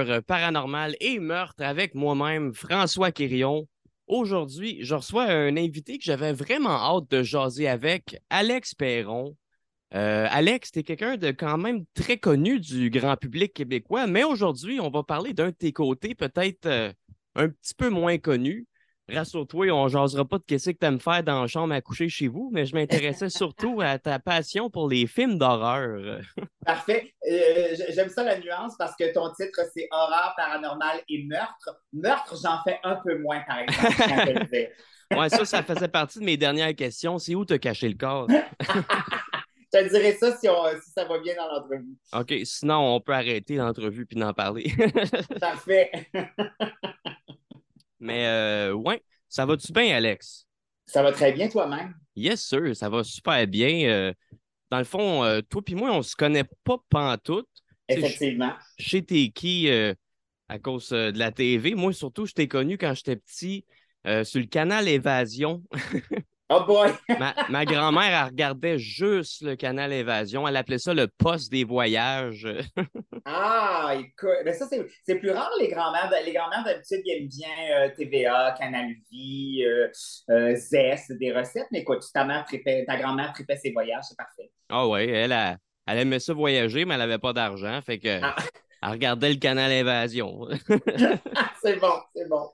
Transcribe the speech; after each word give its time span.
horreur, 0.00 0.22
paranormal 0.22 0.96
et 1.00 1.18
meurtre 1.18 1.62
avec 1.62 1.94
moi-même, 1.94 2.52
François 2.52 3.12
Quirion. 3.12 3.66
Aujourd'hui, 4.06 4.78
je 4.82 4.94
reçois 4.94 5.24
un 5.24 5.56
invité 5.56 5.98
que 5.98 6.04
j'avais 6.04 6.32
vraiment 6.32 6.70
hâte 6.70 7.10
de 7.10 7.22
jaser 7.22 7.68
avec, 7.68 8.20
Alex 8.30 8.74
Perron. 8.74 9.36
Euh, 9.94 10.26
Alex, 10.30 10.72
tu 10.72 10.80
es 10.80 10.82
quelqu'un 10.82 11.16
de 11.16 11.30
quand 11.30 11.58
même 11.58 11.84
très 11.94 12.16
connu 12.16 12.60
du 12.60 12.90
grand 12.90 13.16
public 13.16 13.52
québécois, 13.52 14.06
mais 14.06 14.24
aujourd'hui, 14.24 14.80
on 14.80 14.90
va 14.90 15.02
parler 15.02 15.32
d'un 15.32 15.48
de 15.48 15.54
tes 15.54 15.72
côtés, 15.72 16.14
peut-être 16.14 16.66
euh, 16.66 16.92
un 17.34 17.48
petit 17.48 17.74
peu 17.74 17.88
moins 17.88 18.18
connu. 18.18 18.66
Rassure-toi, 19.12 19.70
on 19.72 19.88
jasera 19.88 20.24
pas 20.24 20.38
de 20.38 20.44
qu'est-ce 20.46 20.70
que 20.70 20.78
tu 20.78 20.86
aimes 20.86 21.00
faire 21.00 21.22
dans 21.22 21.42
la 21.42 21.46
chambre 21.46 21.74
à 21.74 21.80
coucher 21.80 22.08
chez 22.08 22.28
vous, 22.28 22.50
mais 22.52 22.66
je 22.66 22.74
m'intéressais 22.74 23.28
surtout 23.28 23.80
à 23.80 23.98
ta 23.98 24.18
passion 24.18 24.70
pour 24.70 24.88
les 24.88 25.06
films 25.06 25.38
d'horreur. 25.38 26.20
Parfait. 26.66 27.14
Euh, 27.30 27.74
j'aime 27.90 28.08
ça 28.08 28.22
la 28.22 28.38
nuance 28.38 28.74
parce 28.78 28.94
que 28.96 29.12
ton 29.12 29.30
titre, 29.32 29.60
c'est 29.74 29.88
Horreur, 29.90 30.34
paranormal 30.36 31.00
et 31.08 31.24
meurtre. 31.24 31.80
Meurtre, 31.92 32.36
j'en 32.42 32.62
fais 32.64 32.78
un 32.82 32.96
peu 32.96 33.18
moins, 33.18 33.40
par 33.40 33.60
exemple. 33.60 34.46
ouais, 35.16 35.28
ça, 35.28 35.44
ça 35.44 35.62
faisait 35.62 35.88
partie 35.88 36.20
de 36.20 36.24
mes 36.24 36.36
dernières 36.36 36.74
questions. 36.74 37.18
C'est 37.18 37.34
où 37.34 37.44
te 37.44 37.54
caché 37.54 37.88
le 37.88 37.96
corps? 37.96 38.28
Je 39.72 39.78
te 39.78 39.88
dirais 39.88 40.16
ça 40.18 40.36
si, 40.36 40.48
ça 40.92 41.04
va 41.04 41.18
bien 41.20 41.36
dans 41.36 41.46
l'entrevue. 41.46 41.96
OK, 42.12 42.34
sinon, 42.44 42.96
on 42.96 43.00
peut 43.00 43.12
arrêter 43.12 43.54
l'entrevue 43.54 44.04
puis 44.04 44.18
d'en 44.18 44.32
parler. 44.32 44.72
Parfait. 45.40 45.92
Mais 48.00 48.26
euh, 48.26 48.72
ouais, 48.72 49.02
ça 49.28 49.46
va-tu 49.46 49.72
bien, 49.72 49.94
Alex? 49.94 50.46
Ça 50.86 51.02
va 51.02 51.12
très 51.12 51.32
bien 51.32 51.48
toi-même? 51.48 51.94
Yes, 52.16 52.42
sir, 52.42 52.74
ça 52.74 52.88
va 52.88 53.04
super 53.04 53.46
bien. 53.46 53.88
Euh, 53.88 54.12
dans 54.70 54.78
le 54.78 54.84
fond, 54.84 55.22
euh, 55.24 55.40
toi 55.42 55.62
et 55.66 55.74
moi, 55.74 55.92
on 55.92 56.02
se 56.02 56.16
connaît 56.16 56.44
pas 56.64 56.78
pantoute. 56.88 57.48
Effectivement. 57.88 58.52
Je 58.78 58.88
sais 58.88 59.02
t'es 59.02 59.30
qui 59.30 59.70
à 60.48 60.58
cause 60.58 60.90
de 60.90 61.18
la 61.18 61.30
TV. 61.30 61.74
Moi, 61.74 61.92
surtout, 61.92 62.26
je 62.26 62.32
t'ai 62.32 62.48
connu 62.48 62.78
quand 62.78 62.94
j'étais 62.94 63.16
petit 63.16 63.64
sur 64.24 64.40
le 64.40 64.46
canal 64.46 64.88
Évasion. 64.88 65.62
Oh 66.52 66.64
boy! 66.66 66.90
ma, 67.48 67.64
grand-mère, 67.64 68.22
elle 68.22 68.30
regardait 68.32 68.76
juste 68.76 69.42
le 69.42 69.54
canal 69.54 69.92
Évasion. 69.92 70.48
Elle 70.48 70.56
appelait 70.56 70.80
ça 70.80 70.92
le 70.92 71.06
poste 71.06 71.52
des 71.52 71.62
voyages. 71.62 72.48
ah, 73.24 73.94
écoute, 73.96 74.30
mais 74.44 74.52
ça, 74.52 74.66
c'est 74.68 75.14
plus 75.14 75.30
rare, 75.30 75.52
les 75.60 75.68
grand-mères. 75.68 76.10
Les 76.24 76.32
grand-mères, 76.32 76.64
d'habitude, 76.64 77.02
aiment 77.06 77.28
bien 77.28 77.48
euh, 77.72 77.88
TVA, 77.96 78.56
Canal 78.58 78.88
Vie, 79.12 79.64
euh, 79.64 79.88
euh, 80.30 80.56
Zest, 80.56 81.12
des 81.12 81.32
recettes. 81.32 81.68
Mais 81.70 81.82
écoute, 81.82 82.02
ta, 82.12 82.26
ta 82.26 82.96
grand-mère 82.96 83.32
tripait 83.32 83.56
ses 83.56 83.70
voyages, 83.70 84.02
c'est 84.08 84.16
parfait. 84.16 84.50
Ah 84.70 84.88
oui, 84.88 85.08
elle, 85.08 85.56
elle, 85.86 85.98
aimait 85.98 86.18
ça 86.18 86.34
voyager, 86.34 86.84
mais 86.84 86.94
elle 86.94 87.00
n'avait 87.00 87.18
pas 87.18 87.32
d'argent. 87.32 87.80
Fait 87.80 88.00
que. 88.00 88.18
Ah. 88.20 88.34
Elle 88.82 88.90
regardait 88.90 89.28
le 89.28 89.38
canal 89.38 89.70
Évasion. 89.70 90.48
c'est 91.62 91.76
bon, 91.76 91.92
c'est 92.12 92.28
bon. 92.28 92.48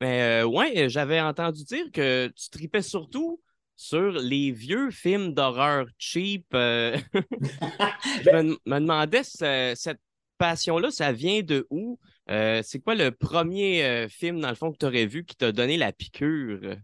Mais 0.00 0.42
euh, 0.42 0.46
ouais, 0.46 0.88
j'avais 0.88 1.20
entendu 1.20 1.64
dire 1.64 1.86
que 1.92 2.28
tu 2.28 2.50
tripais 2.50 2.82
surtout 2.82 3.40
sur 3.76 4.12
les 4.12 4.50
vieux 4.52 4.90
films 4.90 5.34
d'horreur 5.34 5.86
cheap. 5.98 6.46
Euh, 6.54 6.96
je 7.14 8.30
ben 8.30 8.56
me, 8.66 8.80
demandais, 8.80 9.22
cette 9.24 10.00
passion-là, 10.38 10.90
ça 10.90 11.12
vient 11.12 11.42
de 11.42 11.66
où? 11.70 11.98
Euh, 12.30 12.60
c'est 12.64 12.80
quoi 12.80 12.94
le 12.94 13.10
premier 13.10 14.08
film, 14.08 14.40
dans 14.40 14.48
le 14.48 14.54
fond, 14.54 14.72
que 14.72 14.78
tu 14.78 14.86
aurais 14.86 15.06
vu 15.06 15.24
qui 15.24 15.36
t'a 15.36 15.52
donné 15.52 15.76
la 15.76 15.92
piqûre? 15.92 16.76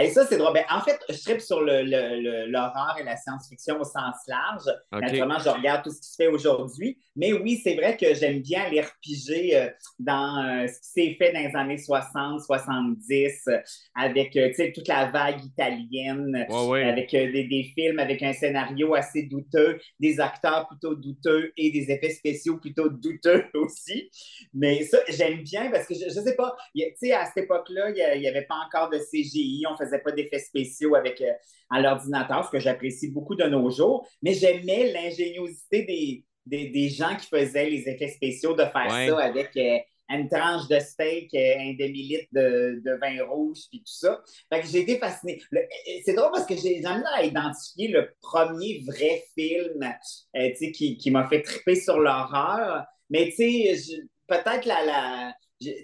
Et 0.00 0.10
ça, 0.10 0.26
c'est 0.26 0.38
drôle. 0.38 0.54
Ben, 0.54 0.64
en 0.70 0.80
fait, 0.80 0.98
je 1.10 1.20
tripe 1.20 1.40
sur 1.40 1.60
l'horreur 1.60 2.94
le, 2.96 3.00
et 3.00 3.04
la 3.04 3.16
science-fiction 3.16 3.78
au 3.78 3.84
sens 3.84 4.16
large. 4.26 4.64
Naturellement, 4.90 5.38
je 5.38 5.50
regarde 5.50 5.84
tout 5.84 5.90
ce 5.90 6.00
qui 6.00 6.08
se 6.08 6.16
fait 6.16 6.28
aujourd'hui. 6.28 6.98
Mais 7.14 7.34
oui, 7.34 7.60
c'est 7.62 7.74
vrai 7.74 7.96
que 7.98 8.14
j'aime 8.14 8.40
bien 8.40 8.70
les 8.70 8.80
repiger 8.80 9.54
euh, 9.56 9.68
dans 9.98 10.42
euh, 10.44 10.66
ce 10.66 10.80
qui 10.80 10.88
s'est 10.88 11.16
fait 11.18 11.32
dans 11.32 11.40
les 11.40 11.54
années 11.54 11.76
60, 11.76 12.40
70, 12.40 13.42
euh, 13.48 13.58
avec 13.94 14.38
toute 14.74 14.88
la 14.88 15.10
vague 15.10 15.44
italienne, 15.44 16.46
avec 16.50 17.10
des, 17.10 17.44
des, 17.44 17.72
films 17.74 17.98
avec 17.98 18.22
un 18.22 18.32
scénario 18.32 18.94
assez 18.94 19.24
douteux, 19.24 19.78
des 20.00 20.20
acteurs 20.20 20.68
plutôt 20.68 20.94
douteux 20.94 21.52
et 21.58 21.70
des 21.70 21.90
effets 21.90 22.10
spéciaux 22.10 22.56
plutôt 22.56 22.88
douteux 22.88 23.44
aussi. 23.54 24.10
Mais 24.54 24.84
ça, 24.84 24.98
j'aime 25.08 25.42
bien 25.42 25.70
parce 25.70 25.86
que 25.86 25.94
je 25.94 26.06
ne 26.06 26.24
sais 26.24 26.34
pas, 26.34 26.56
à 26.56 27.26
cette 27.26 27.44
époque-là, 27.44 27.90
il 28.14 28.20
n'y 28.20 28.28
avait 28.28 28.46
pas 28.46 28.56
encore 28.66 28.88
de 28.88 28.98
CGI. 28.98 29.64
On 29.70 29.76
faisait 29.84 29.98
pas 29.98 30.12
d'effets 30.12 30.38
spéciaux 30.38 30.94
avec 30.94 31.20
euh, 31.20 31.32
à 31.70 31.80
l'ordinateur, 31.80 32.44
ce 32.44 32.50
que 32.50 32.58
j'apprécie 32.58 33.10
beaucoup 33.10 33.34
de 33.34 33.44
nos 33.44 33.70
jours, 33.70 34.06
mais 34.22 34.34
j'aimais 34.34 34.92
l'ingéniosité 34.92 36.24
des, 36.46 36.70
des, 36.70 36.88
gens 36.88 37.16
qui 37.16 37.26
faisaient 37.26 37.68
les 37.68 37.88
effets 37.88 38.08
spéciaux 38.08 38.54
de 38.54 38.64
faire 38.64 38.90
ça 38.90 39.18
avec 39.18 39.56
euh, 39.56 39.78
une 40.08 40.28
tranche 40.28 40.68
de 40.68 40.78
steak, 40.78 41.32
euh, 41.34 41.54
un 41.58 41.72
demi-litre 41.72 42.28
de, 42.32 42.82
de, 42.84 42.98
vin 43.00 43.24
rouge, 43.24 43.60
puis 43.70 43.78
tout 43.78 43.92
ça. 43.92 44.20
Fait 44.52 44.60
que 44.60 44.66
j'ai 44.66 44.80
été 44.80 44.98
fascinée. 44.98 45.40
C'est 46.04 46.14
drôle 46.14 46.30
parce 46.32 46.46
que 46.46 46.56
j'ai 46.56 46.82
jamais 46.82 47.02
à 47.14 47.24
identifier 47.24 47.88
le 47.88 48.10
premier 48.20 48.82
vrai 48.86 49.24
film 49.34 49.94
qui, 50.74 50.98
qui 50.98 51.10
m'a 51.10 51.28
fait 51.28 51.42
triper 51.42 51.76
sur 51.76 51.98
l'horreur. 51.98 52.84
Mais 53.08 53.30
tu 53.30 53.36
sais, 53.36 54.02
peut-être 54.26 54.64
la, 54.66 54.84
la, 54.84 55.34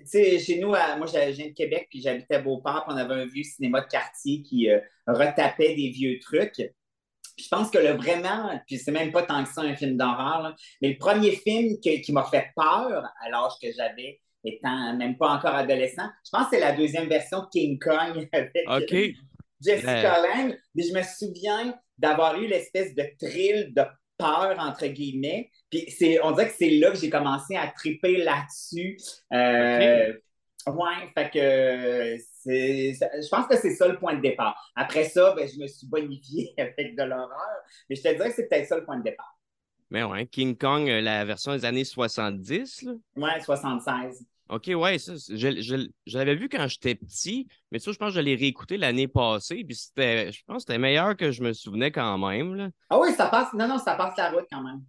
sais, 0.04 0.38
chez 0.38 0.58
nous, 0.58 0.68
moi, 0.68 1.06
je 1.06 1.30
viens 1.30 1.48
de 1.48 1.52
Québec, 1.52 1.88
puis 1.90 2.00
j'habitais 2.00 2.36
à 2.36 2.40
Beauport, 2.40 2.84
puis 2.84 2.94
on 2.94 2.98
avait 2.98 3.14
un 3.14 3.26
vieux 3.26 3.44
cinéma 3.44 3.80
de 3.80 3.86
quartier 3.86 4.42
qui 4.42 4.70
euh, 4.70 4.80
retapait 5.06 5.74
des 5.74 5.90
vieux 5.90 6.18
trucs. 6.20 6.60
je 7.38 7.48
pense 7.50 7.70
que 7.70 7.78
le 7.78 7.90
vraiment, 7.90 8.60
puis 8.66 8.78
c'est 8.78 8.92
même 8.92 9.12
pas 9.12 9.22
tant 9.22 9.44
que 9.44 9.50
ça 9.50 9.62
un 9.62 9.76
film 9.76 9.96
d'horreur, 9.96 10.54
mais 10.82 10.90
le 10.90 10.98
premier 10.98 11.32
film 11.32 11.78
qui 11.80 12.12
m'a 12.12 12.24
fait 12.24 12.50
peur 12.56 13.04
à 13.20 13.30
l'âge 13.30 13.52
que 13.62 13.68
j'avais, 13.76 14.20
étant 14.44 14.96
même 14.96 15.16
pas 15.16 15.30
encore 15.30 15.54
adolescent, 15.54 16.08
je 16.24 16.30
pense 16.30 16.44
que 16.44 16.56
c'est 16.56 16.60
la 16.60 16.72
deuxième 16.72 17.08
version 17.08 17.40
de 17.40 17.48
King 17.50 17.78
Kong 17.78 18.28
avec 18.66 18.92
euh, 18.92 19.12
Jessica 19.60 20.22
Lange. 20.22 20.54
Mais 20.74 20.82
je 20.82 20.94
me 20.94 21.02
souviens 21.02 21.78
d'avoir 21.96 22.40
eu 22.40 22.46
l'espèce 22.46 22.94
de 22.94 23.04
thrill 23.18 23.72
de 23.74 23.82
peur, 24.18 24.56
entre 24.58 24.86
guillemets. 24.86 25.50
Puis 25.70 25.90
c'est, 25.90 26.22
on 26.22 26.32
dirait 26.32 26.48
que 26.48 26.54
c'est 26.58 26.70
là 26.70 26.90
que 26.90 26.98
j'ai 26.98 27.10
commencé 27.10 27.56
à 27.56 27.68
triper 27.68 28.18
là-dessus. 28.18 28.98
Euh, 29.32 30.12
Ouais, 30.66 31.10
fait 31.14 31.30
que 31.30 32.16
je 32.44 33.28
pense 33.28 33.46
que 33.46 33.56
c'est 33.56 33.74
ça 33.74 33.88
le 33.88 33.98
point 33.98 34.14
de 34.14 34.20
départ. 34.20 34.70
Après 34.76 35.04
ça, 35.04 35.34
ben, 35.34 35.48
je 35.48 35.58
me 35.58 35.66
suis 35.66 35.86
bonifié 35.86 36.52
avec 36.58 36.96
de 36.96 37.02
l'horreur, 37.02 37.62
mais 37.88 37.96
je 37.96 38.02
te 38.02 38.08
dirais 38.08 38.30
que 38.30 38.36
c'est 38.36 38.48
peut-être 38.48 38.66
ça 38.66 38.76
le 38.76 38.84
point 38.84 38.98
de 38.98 39.04
départ. 39.04 39.38
Mais 39.90 40.02
ouais, 40.02 40.26
King 40.26 40.56
Kong, 40.56 40.88
euh, 40.88 41.00
la 41.00 41.24
version 41.24 41.52
des 41.52 41.64
années 41.64 41.84
70, 41.84 42.82
là? 42.82 42.92
Ouais, 43.16 43.40
76. 43.40 44.26
OK, 44.50 44.70
ouais, 44.74 44.98
ça, 44.98 45.12
je, 45.14 46.16
l'avais 46.16 46.34
vu 46.34 46.48
quand 46.48 46.66
j'étais 46.68 46.94
petit, 46.94 47.46
mais 47.70 47.78
ça, 47.78 47.92
je 47.92 47.98
pense 47.98 48.10
que 48.10 48.16
je 48.16 48.20
l'ai 48.20 48.34
réécouté 48.34 48.78
l'année 48.78 49.08
passée, 49.08 49.62
puis 49.64 49.76
c'était, 49.76 50.32
je 50.32 50.42
pense 50.46 50.56
que 50.56 50.60
c'était 50.60 50.78
meilleur 50.78 51.16
que 51.16 51.30
je 51.30 51.42
me 51.42 51.52
souvenais 51.52 51.90
quand 51.90 52.16
même. 52.16 52.54
Là. 52.54 52.68
Ah 52.88 52.98
oui, 52.98 53.12
ça 53.12 53.26
passe, 53.26 53.52
non, 53.52 53.68
non, 53.68 53.78
ça 53.78 53.94
passe 53.94 54.16
la 54.16 54.30
route 54.30 54.46
quand 54.50 54.62
même. 54.62 54.80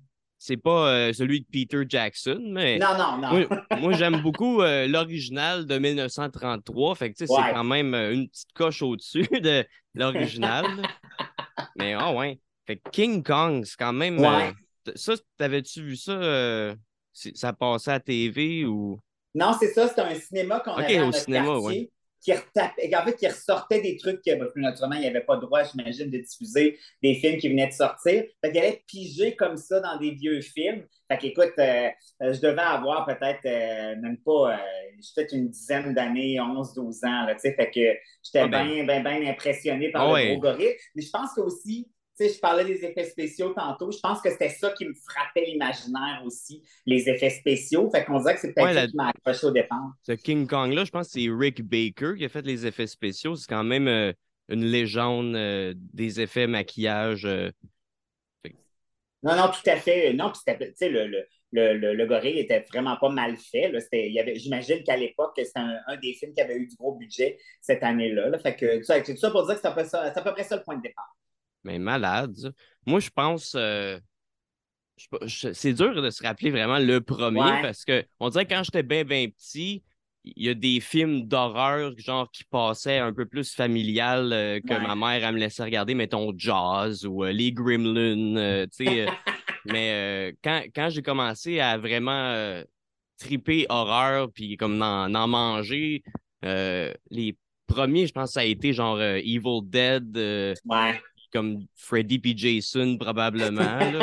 C'est 0.41 0.55
pas 0.55 0.89
euh, 0.89 1.11
celui 1.11 1.41
de 1.41 1.45
Peter 1.51 1.83
Jackson, 1.87 2.39
mais. 2.41 2.79
Non, 2.79 2.97
non, 2.97 3.17
non. 3.17 3.45
moi, 3.81 3.91
j'aime 3.97 4.21
beaucoup 4.21 4.61
euh, 4.61 4.87
l'original 4.87 5.65
de 5.65 5.77
1933, 5.77 6.95
fait 6.95 7.11
que, 7.11 7.17
tu 7.17 7.27
sais, 7.27 7.33
c'est 7.35 7.53
quand 7.53 7.65
même 7.65 7.93
euh, 7.93 8.13
une 8.13 8.29
petite 8.29 8.53
coche 8.53 8.81
au-dessus 8.81 9.27
de 9.41 9.65
l'original. 9.93 10.65
mais, 11.75 11.93
ah, 11.93 12.11
oh, 12.11 12.19
ouais. 12.19 12.39
Fait 12.65 12.77
que 12.77 12.89
King 12.91 13.21
Kong, 13.21 13.65
c'est 13.65 13.75
quand 13.77 13.91
même. 13.91 14.17
Ouais. 14.17 14.53
ça, 14.95 15.15
t'avais-tu 15.37 15.81
vu 15.81 15.97
ça? 15.97 16.73
ça 17.11 17.51
passait 17.51 17.91
à 17.91 17.99
TV 17.99 18.63
ou? 18.63 19.01
Non, 19.35 19.53
c'est 19.59 19.67
ça, 19.67 19.87
c'était 19.87 20.01
un 20.01 20.15
cinéma 20.15 20.59
qu'on 20.59 20.73
avait 20.73 21.01
au 21.01 21.11
cinéma, 21.11 21.45
quartier, 21.45 21.91
qui, 22.21 22.33
en 22.33 23.03
fait, 23.05 23.15
qui 23.15 23.27
ressortait 23.27 23.81
des 23.81 23.97
trucs 23.97 24.21
que, 24.23 24.43
plus 24.51 24.61
naturellement, 24.61 24.95
il 24.95 25.01
n'y 25.01 25.07
avait 25.07 25.21
pas 25.21 25.35
le 25.35 25.41
droit, 25.41 25.63
j'imagine, 25.63 26.09
de 26.09 26.17
diffuser 26.17 26.77
des 27.01 27.15
films 27.15 27.37
qui 27.37 27.49
venaient 27.49 27.67
de 27.67 27.73
sortir. 27.73 28.23
Fait 28.43 28.51
qu'il 28.51 28.59
allait 28.59 28.83
piger 28.87 29.35
comme 29.35 29.57
ça 29.57 29.79
dans 29.79 29.97
des 29.97 30.11
vieux 30.11 30.41
films. 30.41 30.85
Fait 31.09 31.17
qu'écoute, 31.17 31.53
euh, 31.59 31.89
euh, 32.21 32.33
je 32.33 32.41
devais 32.41 32.61
avoir 32.61 33.05
peut-être 33.05 33.45
euh, 33.45 33.95
même 34.01 34.17
pas, 34.17 34.59
peut-être 35.15 35.33
une 35.33 35.49
dizaine 35.49 35.93
d'années, 35.93 36.39
11, 36.39 36.73
12 36.73 37.03
ans, 37.05 37.27
tu 37.29 37.39
sais, 37.39 37.53
fait 37.53 37.71
que 37.71 37.99
j'étais 38.23 38.39
ah, 38.39 38.47
ben. 38.47 38.65
bien, 38.65 38.83
bien, 38.83 39.01
bien 39.01 39.31
impressionné 39.31 39.91
par 39.91 40.13
ah, 40.13 40.21
le 40.21 40.31
gros 40.31 40.41
gorille. 40.41 40.75
Mais 40.95 41.01
je 41.01 41.09
pense 41.09 41.33
que 41.33 41.41
aussi, 42.19 42.33
je 42.33 42.39
parlais 42.39 42.65
des 42.65 42.83
effets 42.85 43.05
spéciaux 43.05 43.53
tantôt. 43.53 43.91
Je 43.91 43.99
pense 43.99 44.21
que 44.21 44.29
c'était 44.29 44.49
ça 44.49 44.71
qui 44.71 44.85
me 44.85 44.93
frappait 44.93 45.45
l'imaginaire 45.45 46.21
aussi, 46.25 46.63
les 46.85 47.09
effets 47.09 47.29
spéciaux. 47.29 47.89
Fait 47.89 48.03
qu'on 48.03 48.19
dirait 48.19 48.35
que 48.35 48.41
c'est 48.41 48.53
peut-être 48.53 48.73
ça 48.73 48.87
qui 48.87 48.95
m'a 48.95 49.09
accroché 49.09 49.47
au 49.47 49.51
départ. 49.51 49.91
Ce 50.03 50.13
King 50.13 50.47
Kong-là, 50.47 50.85
je 50.85 50.91
pense 50.91 51.07
que 51.07 51.19
c'est 51.19 51.29
Rick 51.29 51.63
Baker 51.63 52.13
qui 52.17 52.25
a 52.25 52.29
fait 52.29 52.45
les 52.45 52.65
effets 52.65 52.87
spéciaux. 52.87 53.35
C'est 53.35 53.47
quand 53.47 53.63
même 53.63 53.87
euh, 53.87 54.11
une 54.49 54.65
légende 54.65 55.35
euh, 55.35 55.73
des 55.75 56.21
effets 56.21 56.47
maquillage. 56.47 57.25
Euh, 57.25 57.49
non, 59.21 59.35
non, 59.35 59.49
tout 59.49 59.69
à 59.69 59.75
fait. 59.75 60.13
Non, 60.13 60.31
puis 60.31 60.39
c'était, 60.47 60.89
le, 60.89 61.07
le, 61.07 61.73
le, 61.73 61.93
le, 61.93 62.05
gorille 62.05 62.39
était 62.39 62.65
vraiment 62.71 62.95
pas 62.95 63.09
mal 63.09 63.35
fait. 63.35 63.69
j'imagine 64.35 64.81
qu'à 64.83 64.95
l'époque, 64.95 65.33
c'était 65.35 65.59
un, 65.59 65.97
des 66.01 66.13
films 66.13 66.33
qui 66.33 66.39
avait 66.39 66.55
eu 66.55 66.67
du 66.67 66.75
gros 66.77 66.95
budget 66.95 67.37
cette 67.59 67.83
année-là. 67.83 68.37
Fait 68.39 68.55
que, 68.55 68.81
c'est 68.81 69.03
tout 69.03 69.17
ça 69.17 69.29
pour 69.29 69.45
dire 69.45 69.55
que 69.55 69.61
c'est 69.61 69.97
à 69.97 70.21
peu 70.21 70.31
près 70.31 70.43
ça 70.43 70.55
le 70.55 70.63
point 70.63 70.77
de 70.77 70.83
départ. 70.83 71.13
Mais 71.63 71.79
malade. 71.79 72.53
Moi, 72.85 72.99
je 72.99 73.09
pense. 73.09 73.55
Euh, 73.55 73.99
c'est 75.27 75.73
dur 75.73 76.01
de 76.01 76.09
se 76.09 76.21
rappeler 76.21 76.51
vraiment 76.51 76.77
le 76.77 76.99
premier 76.99 77.61
parce 77.61 77.85
que 77.85 78.05
on 78.19 78.29
dirait 78.29 78.45
que 78.45 78.53
quand 78.53 78.63
j'étais 78.63 78.83
bien, 78.83 79.05
bien 79.05 79.29
petit, 79.29 79.81
il 80.23 80.43
y 80.45 80.49
a 80.49 80.53
des 80.53 80.79
films 80.79 81.23
d'horreur, 81.23 81.93
genre, 81.97 82.29
qui 82.31 82.43
passaient 82.43 82.99
un 82.99 83.13
peu 83.13 83.25
plus 83.25 83.53
familial 83.53 84.31
euh, 84.33 84.59
que 84.59 84.73
ma 84.73 84.95
mère, 84.95 85.27
elle 85.27 85.35
me 85.35 85.39
laissait 85.39 85.63
regarder, 85.63 85.95
mettons, 85.95 86.33
Jaws 86.35 87.05
ou 87.05 87.23
euh, 87.23 87.31
les 87.31 87.51
Gremlins, 87.51 88.35
euh, 88.35 88.65
tu 88.65 88.85
sais. 88.85 89.05
mais 89.65 90.35
quand, 90.43 90.63
quand 90.75 90.89
j'ai 90.89 91.01
commencé 91.01 91.59
à 91.59 91.77
vraiment 91.77 92.61
triper 93.19 93.65
horreur, 93.69 94.31
puis 94.31 94.57
comme 94.57 94.81
en, 94.81 95.27
manger, 95.27 96.03
les 96.41 97.37
premiers, 97.67 98.07
je 98.07 98.13
pense 98.13 98.29
que 98.29 98.33
ça 98.33 98.39
a 98.41 98.45
été 98.45 98.73
genre 98.73 99.01
Evil 99.01 99.61
Dead, 99.63 100.17
comme 101.31 101.65
Freddy 101.75 102.19
puis 102.19 102.37
Jason, 102.37 102.97
probablement. 102.97 103.79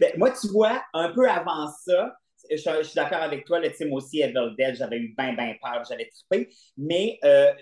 Ben, 0.00 0.12
moi, 0.16 0.30
tu 0.30 0.48
vois, 0.48 0.82
un 0.92 1.10
peu 1.10 1.28
avant 1.28 1.68
ça, 1.68 2.16
je, 2.50 2.56
suis 2.56 2.94
d'accord 2.94 3.22
avec 3.22 3.44
toi, 3.44 3.60
le 3.60 3.70
team 3.72 3.92
aussi, 3.92 4.20
Evil 4.20 4.54
Dead, 4.58 4.76
j'avais 4.76 4.98
eu 4.98 5.14
bien, 5.16 5.34
bien 5.34 5.54
peur, 5.62 5.82
j'avais 5.88 6.08
trippé. 6.08 6.48
Mais 6.76 7.18
euh, 7.24 7.52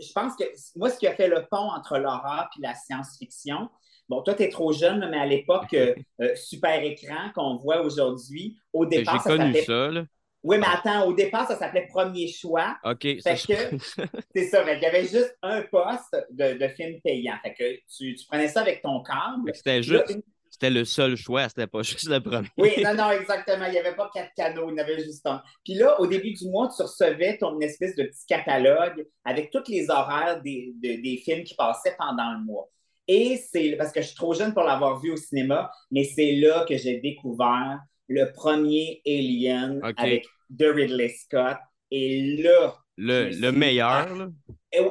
je 0.00 0.12
pense 0.12 0.36
que 0.36 0.44
moi, 0.76 0.90
ce 0.90 0.98
qui 0.98 1.06
a 1.06 1.14
fait 1.14 1.28
le 1.28 1.46
pont 1.50 1.70
entre 1.70 1.98
l'horreur 1.98 2.48
et 2.58 2.62
la 2.62 2.74
science-fiction, 2.74 3.68
bon, 4.08 4.22
toi, 4.22 4.34
tu 4.34 4.44
es 4.44 4.48
trop 4.48 4.72
jeune, 4.72 5.08
mais 5.10 5.18
à 5.18 5.26
l'époque, 5.26 5.72
euh, 5.74 5.94
euh, 6.20 6.34
super 6.34 6.82
écran 6.82 7.30
qu'on 7.34 7.56
voit 7.56 7.82
aujourd'hui, 7.82 8.56
au 8.72 8.86
départ, 8.86 9.22
ça 9.22 9.36
connu 9.36 9.54
ça, 9.62 9.88
là. 9.88 10.04
Oui, 10.42 10.58
mais 10.58 10.66
attends, 10.66 11.06
au 11.06 11.12
départ, 11.12 11.46
ça 11.46 11.56
s'appelait 11.56 11.86
Premier 11.88 12.26
Choix. 12.28 12.76
OK. 12.84 13.06
c'est 13.20 13.36
ça, 13.36 14.64
il 14.72 14.82
y 14.82 14.86
avait 14.86 15.02
juste 15.02 15.36
un 15.42 15.62
poste 15.62 16.16
de, 16.30 16.58
de 16.58 16.68
film 16.68 17.00
payant. 17.02 17.36
Fait 17.42 17.54
que 17.54 17.74
tu, 17.96 18.14
tu, 18.14 18.26
prenais 18.26 18.48
ça 18.48 18.62
avec 18.62 18.82
ton 18.82 19.02
câble. 19.02 19.52
C'était 19.54 19.82
juste 19.82 20.18
c'était 20.52 20.68
le 20.68 20.84
seul 20.84 21.16
choix, 21.16 21.48
c'était 21.48 21.66
pas 21.66 21.82
juste 21.82 22.08
le 22.08 22.20
premier. 22.20 22.48
Oui, 22.58 22.70
non, 22.84 22.94
non, 22.94 23.10
exactement. 23.10 23.64
Il 23.66 23.72
n'y 23.72 23.78
avait 23.78 23.96
pas 23.96 24.10
quatre 24.12 24.32
canaux, 24.36 24.68
il 24.68 24.72
y 24.72 24.80
en 24.80 24.84
avait 24.84 25.02
juste 25.02 25.26
un. 25.26 25.42
Puis 25.64 25.74
là, 25.74 25.98
au 25.98 26.06
début 26.06 26.32
du 26.34 26.46
mois, 26.50 26.70
tu 26.76 26.82
recevais 26.82 27.38
ton 27.38 27.58
espèce 27.60 27.96
de 27.96 28.04
petit 28.04 28.26
catalogue 28.28 29.06
avec 29.24 29.50
tous 29.50 29.68
les 29.68 29.88
horaires 29.88 30.42
des, 30.42 30.74
des 30.78 31.22
films 31.24 31.42
qui 31.44 31.54
passaient 31.54 31.96
pendant 31.98 32.32
le 32.32 32.44
mois. 32.44 32.68
Et 33.08 33.42
c'est 33.50 33.76
parce 33.76 33.92
que 33.92 34.02
je 34.02 34.08
suis 34.08 34.16
trop 34.16 34.34
jeune 34.34 34.52
pour 34.52 34.62
l'avoir 34.62 35.00
vu 35.00 35.10
au 35.10 35.16
cinéma, 35.16 35.70
mais 35.90 36.04
c'est 36.04 36.32
là 36.32 36.64
que 36.68 36.76
j'ai 36.76 37.00
découvert 37.00 37.80
le 38.08 38.30
premier 38.32 39.00
Alien 39.06 39.80
avec 39.96 40.26
de 40.52 40.66
Ridley 40.66 41.08
Scott. 41.08 41.58
Et 41.90 42.42
là. 42.42 42.74
Le, 42.96 43.30
le 43.30 43.52
meilleur, 43.52 44.14
là. 44.14 44.28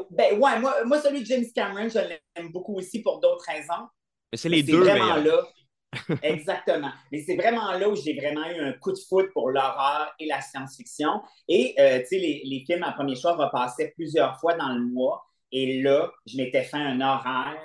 ben, 0.10 0.40
ouais, 0.40 0.60
moi, 0.60 0.84
moi, 0.86 1.00
celui 1.00 1.22
de 1.22 1.26
James 1.26 1.46
Cameron, 1.54 1.88
je 1.88 2.00
l'aime 2.00 2.52
beaucoup 2.52 2.76
aussi 2.76 3.02
pour 3.02 3.20
d'autres 3.20 3.46
raisons. 3.48 3.88
Mais 4.32 4.38
c'est 4.38 4.50
les 4.50 4.64
deux 4.64 4.80
vraiment 4.80 5.16
là. 5.16 5.48
Exactement. 6.24 6.92
Mais 7.12 7.22
c'est 7.22 7.36
vraiment 7.36 7.72
là 7.74 7.90
où 7.90 7.96
j'ai 7.96 8.16
vraiment 8.16 8.46
eu 8.50 8.60
un 8.60 8.74
coup 8.74 8.92
de 8.92 8.98
foot 9.10 9.30
pour 9.34 9.50
l'horreur 9.50 10.14
et 10.20 10.26
la 10.26 10.42
science-fiction. 10.42 11.22
Et, 11.48 11.76
euh, 11.80 12.00
tu 12.00 12.06
sais, 12.06 12.18
les, 12.18 12.42
les, 12.46 12.64
films 12.66 12.84
à 12.84 12.94
premier 12.94 13.16
choix 13.16 13.36
repassaient 13.36 13.92
plusieurs 13.96 14.40
fois 14.40 14.56
dans 14.56 14.70
le 14.70 14.86
mois. 14.86 15.24
Et 15.52 15.82
là, 15.82 16.10
je 16.26 16.38
m'étais 16.38 16.64
fait 16.64 16.78
un 16.78 17.02
horaire 17.02 17.60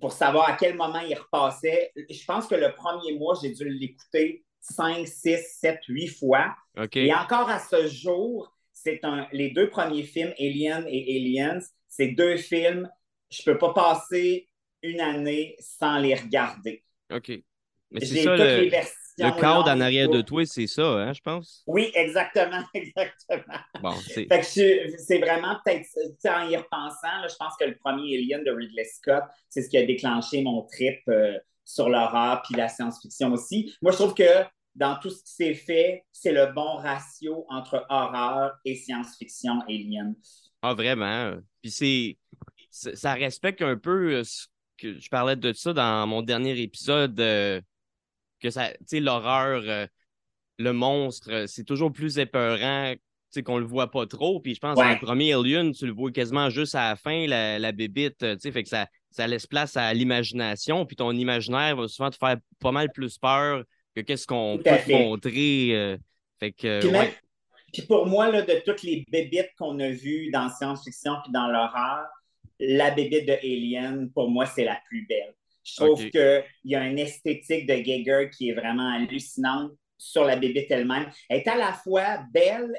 pour 0.00 0.12
savoir 0.12 0.48
à 0.48 0.54
quel 0.54 0.76
moment 0.76 1.00
il 1.00 1.14
repassait. 1.14 1.92
Je 1.94 2.24
pense 2.24 2.46
que 2.46 2.54
le 2.54 2.72
premier 2.74 3.18
mois, 3.18 3.34
j'ai 3.42 3.52
dû 3.52 3.68
l'écouter 3.68 4.44
5, 4.62 5.06
6, 5.06 5.58
7, 5.60 5.80
8 5.88 6.08
fois. 6.08 6.54
Et 6.94 7.12
encore 7.12 7.50
à 7.50 7.58
ce 7.58 7.86
jour, 7.88 8.56
c'est 8.72 9.00
un, 9.04 9.26
les 9.32 9.50
deux 9.50 9.68
premiers 9.68 10.04
films, 10.04 10.32
Alien 10.38 10.86
et 10.88 11.16
Aliens, 11.16 11.60
c'est 11.88 12.08
deux 12.08 12.36
films, 12.36 12.90
je 13.30 13.42
ne 13.42 13.52
peux 13.52 13.58
pas 13.58 13.74
passer 13.74 14.48
une 14.82 15.00
année 15.00 15.56
sans 15.60 15.98
les 15.98 16.14
regarder. 16.14 16.84
OK. 17.12 17.30
Mais 17.90 18.00
c'est 18.00 18.22
ça, 18.22 18.36
le, 18.36 18.70
le 19.18 19.40
cadre 19.40 19.68
en 19.70 19.80
arrière 19.80 20.08
de 20.08 20.22
toi, 20.22 20.46
c'est 20.46 20.66
ça, 20.66 20.82
hein, 20.82 21.12
je 21.12 21.20
pense? 21.20 21.62
Oui, 21.66 21.90
exactement, 21.94 22.62
exactement. 22.74 23.58
Bon, 23.82 23.92
c'est... 23.92 24.26
c'est 24.42 25.18
vraiment 25.18 25.56
peut-être, 25.64 25.86
en 26.24 26.48
y 26.48 26.56
repensant, 26.56 27.28
je 27.28 27.36
pense 27.36 27.54
que 27.60 27.66
le 27.66 27.76
premier 27.76 28.16
Alien 28.16 28.44
de 28.44 28.50
Ridley 28.50 28.84
Scott, 28.84 29.24
c'est 29.50 29.62
ce 29.62 29.68
qui 29.68 29.76
a 29.76 29.84
déclenché 29.84 30.42
mon 30.42 30.62
trip 30.62 31.00
euh, 31.08 31.38
sur 31.64 31.88
l'horreur 31.88 32.42
puis 32.42 32.54
la 32.56 32.68
science-fiction 32.68 33.32
aussi. 33.32 33.74
Moi, 33.82 33.92
je 33.92 33.96
trouve 33.96 34.14
que 34.14 34.44
dans 34.74 34.98
tout 34.98 35.10
ce 35.10 35.22
qui 35.22 35.32
s'est 35.32 35.54
fait, 35.54 36.04
c'est 36.12 36.32
le 36.32 36.52
bon 36.52 36.76
ratio 36.76 37.44
entre 37.48 37.84
horreur 37.90 38.52
et 38.64 38.74
science-fiction 38.74 39.60
Alien. 39.68 40.14
Ah, 40.62 40.74
vraiment. 40.74 41.36
Puis 41.60 41.70
c'est 41.70 42.18
ça 42.70 43.12
respecte 43.12 43.60
un 43.60 43.76
peu 43.76 44.14
euh, 44.14 44.24
ce 44.24 44.46
je 44.82 45.08
parlais 45.08 45.36
de 45.36 45.52
ça 45.52 45.72
dans 45.72 46.06
mon 46.06 46.22
dernier 46.22 46.60
épisode, 46.60 47.18
euh, 47.20 47.60
que 48.40 48.50
ça, 48.50 48.70
tu 48.70 48.76
sais, 48.86 49.00
l'horreur, 49.00 49.62
euh, 49.66 49.86
le 50.58 50.72
monstre, 50.72 51.44
c'est 51.46 51.64
toujours 51.64 51.92
plus 51.92 52.18
épeurant, 52.18 52.92
tu 52.92 53.00
sais, 53.30 53.42
qu'on 53.42 53.58
le 53.58 53.64
voit 53.64 53.90
pas 53.90 54.06
trop. 54.06 54.40
Puis 54.40 54.54
je 54.54 54.60
pense 54.60 54.76
que 54.76 54.82
dans 54.82 54.90
le 54.90 54.98
premier 54.98 55.34
Alien, 55.34 55.72
tu 55.72 55.86
le 55.86 55.92
vois 55.92 56.10
quasiment 56.10 56.50
juste 56.50 56.74
à 56.74 56.90
la 56.90 56.96
fin, 56.96 57.26
la, 57.26 57.58
la 57.58 57.72
bébite, 57.72 58.18
tu 58.18 58.38
sais, 58.40 58.52
fait 58.52 58.62
que 58.62 58.68
ça, 58.68 58.88
ça 59.12 59.26
laisse 59.26 59.46
place 59.46 59.76
à 59.76 59.92
l'imagination. 59.94 60.86
Puis 60.86 60.96
ton 60.96 61.12
imaginaire 61.12 61.76
va 61.76 61.88
souvent 61.88 62.10
te 62.10 62.16
faire 62.16 62.36
pas 62.58 62.72
mal 62.72 62.90
plus 62.92 63.18
peur 63.18 63.64
que 63.94 64.00
qu'est-ce 64.00 64.26
qu'on 64.26 64.58
peut 64.58 64.70
te 64.86 64.92
montrer. 64.92 65.98
fait 66.40 66.52
que, 66.52 66.80
puis, 67.72 67.82
pour 67.82 68.06
moi, 68.06 68.30
là, 68.30 68.42
de 68.42 68.60
toutes 68.64 68.82
les 68.82 69.06
bébites 69.10 69.50
qu'on 69.58 69.80
a 69.80 69.88
vues 69.88 70.30
dans 70.30 70.50
science-fiction 70.50 71.12
puis 71.24 71.32
dans 71.32 71.46
l'horreur, 71.46 72.06
la 72.60 72.90
bébé 72.90 73.22
de 73.22 73.32
Alien, 73.32 74.10
pour 74.12 74.28
moi, 74.28 74.44
c'est 74.46 74.64
la 74.64 74.78
plus 74.86 75.06
belle. 75.06 75.34
Je 75.64 75.76
trouve 75.76 76.10
qu'il 76.10 76.44
y 76.64 76.74
a 76.74 76.84
une 76.86 76.98
esthétique 76.98 77.66
de 77.66 77.74
Geiger 77.74 78.28
qui 78.30 78.50
est 78.50 78.54
vraiment 78.54 78.90
hallucinante 78.94 79.72
sur 79.96 80.24
la 80.24 80.36
bébé 80.36 80.66
elle-même. 80.68 81.10
Elle 81.28 81.38
est 81.38 81.48
à 81.48 81.56
la 81.56 81.72
fois 81.72 82.18
belle, 82.32 82.72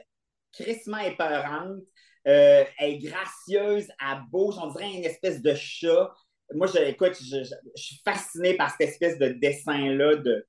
crissement 0.52 1.00
épeurante, 1.00 1.80
euh, 2.28 2.64
elle 2.78 2.92
est 2.92 2.98
gracieuse, 3.00 3.88
elle 4.00 4.22
bouge, 4.32 4.56
on 4.62 4.68
dirait 4.68 4.94
une 4.94 5.06
espèce 5.06 5.42
de 5.42 5.56
chat. 5.56 6.14
Moi, 6.54 6.68
je, 6.68 6.78
écoute, 6.80 7.18
je, 7.20 7.44
suis 7.76 7.98
fasciné 8.04 8.56
par 8.56 8.72
cette 8.72 8.90
espèce 8.90 9.18
de 9.18 9.30
dessin-là 9.30 10.16
de, 10.18 10.46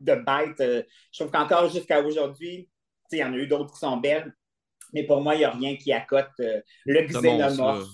de 0.00 0.14
bête. 0.14 0.60
Euh, 0.60 0.82
je 1.12 1.18
trouve 1.18 1.30
qu'encore 1.30 1.68
jusqu'à 1.68 2.00
aujourd'hui, 2.02 2.68
il 3.12 3.18
y 3.18 3.24
en 3.24 3.32
a 3.32 3.36
eu 3.36 3.46
d'autres 3.46 3.72
qui 3.72 3.78
sont 3.78 3.96
belles, 3.96 4.34
mais 4.92 5.04
pour 5.04 5.20
moi, 5.20 5.34
il 5.34 5.38
n'y 5.38 5.44
a 5.44 5.50
rien 5.50 5.76
qui 5.76 5.92
accote 5.92 6.28
euh, 6.40 6.60
le 6.86 7.02
xénomorphe. 7.02 7.88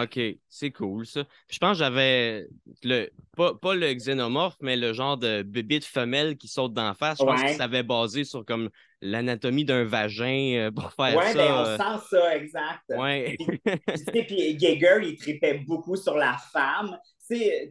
OK, 0.00 0.20
c'est 0.48 0.70
cool 0.70 1.06
ça. 1.06 1.24
Je 1.50 1.58
pense 1.58 1.72
que 1.72 1.84
j'avais 1.84 2.46
le 2.82 3.08
pas, 3.36 3.54
pas, 3.54 3.74
le 3.74 3.92
xénomorphe, 3.94 4.56
mais 4.60 4.76
le 4.76 4.92
genre 4.92 5.16
de 5.16 5.42
bébite 5.42 5.84
femelle 5.84 6.36
qui 6.36 6.48
saute 6.48 6.74
d'en 6.74 6.94
face. 6.94 7.18
Je 7.18 7.24
pense 7.24 7.42
que 7.42 7.52
ça 7.54 7.64
avait 7.64 7.82
basé 7.82 8.24
sur 8.24 8.44
comme 8.44 8.70
l'anatomie 9.02 9.64
d'un 9.64 9.84
vagin 9.84 10.54
euh, 10.56 10.70
pour 10.70 10.92
faire 10.92 11.16
ouais, 11.16 11.32
ça. 11.32 11.38
Oui, 11.38 11.48
ben, 11.48 11.54
on 11.54 11.66
euh. 11.66 11.76
sent 11.76 12.06
ça, 12.10 12.36
exact. 12.36 12.82
Ouais. 12.90 13.36
puis, 14.12 14.24
puis 14.24 14.56
Geiger, 14.56 14.98
il 15.02 15.16
tripait 15.16 15.58
beaucoup 15.66 15.96
sur 15.96 16.16
la 16.16 16.36
femme 16.52 16.98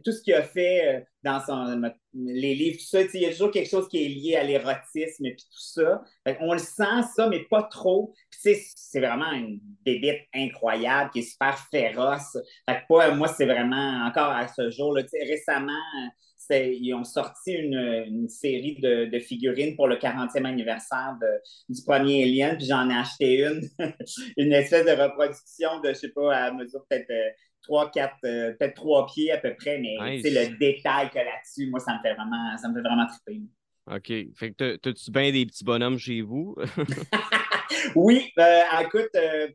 tout 0.04 0.12
ce 0.12 0.22
qu'il 0.22 0.34
a 0.34 0.42
fait 0.42 0.96
euh, 0.96 1.00
dans 1.22 1.90
les 2.14 2.54
livres, 2.54 2.78
tout 2.78 2.86
ça, 2.86 3.02
il 3.02 3.20
y 3.20 3.26
a 3.26 3.30
toujours 3.30 3.50
quelque 3.50 3.68
chose 3.68 3.88
qui 3.88 4.04
est 4.04 4.08
lié 4.08 4.36
à 4.36 4.42
l'érotisme 4.42 5.26
et 5.26 5.36
tout 5.36 5.46
ça. 5.50 6.02
on 6.40 6.52
le 6.52 6.58
sent, 6.58 7.02
ça, 7.14 7.28
mais 7.28 7.44
pas 7.50 7.64
trop. 7.64 8.14
c'est 8.30 9.00
vraiment 9.00 9.32
une 9.32 9.60
bébite 9.84 10.22
incroyable 10.34 11.10
qui 11.10 11.20
est 11.20 11.30
super 11.30 11.58
féroce. 11.70 12.36
moi, 12.88 13.28
c'est 13.28 13.46
vraiment, 13.46 14.06
encore 14.06 14.30
à 14.30 14.48
ce 14.48 14.70
jour, 14.70 14.94
là, 14.94 15.02
récemment, 15.28 15.72
ils 16.50 16.94
ont 16.94 17.04
sorti 17.04 17.52
une, 17.52 18.28
série 18.28 18.76
de, 18.80 19.18
figurines 19.18 19.76
pour 19.76 19.88
le 19.88 19.96
40e 19.96 20.44
anniversaire 20.44 21.16
du 21.68 21.82
premier 21.82 22.24
Alien, 22.24 22.56
puis 22.56 22.66
j'en 22.66 22.88
ai 22.90 22.94
acheté 22.94 23.44
une, 23.44 23.68
une 24.36 24.52
espèce 24.52 24.84
de 24.84 24.92
reproduction 24.92 25.80
de, 25.80 25.90
je 25.90 25.94
sais 25.94 26.08
pas, 26.08 26.34
à 26.34 26.52
mesure 26.52 26.84
peut-être 26.88 27.10
euh, 27.10 27.30
trois, 27.62 27.90
quatre, 27.90 28.16
euh, 28.24 28.52
peut-être 28.52 28.74
trois 28.74 29.06
pieds 29.06 29.32
à 29.32 29.38
peu 29.38 29.54
près, 29.54 29.78
mais 29.78 29.96
le 29.98 30.58
détail 30.58 31.10
que 31.10 31.18
là-dessus, 31.18 31.68
moi, 31.70 31.80
ça 31.80 31.94
me 31.94 32.02
fait 32.02 32.14
vraiment, 32.14 32.56
ça 32.56 32.68
me 32.68 32.74
fait 32.74 32.80
vraiment 32.80 33.06
triper. 33.06 33.42
OK. 33.86 34.34
Fait 34.36 34.52
que 34.52 34.76
t'as-tu 34.76 35.10
bien 35.10 35.32
des 35.32 35.46
petits 35.46 35.64
bonhommes 35.64 35.98
chez 35.98 36.20
vous? 36.20 36.56
oui, 37.94 38.30
euh, 38.38 38.60
écoute, 38.82 39.10
euh, 39.16 39.48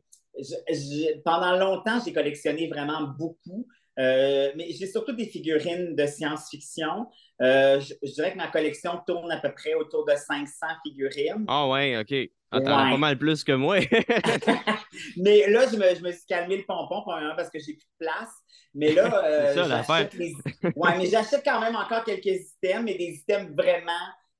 pendant 1.24 1.56
longtemps, 1.56 2.00
j'ai 2.04 2.12
collectionné 2.12 2.68
vraiment 2.68 3.14
beaucoup. 3.18 3.66
mais 3.96 4.68
j'ai 4.78 4.86
surtout 4.86 5.12
des 5.12 5.26
figurines 5.26 5.94
de 5.94 6.06
science-fiction. 6.06 7.06
je, 7.40 8.12
dirais 8.12 8.32
que 8.32 8.36
ma 8.36 8.48
collection 8.48 9.00
tourne 9.06 9.30
à 9.32 9.38
peu 9.38 9.52
près 9.52 9.74
autour 9.74 10.04
de 10.04 10.12
500 10.14 10.66
figurines. 10.84 11.44
Ah 11.48 11.68
ouais, 11.68 11.96
OK. 11.98 12.14
Ah, 12.56 12.60
t'en 12.60 12.78
as 12.78 12.90
pas 12.90 12.96
mal 12.96 13.18
plus 13.18 13.44
que 13.44 13.52
moi. 13.52 13.78
mais 15.16 15.48
là, 15.48 15.66
je 15.70 15.76
me, 15.76 15.94
je 15.94 16.02
me, 16.02 16.12
suis 16.12 16.26
calmé 16.26 16.56
le 16.56 16.64
pompon, 16.64 17.02
premièrement, 17.02 17.36
parce 17.36 17.50
que 17.50 17.58
j'ai 17.58 17.74
plus 17.74 17.86
de 17.86 18.06
place. 18.06 18.30
Mais 18.74 18.92
là, 18.92 19.24
euh, 19.24 19.54
j'achète 19.54 20.14
les... 20.14 20.34
ouais, 20.76 20.98
mais 20.98 21.06
j'achète 21.06 21.42
quand 21.44 21.60
même 21.60 21.76
encore 21.76 22.04
quelques 22.04 22.26
items, 22.26 22.84
mais 22.84 22.96
des 22.96 23.22
items 23.22 23.50
vraiment 23.56 23.92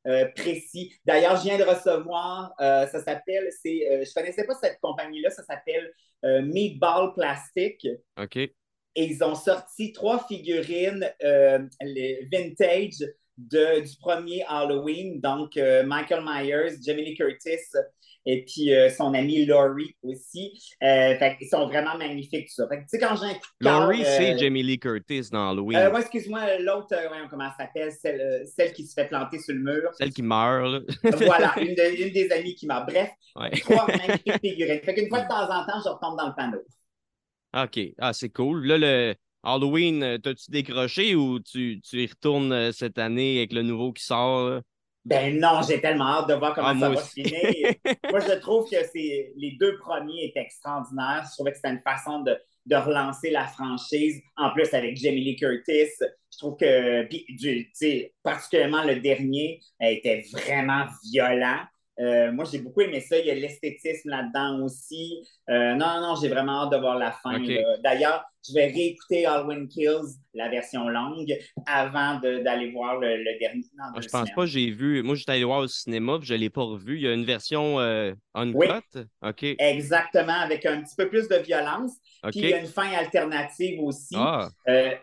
euh, 0.06 0.26
précis. 0.36 0.92
D'ailleurs, 1.04 1.36
je 1.36 1.42
viens 1.42 1.58
de 1.58 1.64
recevoir, 1.64 2.52
euh, 2.60 2.86
ça 2.86 3.02
s'appelle, 3.02 3.48
c'est, 3.62 4.04
je 4.04 4.14
connaissais 4.14 4.44
pas 4.44 4.54
cette 4.54 4.78
compagnie-là, 4.80 5.30
ça 5.30 5.42
s'appelle 5.42 5.92
Meatball 6.22 7.12
Plastic. 7.14 7.86
OK. 8.20 8.36
Et 8.36 8.52
ils 9.04 9.22
ont 9.22 9.34
sorti 9.34 9.92
trois 9.92 10.26
figurines 10.26 11.06
vintage 12.32 13.04
du 13.36 13.96
premier 14.00 14.44
Halloween. 14.48 15.20
Donc, 15.20 15.56
euh, 15.56 15.84
Michael 15.84 16.24
Myers, 16.24 16.76
Jamie 16.82 17.04
Lee 17.04 17.14
Curtis 17.14 17.58
et 18.26 18.44
puis 18.44 18.74
euh, 18.74 18.90
son 18.90 19.14
ami 19.14 19.46
Laurie 19.46 19.96
aussi. 20.02 20.52
Euh, 20.82 21.16
fait 21.16 21.36
ils 21.40 21.48
sont 21.48 21.66
vraiment 21.68 21.96
magnifiques, 21.96 22.48
tout 22.48 22.54
ça. 22.54 22.68
Fait 22.68 22.78
que, 22.78 22.98
quand 22.98 23.16
j'ai 23.16 23.26
un 23.26 23.34
coup 23.34 23.48
de 23.60 23.66
Laurie, 23.66 24.04
c'est 24.04 24.36
Jamie 24.36 24.64
Lee 24.64 24.78
Curtis 24.78 25.28
dans 25.30 25.50
Halloween. 25.50 25.78
Euh, 25.78 25.96
excuse-moi, 25.96 26.58
l'autre, 26.58 26.94
comment 27.30 27.44
elle 27.44 27.64
s'appelle? 27.64 27.92
Celle, 27.92 28.44
celle, 28.46 28.72
qui 28.72 28.84
se 28.84 28.94
fait 28.94 29.06
planter 29.06 29.38
sur 29.38 29.54
le 29.54 29.60
mur. 29.60 29.90
Celle 29.94 30.12
qui 30.12 30.22
meurt, 30.22 30.82
voilà, 31.02 31.54
une, 31.60 31.68
une, 31.68 32.12
des 32.12 32.28
amies 32.32 32.56
qui 32.56 32.66
meurt. 32.66 32.86
Bref, 32.88 33.10
trois 33.60 33.86
magnifiques 33.86 34.40
figurines. 34.40 34.80
Fait 34.82 34.94
qu'une 34.94 35.08
fois 35.08 35.20
de 35.20 35.28
temps 35.28 35.44
en 35.44 35.64
temps, 35.64 35.80
je 35.84 35.88
retombe 35.88 36.18
dans 36.18 36.28
le 36.28 36.34
panneau. 36.34 36.62
OK. 37.56 37.80
Ah, 37.98 38.12
c'est 38.12 38.28
cool. 38.30 38.66
Là, 38.66 38.76
le 38.76 39.14
Halloween, 39.46 40.02
euh, 40.02 40.18
t'as-tu 40.18 40.50
décroché 40.50 41.14
ou 41.14 41.38
tu, 41.38 41.80
tu 41.80 42.02
y 42.02 42.06
retournes 42.06 42.52
euh, 42.52 42.72
cette 42.72 42.98
année 42.98 43.38
avec 43.38 43.52
le 43.52 43.62
nouveau 43.62 43.92
qui 43.92 44.04
sort? 44.04 44.60
Ben 45.04 45.38
non, 45.38 45.60
j'ai 45.66 45.80
tellement 45.80 46.18
hâte 46.18 46.28
de 46.28 46.34
voir 46.34 46.52
comment 46.52 46.72
ah, 46.74 46.80
ça 46.80 46.88
va 46.88 46.96
se 46.96 47.12
finir. 47.12 47.74
moi, 48.10 48.18
je 48.18 48.40
trouve 48.40 48.68
que 48.68 48.76
c'est 48.92 49.32
les 49.36 49.56
deux 49.60 49.78
premiers 49.78 50.24
étaient 50.24 50.40
extraordinaires. 50.40 51.24
Je 51.30 51.34
trouvais 51.34 51.52
que 51.52 51.58
c'était 51.58 51.70
une 51.70 51.82
façon 51.82 52.22
de, 52.22 52.36
de, 52.66 52.74
relancer 52.74 53.30
la 53.30 53.46
franchise. 53.46 54.20
En 54.36 54.50
plus, 54.50 54.74
avec 54.74 54.96
Jamie 54.96 55.22
Lee 55.22 55.36
Curtis, 55.36 55.92
je 56.32 56.38
trouve 56.38 56.56
que, 56.56 57.04
puis, 57.04 58.12
particulièrement 58.24 58.82
le 58.82 58.98
dernier, 58.98 59.60
était 59.80 60.24
vraiment 60.32 60.86
violent. 61.04 61.60
Euh, 61.98 62.30
moi, 62.32 62.44
j'ai 62.50 62.58
beaucoup 62.58 62.82
aimé 62.82 63.00
ça. 63.00 63.18
Il 63.18 63.26
y 63.26 63.30
a 63.30 63.34
l'esthétisme 63.34 64.10
là-dedans 64.10 64.62
aussi. 64.62 65.26
Euh, 65.48 65.74
non, 65.74 66.00
non, 66.00 66.14
j'ai 66.20 66.28
vraiment 66.28 66.64
hâte 66.64 66.72
de 66.72 66.76
voir 66.76 66.98
la 66.98 67.12
fin. 67.12 67.38
D'ailleurs, 67.82 68.24
je 68.46 68.52
vais 68.54 68.66
réécouter 68.66 69.26
Halloween 69.26 69.66
Kills, 69.66 70.20
la 70.34 70.48
version 70.48 70.88
longue, 70.88 71.34
avant 71.66 72.20
d'aller 72.20 72.70
voir 72.70 73.00
le, 73.00 73.38
dernier. 73.40 73.64
Ah, 73.80 73.92
je 74.00 74.08
pense 74.08 74.30
pas 74.30 74.46
j'ai 74.46 74.70
vu. 74.70 75.02
Moi, 75.02 75.14
j'étais 75.16 75.32
allé 75.32 75.44
voir 75.44 75.60
au 75.60 75.66
cinéma, 75.66 76.18
puis 76.18 76.28
je 76.28 76.34
ne 76.34 76.40
l'ai 76.40 76.50
pas 76.50 76.62
revu. 76.62 76.96
Il 76.96 77.02
y 77.02 77.08
a 77.08 77.14
une 77.14 77.24
version 77.24 77.80
euh, 77.80 78.12
uncut? 78.34 78.98
OK. 79.22 79.42
Exactement, 79.58 80.38
avec 80.40 80.66
un 80.66 80.82
petit 80.82 80.94
peu 80.96 81.08
plus 81.08 81.28
de 81.28 81.36
violence. 81.36 81.92
Puis 82.30 82.40
il 82.40 82.50
y 82.50 82.54
a 82.54 82.60
une 82.60 82.66
fin 82.66 82.90
alternative 82.92 83.80
aussi. 83.80 84.16
Ah. 84.16 84.48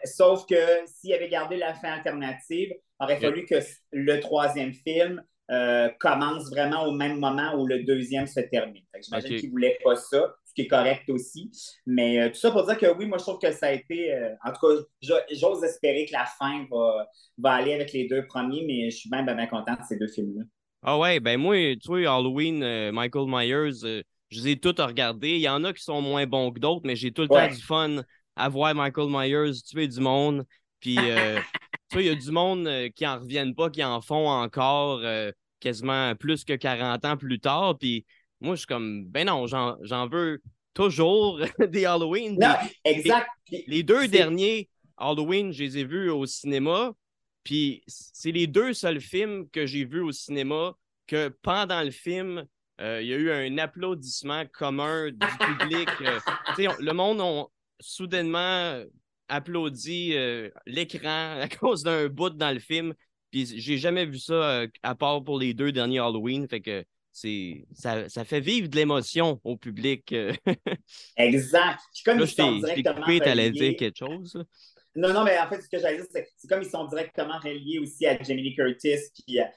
sauf 0.03 0.45
que 0.45 0.55
s'il 0.85 1.13
avait 1.13 1.29
gardé 1.29 1.57
la 1.57 1.73
fin 1.73 1.93
alternative, 1.93 2.69
il 2.71 3.03
aurait 3.03 3.19
fallu 3.19 3.45
que 3.45 3.55
le 3.91 4.19
troisième 4.19 4.73
film 4.73 5.21
euh, 5.53 5.89
commence 5.99 6.49
vraiment 6.49 6.85
au 6.85 6.91
même 6.91 7.19
moment 7.19 7.53
où 7.55 7.67
le 7.67 7.83
deuxième 7.83 8.25
se 8.25 8.39
termine. 8.39 8.83
J'imagine 9.03 9.37
qu'ils 9.37 9.49
ne 9.49 9.51
voulaient 9.51 9.77
pas 9.83 9.95
ça, 9.95 10.33
ce 10.45 10.53
qui 10.55 10.61
est 10.61 10.67
correct 10.67 11.07
aussi. 11.09 11.51
Mais 11.85 12.21
euh, 12.21 12.29
tout 12.29 12.37
ça 12.39 12.49
pour 12.49 12.65
dire 12.65 12.77
que 12.77 12.97
oui, 12.97 13.05
moi, 13.05 13.19
je 13.19 13.23
trouve 13.23 13.39
que 13.39 13.51
ça 13.51 13.67
a 13.67 13.71
été. 13.73 14.13
Euh, 14.13 14.29
en 14.43 14.51
tout 14.51 14.67
cas, 14.67 15.17
j'ose 15.31 15.63
espérer 15.63 16.05
que 16.07 16.13
la 16.13 16.25
fin 16.25 16.65
va, 16.71 17.07
va, 17.37 17.51
aller 17.51 17.73
avec 17.73 17.93
les 17.93 18.07
deux 18.07 18.25
premiers, 18.25 18.63
mais 18.65 18.89
je 18.89 18.97
suis 18.97 19.09
même 19.11 19.25
bien, 19.25 19.45
content 19.45 19.73
de 19.73 19.85
ces 19.87 19.97
deux 19.97 20.07
films-là. 20.07 20.43
Ah 20.81 20.97
ouais, 20.97 21.19
ben 21.19 21.39
moi, 21.39 21.55
tu 21.75 21.87
vois, 21.87 21.99
Halloween, 21.99 22.91
Michael 22.91 23.27
Myers, 23.27 24.03
je 24.29 24.41
les 24.41 24.47
ai 24.49 24.59
tous 24.59 24.81
regardés. 24.81 25.35
Il 25.35 25.41
y 25.41 25.49
en 25.49 25.63
a 25.65 25.71
qui 25.71 25.83
sont 25.83 26.01
moins 26.01 26.25
bons 26.25 26.51
que 26.51 26.59
d'autres, 26.59 26.81
mais 26.83 26.95
j'ai 26.95 27.11
tout 27.11 27.21
le 27.21 27.27
temps 27.27 27.47
du 27.47 27.61
fun 27.61 28.01
à 28.35 28.49
voir 28.49 28.73
Michael 28.73 29.07
Myers 29.09 29.61
tuer 29.69 29.87
du 29.87 29.99
monde. 29.99 30.45
Puis, 30.79 30.95
tu 31.89 31.93
vois, 31.93 32.01
il 32.01 32.07
y 32.07 32.09
a 32.09 32.15
du 32.15 32.31
monde 32.31 32.69
qui 32.95 33.05
en 33.05 33.19
reviennent 33.19 33.53
pas, 33.53 33.69
qui 33.69 33.83
en 33.83 34.01
font 34.01 34.27
encore 34.27 35.01
quasiment 35.63 36.13
plus 36.15 36.43
que 36.43 36.53
40 36.53 37.05
ans 37.05 37.17
plus 37.17 37.39
tard. 37.39 37.77
Puis 37.79 38.05
moi, 38.41 38.55
je 38.55 38.59
suis 38.59 38.67
comme, 38.67 39.05
ben 39.05 39.27
non, 39.27 39.47
j'en 39.47 40.07
veux 40.09 40.41
toujours 40.73 41.39
des 41.59 41.85
Halloween. 41.85 42.37
Non, 42.39 42.53
exact. 42.83 43.29
Les, 43.67 43.83
deux 43.83 44.07
derniers 44.07 44.69
Halloween, 44.97 45.53
je 45.53 45.63
les 45.63 45.77
ai 45.79 45.85
vus 45.85 46.09
au 46.09 46.25
cinéma. 46.25 46.91
Puis 47.43 47.83
c'est 47.87 48.31
les 48.31 48.47
deux 48.47 48.73
seuls 48.73 49.01
films 49.01 49.49
que 49.49 49.65
j'ai 49.65 49.85
vus 49.85 50.01
au 50.01 50.11
cinéma 50.11 50.73
que 51.07 51.29
pendant 51.41 51.81
le 51.81 51.91
film, 51.91 52.45
euh, 52.81 53.01
il 53.01 53.07
y 53.07 53.13
a 53.13 53.17
eu 53.17 53.31
un 53.31 53.57
applaudissement 53.57 54.45
commun 54.53 55.11
du 55.11 55.17
public. 55.59 55.89
Euh, 56.01 56.19
le 56.79 56.91
monde 56.91 57.21
a 57.21 57.45
soudainement 57.79 58.83
applaudi 59.29 60.15
euh, 60.15 60.49
l'écran 60.65 61.37
à 61.41 61.47
cause 61.47 61.83
d'un 61.83 62.07
bout 62.07 62.31
dans 62.31 62.51
le 62.51 62.59
film. 62.59 62.93
Puis 63.33 63.59
j'ai 63.59 63.79
jamais 63.79 64.05
vu 64.05 64.19
ça 64.19 64.33
euh, 64.33 64.67
à 64.83 64.93
part 64.93 65.23
pour 65.23 65.39
les 65.39 65.55
deux 65.55 65.71
derniers 65.71 65.97
Halloween. 65.97 66.47
Fait 66.47 66.61
que 66.61 66.85
c'est 67.11 67.65
ça, 67.73 68.07
ça 68.07 68.23
fait 68.25 68.39
vivre 68.39 68.67
de 68.67 68.75
l'émotion 68.75 69.41
au 69.43 69.57
public. 69.57 70.13
Euh. 70.13 70.33
exact. 71.17 71.79
Comme 72.05 72.19
Là, 72.19 72.25
je 72.25 72.35
t'ai 72.35 72.83
coupé, 72.83 73.19
t'allais 73.19 73.49
dire 73.49 73.75
quelque 73.75 73.97
chose. 73.97 74.37
Non, 74.95 75.11
non, 75.11 75.23
mais 75.23 75.35
en 75.39 75.49
fait, 75.49 75.59
ce 75.63 75.67
que 75.67 75.79
j'allais 75.79 75.97
dire, 75.97 76.05
c'est 76.11 76.47
comme 76.47 76.61
ils 76.61 76.69
sont 76.69 76.85
directement 76.85 77.39
reliés 77.39 77.79
aussi 77.79 78.05
à 78.05 78.21
Jamie 78.21 78.53
Curtis, 78.53 78.99
puis 79.25 79.39
à, 79.39 79.51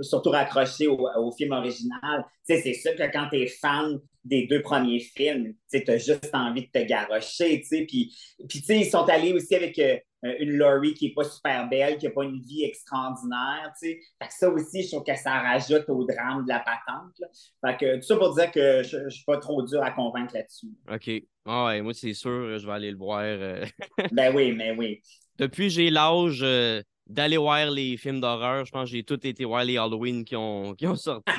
surtout 0.00 0.30
raccrochés 0.30 0.86
au, 0.86 1.08
au, 1.16 1.32
film 1.32 1.52
original. 1.52 2.24
C'est 2.44 2.74
sûr 2.74 2.94
que 2.94 3.10
quand 3.12 3.28
tu 3.30 3.40
es 3.40 3.46
fan 3.46 4.00
des 4.24 4.46
deux 4.46 4.60
premiers 4.60 5.00
films, 5.00 5.54
tu 5.70 5.82
as 5.88 5.98
juste 5.98 6.30
envie 6.32 6.62
de 6.62 6.70
te 6.70 6.84
garrocher. 6.84 7.62
Puis, 7.68 8.16
puis 8.48 8.64
ils 8.68 8.86
sont 8.86 9.04
allés 9.04 9.32
aussi 9.32 9.54
avec 9.54 9.78
euh, 9.78 9.98
une 10.40 10.56
Laurie 10.56 10.94
qui 10.94 11.08
n'est 11.08 11.14
pas 11.14 11.24
super 11.24 11.68
belle, 11.68 11.98
qui 11.98 12.06
n'a 12.06 12.12
pas 12.12 12.24
une 12.24 12.40
vie 12.40 12.64
extraordinaire. 12.64 13.72
Fait 13.80 13.98
que 13.98 14.34
ça 14.34 14.48
aussi, 14.50 14.82
je 14.82 14.90
trouve 14.90 15.04
que 15.04 15.16
ça 15.16 15.38
rajoute 15.38 15.88
au 15.88 16.04
drame 16.04 16.44
de 16.44 16.48
la 16.48 16.60
patente. 16.60 17.32
Fait 17.64 17.76
que 17.76 17.96
tout 17.96 18.02
ça 18.02 18.16
pour 18.16 18.34
dire 18.34 18.50
que 18.50 18.82
je 18.82 18.96
ne 18.98 19.10
suis 19.10 19.24
pas 19.24 19.38
trop 19.38 19.62
dur 19.62 19.82
à 19.82 19.92
convaincre 19.92 20.34
là-dessus. 20.34 20.68
OK. 20.90 21.22
Ah 21.44 21.66
ouais, 21.66 21.82
moi, 21.82 21.94
c'est 21.94 22.14
sûr, 22.14 22.58
je 22.58 22.66
vais 22.66 22.72
aller 22.72 22.90
le 22.90 22.98
voir. 22.98 23.20
Euh. 23.22 23.64
ben 24.12 24.34
oui, 24.34 24.52
mais 24.52 24.72
oui. 24.72 25.00
Depuis 25.38 25.68
j'ai 25.68 25.90
l'âge 25.90 26.40
euh, 26.42 26.82
d'aller 27.06 27.36
voir 27.36 27.70
les 27.70 27.96
films 27.96 28.20
d'horreur, 28.20 28.64
je 28.64 28.70
pense 28.72 28.90
que 28.90 28.96
j'ai 28.96 29.04
tout 29.04 29.24
été 29.26 29.44
voir 29.44 29.64
les 29.64 29.78
Halloween 29.78 30.24
qui 30.24 30.36
ont, 30.36 30.74
qui 30.74 30.86
ont 30.86 30.96
sorti. 30.96 31.30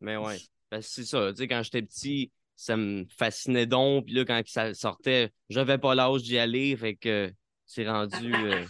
mais 0.00 0.16
ouais. 0.16 0.36
c'est 0.80 1.04
ça, 1.04 1.30
tu 1.32 1.38
sais, 1.38 1.48
quand 1.48 1.62
j'étais 1.62 1.82
petit, 1.82 2.30
ça 2.62 2.76
me 2.76 3.04
fascinait 3.08 3.66
donc. 3.66 4.06
Puis 4.06 4.14
là, 4.14 4.24
quand 4.24 4.40
ça 4.46 4.72
sortait, 4.74 5.30
j'avais 5.48 5.78
pas 5.78 5.94
l'âge 5.94 6.22
d'y 6.22 6.38
aller. 6.38 6.76
Fait 6.76 6.94
que 6.94 7.32
c'est 7.66 7.88
rendu 7.88 8.32
euh, 8.34 8.64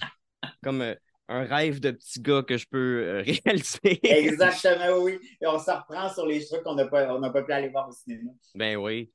comme 0.62 0.80
euh, 0.80 0.94
un 1.28 1.44
rêve 1.44 1.80
de 1.80 1.90
petit 1.90 2.20
gars 2.20 2.42
que 2.42 2.56
je 2.56 2.66
peux 2.70 2.78
euh, 2.78 3.24
réaliser. 3.44 4.00
Exactement, 4.02 4.98
oui. 5.02 5.18
Et 5.40 5.46
on 5.46 5.58
se 5.58 5.70
reprend 5.70 6.08
sur 6.12 6.26
les 6.26 6.44
trucs 6.44 6.62
qu'on 6.62 6.74
n'a 6.74 6.86
pas, 6.86 7.18
pas 7.30 7.42
pu 7.42 7.52
aller 7.52 7.68
voir 7.68 7.88
au 7.88 7.92
cinéma. 7.92 8.30
Ben 8.54 8.76
oui. 8.76 9.10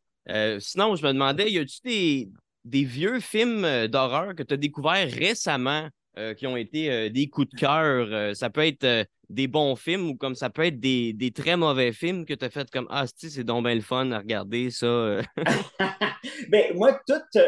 sinon, 0.60 0.96
je 0.96 1.06
me 1.06 1.14
demandais, 1.14 1.50
y 1.52 1.58
a-tu 1.58 1.80
des, 1.84 2.30
des 2.64 2.84
vieux 2.84 3.20
films 3.20 3.88
d'horreur 3.88 4.36
que 4.36 4.44
tu 4.44 4.54
as 4.54 4.58
découverts 4.58 5.10
récemment? 5.10 5.90
Qui 6.38 6.48
ont 6.48 6.58
été 6.58 7.10
des 7.10 7.28
coups 7.28 7.50
de 7.50 7.58
cœur? 7.58 8.36
ça 8.36 8.50
peut 8.50 8.66
être 8.66 9.08
des 9.30 9.48
bons 9.48 9.76
films 9.76 10.10
ou 10.10 10.16
comme 10.16 10.36
ça 10.36 10.50
peut 10.50 10.66
être 10.66 10.80
des, 10.80 11.14
des 11.14 11.32
très 11.32 11.58
mauvais 11.58 11.92
films 11.92 12.26
que 12.26 12.34
tu 12.34 12.46
as 12.46 12.50
fait 12.50 12.70
comme 12.72 12.88
Ah, 12.90 13.06
c'est 13.08 13.44
donc 13.44 13.66
bien 13.66 13.76
le 13.76 13.82
fun 13.82 14.12
à 14.12 14.20
regarder 14.20 14.72
ça. 14.72 15.22
ben, 16.50 16.76
moi, 16.76 17.00
tout 17.08 17.40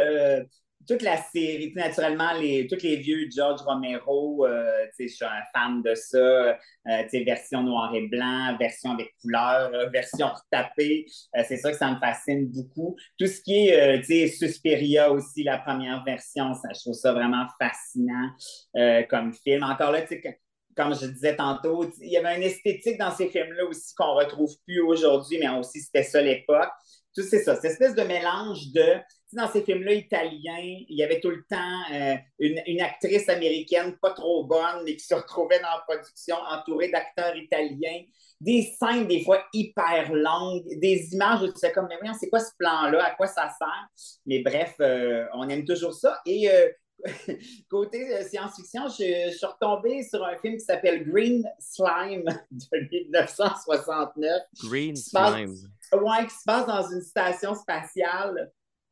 toute 0.90 1.04
la 1.04 1.18
série, 1.18 1.72
naturellement, 1.76 2.34
les, 2.34 2.66
tous 2.66 2.82
les 2.82 2.96
vieux 2.96 3.30
George 3.32 3.62
Romero, 3.62 4.48
euh, 4.48 4.88
je 5.00 5.06
suis 5.06 5.24
un 5.24 5.44
fan 5.54 5.84
de 5.84 5.94
ça. 5.94 6.18
Euh, 6.18 7.04
version 7.26 7.62
noir 7.62 7.94
et 7.94 8.08
blanc, 8.08 8.58
version 8.58 8.94
avec 8.94 9.14
couleur, 9.22 9.72
euh, 9.72 9.88
version 9.90 10.28
retapée. 10.30 11.06
c'est 11.48 11.58
ça 11.58 11.72
que 11.72 11.78
ça 11.78 11.92
me 11.92 12.00
fascine 12.00 12.48
beaucoup. 12.48 12.96
Tout 13.20 13.28
ce 13.28 13.40
qui 13.42 13.68
est 13.68 14.28
Suspiria 14.30 15.12
aussi, 15.12 15.44
la 15.44 15.60
première 15.60 16.04
version, 16.04 16.56
ça, 16.56 16.70
je 16.74 16.80
trouve 16.80 16.96
ça 16.96 17.14
vraiment 17.14 17.46
fascinant 17.62 18.32
comme 19.10 19.34
film. 19.34 19.64
Encore 19.64 19.92
là, 19.92 20.02
comme 20.76 20.96
je 20.96 21.06
disais 21.06 21.36
tantôt, 21.36 21.86
il 22.02 22.10
y 22.10 22.18
avait 22.18 22.38
une 22.38 22.44
esthétique 22.44 22.98
dans 22.98 23.12
ces 23.12 23.28
films-là 23.28 23.66
aussi 23.66 23.94
qu'on 23.96 24.16
retrouve 24.16 24.56
plus 24.66 24.82
aujourd'hui, 24.82 25.38
mais 25.40 25.50
aussi 25.50 25.82
c'était 25.82 26.04
ça 26.04 26.22
l'époque. 26.22 26.72
Tout 27.16 27.24
c'est 27.24 27.44
ça, 27.44 27.56
cette 27.56 27.72
espèce 27.72 27.96
de 27.96 28.04
mélange 28.04 28.72
de 28.74 28.96
dans 29.34 29.48
ces 29.48 29.62
films-là 29.64 29.94
italiens, 29.94 30.58
il 30.62 30.98
y 30.98 31.04
avait 31.04 31.20
tout 31.20 31.30
le 31.30 31.44
temps 31.50 31.94
euh, 31.94 32.16
une, 32.40 32.82
actrice 32.82 33.30
américaine 33.30 33.96
pas 34.02 34.12
trop 34.12 34.44
bonne, 34.46 34.84
mais 34.86 34.96
qui 34.96 35.06
se 35.06 35.14
retrouvait 35.14 35.60
dans 35.60 35.70
la 35.70 35.84
production 35.88 36.36
entourée 36.36 36.90
d'acteurs 36.90 37.36
italiens. 37.36 38.04
Des 38.42 38.74
scènes, 38.80 39.08
des 39.08 39.24
fois, 39.24 39.44
hyper 39.54 40.12
longues, 40.14 40.64
des 40.80 41.14
images 41.14 41.42
où 41.42 41.48
tu 41.48 41.60
sais 41.60 41.72
comme, 41.72 41.88
mais 41.90 41.98
voyons, 42.00 42.16
c'est 42.20 42.30
quoi 42.30 42.40
ce 42.40 42.56
plan-là? 42.58 43.04
À 43.04 43.12
quoi 43.12 43.28
ça 43.28 43.50
sert? 43.58 44.18
Mais 44.26 44.42
bref, 44.42 44.76
euh, 44.80 45.26
on 45.34 45.48
aime 45.50 45.66
toujours 45.66 45.94
ça. 45.94 46.22
Et 46.26 46.50
euh, 46.50 46.70
côté 47.70 48.24
science-fiction, 48.24 48.88
je, 48.88 49.32
suis 49.32 49.46
retombée 49.46 50.04
sur 50.04 50.24
un 50.24 50.38
film 50.38 50.56
qui 50.56 50.66
s'appelle 50.66 51.08
Green 51.08 51.44
Slime 51.60 52.24
de 52.52 52.90
1969. 52.92 54.42
Green 54.64 54.96
Slime. 54.96 55.54
Oui, 55.94 56.28
qui 56.28 56.36
se 56.36 56.44
passe 56.46 56.66
dans 56.66 56.90
une 56.90 57.02
station 57.02 57.54
spatiale 57.56 58.52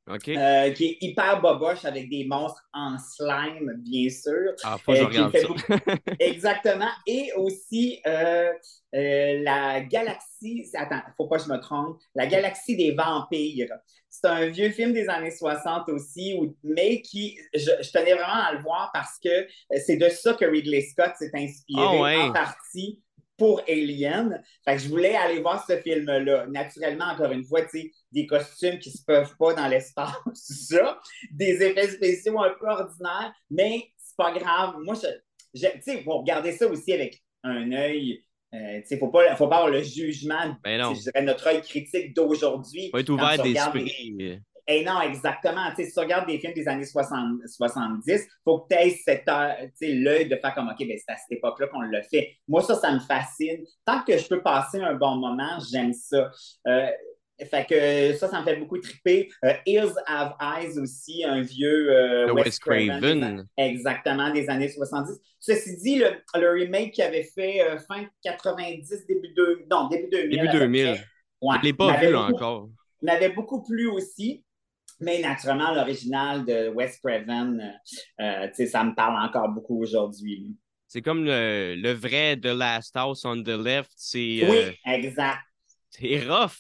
Euh, 0.10 0.72
qui 0.72 0.86
est 0.86 0.98
hyper 1.02 1.42
boboche 1.42 1.84
avec 1.84 2.10
des 2.10 2.26
monstres 2.26 2.64
en 2.74 2.98
slime, 2.98 3.74
bien 3.80 4.10
sûr. 4.10 4.54
Ah, 4.64 4.78
faut 4.78 4.94
que 4.94 5.00
je 5.00 5.04
euh, 5.04 5.08
regarde 5.08 5.38
ça. 5.38 5.76
Exactement. 6.20 6.90
Et 7.06 7.32
aussi 7.36 8.00
euh, 8.08 8.54
la 8.94 9.82
galaxie, 9.82 10.66
attends, 10.76 11.02
faut 11.18 11.28
pas 11.28 11.38
que 11.38 11.44
je 11.44 11.50
me 11.50 11.60
trompe, 11.60 12.00
la 12.16 12.26
galaxie 12.26 12.78
des 12.78 12.92
vampires. 12.92 13.76
C'est 14.10 14.28
un 14.28 14.48
vieux 14.48 14.70
film 14.70 14.94
des 14.94 15.10
années 15.10 15.32
60 15.32 15.90
aussi, 15.90 16.40
mais 16.64 17.02
qui, 17.02 17.38
je, 17.54 17.70
tenais 17.92 18.14
vraiment 18.14 18.46
à 18.46 18.54
le 18.54 18.62
voir 18.62 18.90
parce 18.94 19.20
que 19.22 19.48
c'est 19.86 19.98
de 19.98 20.08
ça 20.08 20.34
que 20.34 20.46
Ridley 20.46 20.82
Scott 20.82 21.12
s'est 21.20 21.32
inspiré 21.36 21.82
ah 21.82 22.28
en 22.28 22.32
partie 22.32 23.02
pour 23.38 23.62
Alien. 23.68 24.44
Fait 24.66 24.76
que 24.76 24.82
je 24.82 24.90
voulais 24.90 25.16
aller 25.16 25.40
voir 25.40 25.66
ce 25.66 25.78
film-là. 25.78 26.48
Naturellement, 26.48 27.06
encore 27.06 27.32
une 27.32 27.46
fois, 27.46 27.62
des 28.12 28.26
costumes 28.26 28.80
qui 28.80 28.92
se 28.92 29.04
peuvent 29.04 29.36
pas 29.38 29.54
dans 29.54 29.68
l'espace, 29.68 30.16
ça, 30.34 31.00
des 31.32 31.62
effets 31.64 31.90
spéciaux 31.90 32.42
un 32.42 32.54
peu 32.60 32.68
ordinaires, 32.68 33.34
mais 33.50 33.90
c'est 33.98 34.18
pas 34.18 34.32
grave. 34.32 34.76
Moi, 34.84 34.96
je, 35.54 35.68
tu 35.68 35.82
sais, 35.82 36.04
faut 36.04 36.20
regarder 36.20 36.52
ça 36.52 36.68
aussi 36.68 36.94
avec 36.94 37.22
un 37.44 37.72
œil. 37.72 38.24
Euh, 38.54 38.82
il 38.90 38.94
ne 38.94 39.00
faut 39.00 39.10
pas, 39.10 39.36
faut 39.36 39.48
pas 39.48 39.58
avoir 39.58 39.70
le 39.70 39.84
jugement, 39.84 40.56
ben 40.64 40.82
je 40.96 41.02
dirais, 41.02 41.22
notre 41.22 41.48
œil 41.48 41.62
critique 41.62 42.16
d'aujourd'hui. 42.16 42.90
faut 42.92 42.98
être 42.98 43.10
ouvert 43.10 43.44
d'esprit. 43.44 44.40
Et 44.70 44.84
non, 44.84 45.00
exactement. 45.02 45.70
si 45.76 45.92
tu 45.92 46.00
regardes 46.00 46.28
des 46.28 46.40
films 46.40 46.54
des 46.54 46.68
années 46.68 46.86
60, 46.86 47.48
70, 47.48 48.04
il 48.08 48.28
faut 48.44 48.60
que 48.60 48.76
tu 48.76 49.86
aies 49.86 49.94
l'œil 49.94 50.28
de 50.28 50.36
faire 50.36 50.54
comme 50.54 50.68
OK, 50.68 50.86
ben, 50.86 50.98
c'est 50.98 51.14
à 51.14 51.16
cette 51.16 51.38
époque-là 51.38 51.68
qu'on 51.68 51.82
le 51.82 52.02
fait. 52.02 52.34
Moi, 52.50 52.62
ça, 52.62 52.76
ça 52.76 52.92
me 52.92 53.00
fascine. 53.00 53.64
Tant 53.86 54.04
que 54.04 54.18
je 54.18 54.28
peux 54.28 54.42
passer 54.42 54.80
un 54.82 54.96
bon 54.96 55.16
moment, 55.16 55.58
j'aime 55.72 55.94
ça. 55.94 56.30
Euh, 56.68 56.88
fait 57.50 57.66
que 57.70 58.18
ça, 58.18 58.28
ça 58.28 58.42
me 58.42 58.46
fait 58.46 58.58
beaucoup 58.58 58.78
triper. 58.80 59.30
Euh, 59.46 59.54
Hills 59.66 59.94
Have 60.06 60.36
Eyes 60.42 60.78
aussi, 60.80 61.24
un 61.24 61.42
vieux 61.42 61.90
euh, 61.90 62.34
Wes 62.34 62.60
Craven. 62.60 63.46
exactement, 63.56 64.32
des 64.34 64.50
années 64.50 64.70
70. 64.70 65.18
Ceci 65.40 65.78
dit, 65.78 66.00
le, 66.00 66.50
remake 66.52 66.92
qui 66.92 67.02
avait 67.02 67.24
fait 67.24 67.62
fin 67.88 68.06
90, 68.22 69.06
début, 69.08 69.34
de, 69.34 69.66
non, 69.72 69.88
début 69.88 70.10
2000. 70.10 70.30
Début 70.30 70.50
2000. 70.50 70.88
Ouais, 70.88 71.56
je 71.56 71.60
ne 71.60 71.64
l'ai 71.64 71.74
pas 71.74 71.98
vu 71.98 72.16
encore. 72.16 72.70
M'avait 73.02 73.30
beaucoup 73.30 73.64
plu 73.64 73.88
aussi. 73.88 74.44
Mais 75.00 75.20
naturellement, 75.20 75.74
l'original 75.74 76.44
de 76.46 76.70
Wes 76.70 77.00
Craven, 77.00 77.80
euh, 78.20 78.48
ça 78.66 78.84
me 78.84 78.96
parle 78.96 79.16
encore 79.24 79.50
beaucoup 79.50 79.80
aujourd'hui. 79.82 80.56
C'est 80.88 81.02
comme 81.02 81.26
le, 81.26 81.94
vrai 81.94 82.38
The 82.38 82.48
Last 82.48 82.96
House 82.96 83.26
on 83.26 83.44
the 83.44 83.50
Left. 83.50 83.92
oui, 84.16 84.44
euh, 84.44 84.72
exact. 84.86 85.40
C'est 85.90 86.20
rough. 86.28 86.56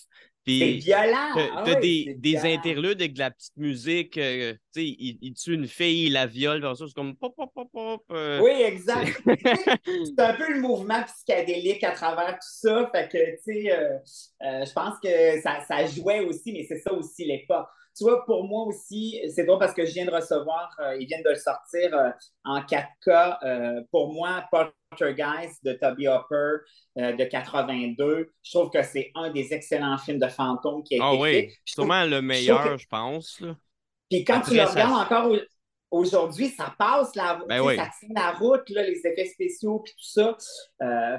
C'est 0.45 0.73
violent. 0.73 1.33
Tu 1.35 1.41
as, 1.41 1.49
ah 1.55 1.75
des, 1.75 2.15
des 2.17 2.37
interludes 2.45 3.01
avec 3.01 3.13
de 3.13 3.19
la 3.19 3.31
petite 3.31 3.57
musique. 3.57 4.17
Euh, 4.17 4.53
tu 4.73 4.81
sais, 4.81 4.95
il, 4.97 5.33
tue 5.33 5.55
une 5.55 5.67
fille, 5.67 6.05
il 6.05 6.13
la 6.13 6.25
viole, 6.25 6.65
c'est 6.77 6.93
comme 6.93 7.17
pop, 7.17 7.35
pop, 7.35 7.51
pop, 7.53 7.67
pop. 7.69 8.03
Oui, 8.09 8.51
exact. 8.61 9.21
c'est 9.25 10.19
un 10.21 10.33
peu 10.35 10.53
le 10.53 10.61
mouvement 10.61 11.03
psychédélique 11.03 11.83
à 11.83 11.91
travers 11.91 12.35
tout 12.35 12.47
ça. 12.49 12.89
Fait 12.93 13.09
que, 13.09 13.17
tu 13.17 13.65
sais, 13.65 14.09
je 14.41 14.73
pense 14.73 14.97
que 15.03 15.41
ça, 15.41 15.65
ça 15.67 15.85
jouait 15.85 16.21
aussi, 16.21 16.53
mais 16.53 16.65
c'est 16.65 16.79
ça 16.79 16.93
aussi 16.93 17.25
l'époque. 17.25 17.67
Tu 17.97 18.03
vois, 18.03 18.23
pour 18.25 18.43
moi 18.43 18.65
aussi, 18.65 19.19
c'est 19.33 19.43
drôle 19.45 19.57
parce 19.57 19.73
que 19.73 19.85
je 19.85 19.91
viens 19.91 20.05
de 20.05 20.11
recevoir, 20.11 20.69
euh, 20.79 20.97
ils 20.99 21.07
viennent 21.07 21.23
de 21.23 21.31
le 21.31 21.35
sortir 21.35 21.97
euh, 21.97 22.11
en 22.43 22.61
4K. 22.61 23.37
Euh, 23.43 23.81
pour 23.91 24.13
moi, 24.13 24.45
Poltergeist 24.51 25.63
de 25.63 25.73
Toby 25.73 26.07
Hopper 26.07 26.57
de 26.95 27.23
82, 27.23 28.31
je 28.43 28.51
trouve 28.51 28.69
que 28.69 28.83
c'est 28.83 29.11
un 29.15 29.31
des 29.31 29.53
excellents 29.53 29.97
films 29.97 30.19
de 30.19 30.27
fantômes 30.27 30.83
qui 30.83 30.99
a 30.99 31.03
ah 31.03 31.13
été 31.13 31.21
oui, 31.21 31.31
fait. 31.31 31.53
sûrement 31.65 32.05
le 32.05 32.21
meilleur, 32.21 32.77
je, 32.77 32.87
pense. 32.87 33.41
Puis 34.09 34.23
quand 34.23 34.41
tu 34.41 34.55
le 34.55 34.63
regardes 34.63 35.11
encore 35.11 35.35
aujourd'hui, 35.91 36.49
ça 36.49 36.73
passe 36.77 37.15
la, 37.15 37.39
ben 37.47 37.63
ça 37.75 37.89
tient 37.99 38.09
la 38.15 38.31
route, 38.31 38.69
là, 38.69 38.83
les 38.83 38.99
effets 39.05 39.25
spéciaux 39.25 39.79
puis 39.79 39.93
tout 39.93 40.21
ça. 40.21 40.37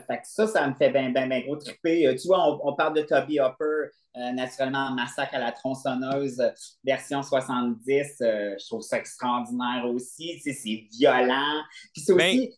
fait 0.06 0.16
que 0.18 0.26
ça, 0.26 0.46
ça 0.46 0.68
me 0.68 0.74
fait 0.74 0.90
bien 0.90 1.10
ben, 1.10 1.28
ben 1.28 1.42
gros 1.44 1.56
triper. 1.56 2.14
tu 2.20 2.28
vois, 2.28 2.46
on, 2.48 2.60
on, 2.62 2.74
parle 2.74 2.94
de 2.94 3.02
Toby 3.02 3.40
Hopper. 3.40 3.90
Euh, 4.18 4.32
naturellement, 4.32 4.90
Massacre 4.92 5.34
à 5.34 5.38
la 5.38 5.52
tronçonneuse, 5.52 6.42
version 6.82 7.22
70, 7.22 8.16
euh, 8.20 8.54
je 8.58 8.66
trouve 8.66 8.80
ça 8.80 8.98
extraordinaire 8.98 9.84
aussi. 9.86 10.40
c'est 10.40 10.88
violent. 10.98 11.62
Puis 11.92 12.02
c'est 12.02 12.14
ben, 12.14 12.36
aussi, 12.36 12.50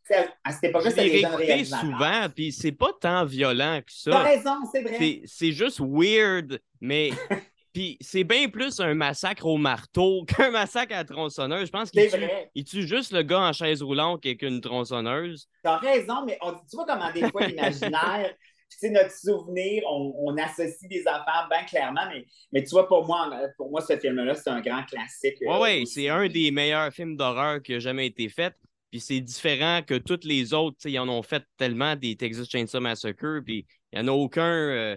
à 0.43 0.53
cette 0.53 0.65
époque-là, 0.65 0.93
des 0.93 1.21
jeunes 1.21 1.65
souvent, 1.65 2.29
puis 2.35 2.53
c'est 2.53 2.73
pas 2.73 2.93
tant 2.99 3.27
violent 3.27 3.81
que 3.81 3.93
ça. 3.93 4.11
T'as 4.11 4.23
raison, 4.23 4.57
c'est 4.73 4.83
vrai. 4.83 5.23
C'est 5.27 5.53
juste 5.53 5.81
weird, 5.81 6.61
mais... 6.81 7.11
Puis 7.73 7.97
c'est 8.01 8.25
bien 8.25 8.49
plus 8.49 8.81
un 8.81 8.95
massacre 8.95 9.47
au 9.47 9.57
marteau 9.57 10.25
qu'un 10.29 10.51
massacre 10.51 10.93
à 10.95 10.99
la 10.99 11.05
tronçonneuse. 11.05 11.67
Je 11.67 11.73
pense 11.73 11.91
qu'il 11.91 12.11
tue, 12.11 12.65
tue, 12.65 12.87
juste 12.87 13.13
le 13.13 13.23
gars 13.23 13.41
en 13.41 13.53
chaise 13.53 13.83
roulante 13.83 14.25
avec 14.25 14.43
une 14.43 14.61
tronçonneuse. 14.61 15.49
T'as 15.63 15.79
raison, 15.79 16.25
mais 16.27 16.39
on, 16.43 16.53
tu 16.53 16.75
vois 16.75 16.87
comment 16.87 17.13
des 17.13 17.31
fois 17.31 17.47
l'imaginaire 17.47 18.35
c'est 18.79 18.91
notre 18.91 19.13
souvenir, 19.13 19.83
on, 19.89 20.37
associe 20.39 20.89
des 20.89 21.07
affaires 21.07 21.49
bien 21.51 21.65
clairement, 21.65 22.07
mais, 22.09 22.25
mais 22.53 22.63
tu 22.63 22.71
vois, 22.71 22.87
pour 22.87 23.07
moi, 23.07 23.29
pour 23.57 23.71
moi 23.71 23.81
ce 23.81 23.99
film-là, 23.99 24.35
c'est 24.35 24.51
un 24.51 24.61
grand 24.61 24.85
classique. 24.85 25.37
Oui, 25.41 25.49
euh, 25.49 25.61
oui, 25.61 25.87
c'est 25.87 26.09
un 26.09 26.29
des 26.29 26.51
meilleurs 26.51 26.93
films 26.93 27.17
d'horreur 27.17 27.61
qui 27.63 27.75
a 27.75 27.79
jamais 27.79 28.07
été 28.07 28.29
fait. 28.29 28.55
Puis 28.91 29.01
c'est 29.01 29.21
différent 29.21 29.83
que 29.87 29.95
tous 29.95 30.21
les 30.25 30.53
autres. 30.53 30.79
Ils 30.85 30.99
en 30.99 31.09
ont 31.09 31.23
fait 31.23 31.45
tellement 31.57 31.95
des 31.95 32.17
Texas 32.17 32.49
Chainsaw 32.49 32.81
Massacre, 32.81 33.41
puis 33.45 33.67
il 33.93 34.01
n'y 34.01 34.09
en 34.09 34.13
a 34.13 34.17
aucun 34.17 34.43
euh, 34.43 34.97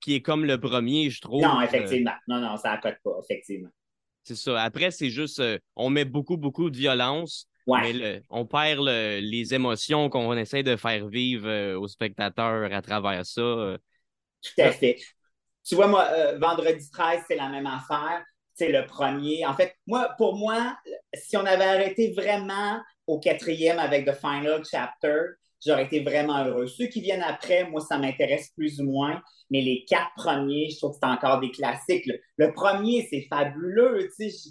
qui 0.00 0.14
est 0.14 0.22
comme 0.22 0.44
le 0.44 0.58
premier, 0.58 1.10
je 1.10 1.20
trouve. 1.20 1.42
Non, 1.42 1.60
effectivement. 1.60 2.14
Non, 2.26 2.40
non, 2.40 2.56
ça 2.56 2.70
n'accote 2.70 2.96
pas, 3.02 3.18
effectivement. 3.22 3.70
C'est 4.24 4.36
ça. 4.36 4.62
Après, 4.62 4.90
c'est 4.90 5.10
juste, 5.10 5.40
euh, 5.40 5.58
on 5.74 5.90
met 5.90 6.04
beaucoup, 6.04 6.36
beaucoup 6.36 6.70
de 6.70 6.76
violence. 6.76 7.48
Mais 7.76 8.22
on 8.30 8.46
perd 8.46 8.86
les 8.86 9.54
émotions 9.54 10.08
qu'on 10.08 10.36
essaie 10.36 10.62
de 10.62 10.76
faire 10.76 11.06
vivre 11.08 11.48
euh, 11.48 11.78
aux 11.78 11.88
spectateurs 11.88 12.72
à 12.72 12.82
travers 12.82 13.26
ça. 13.26 13.40
Euh. 13.40 13.78
Tout 14.42 14.62
à 14.62 14.72
fait. 14.72 14.98
Tu 15.64 15.74
vois, 15.74 15.86
moi, 15.86 16.08
euh, 16.12 16.38
vendredi 16.38 16.88
13, 16.90 17.22
c'est 17.28 17.36
la 17.36 17.48
même 17.48 17.66
affaire. 17.66 18.24
C'est 18.54 18.72
le 18.72 18.86
premier. 18.86 19.46
En 19.46 19.54
fait, 19.54 19.74
moi, 19.86 20.14
pour 20.16 20.36
moi, 20.36 20.76
si 21.14 21.36
on 21.36 21.44
avait 21.44 21.64
arrêté 21.64 22.12
vraiment 22.12 22.80
au 23.06 23.20
quatrième 23.20 23.78
avec 23.78 24.06
The 24.06 24.14
Final 24.14 24.62
Chapter, 24.68 25.20
j'aurais 25.64 25.84
été 25.84 26.00
vraiment 26.00 26.44
heureux. 26.44 26.66
Ceux 26.66 26.86
qui 26.86 27.00
viennent 27.00 27.22
après, 27.22 27.68
moi, 27.68 27.80
ça 27.80 27.98
m'intéresse 27.98 28.50
plus 28.56 28.80
ou 28.80 28.84
moins. 28.84 29.22
Mais 29.50 29.60
les 29.62 29.84
quatre 29.88 30.12
premiers, 30.16 30.70
je 30.70 30.76
trouve 30.78 30.92
que 30.92 30.98
c'est 31.02 31.10
encore 31.10 31.40
des 31.40 31.50
classiques. 31.50 32.06
Le, 32.06 32.20
le 32.36 32.52
premier, 32.52 33.06
c'est 33.10 33.26
fabuleux. 33.30 34.10
Tu 34.16 34.30
sais, 34.30 34.50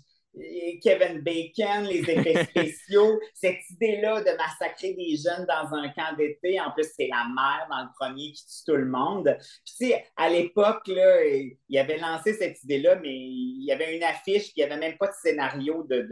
Kevin 0.84 1.22
Bacon, 1.22 1.86
les 1.86 2.00
effets 2.00 2.44
spéciaux, 2.50 3.20
cette 3.34 3.60
idée-là 3.72 4.22
de 4.22 4.38
massacrer 4.38 4.94
des 4.94 5.16
jeunes 5.16 5.46
dans 5.46 5.76
un 5.76 5.90
camp 5.90 6.16
d'été, 6.18 6.60
en 6.60 6.72
plus, 6.72 6.88
c'est 6.96 7.08
la 7.08 7.26
mère 7.34 7.68
dans 7.70 7.84
le 7.84 7.90
premier 8.00 8.32
qui 8.32 8.44
tue 8.46 8.66
tout 8.66 8.76
le 8.76 8.86
monde. 8.86 9.36
Puis, 9.66 9.74
tu 9.78 9.88
sais, 9.88 10.06
à 10.16 10.30
l'époque, 10.30 10.84
il 10.88 11.78
avait 11.78 11.98
lancé 11.98 12.34
cette 12.34 12.64
idée-là, 12.64 12.96
mais 12.98 13.16
il 13.16 13.64
y 13.64 13.72
avait 13.72 13.96
une 13.96 14.04
affiche, 14.04 14.44
puis 14.44 14.54
il 14.58 14.66
n'y 14.66 14.72
avait 14.72 14.80
même 14.80 14.98
pas 14.98 15.08
de 15.08 15.16
scénario 15.22 15.84
de, 15.90 16.08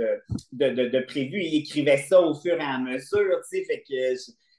de, 0.52 1.00
prévu. 1.06 1.42
Il 1.42 1.62
écrivait 1.62 1.98
ça 1.98 2.22
au 2.22 2.34
fur 2.36 2.56
et 2.56 2.64
à 2.64 2.78
mesure, 2.80 3.42
tu 3.50 3.58
sais, 3.58 3.66
fait 3.66 3.84
que 3.88 4.16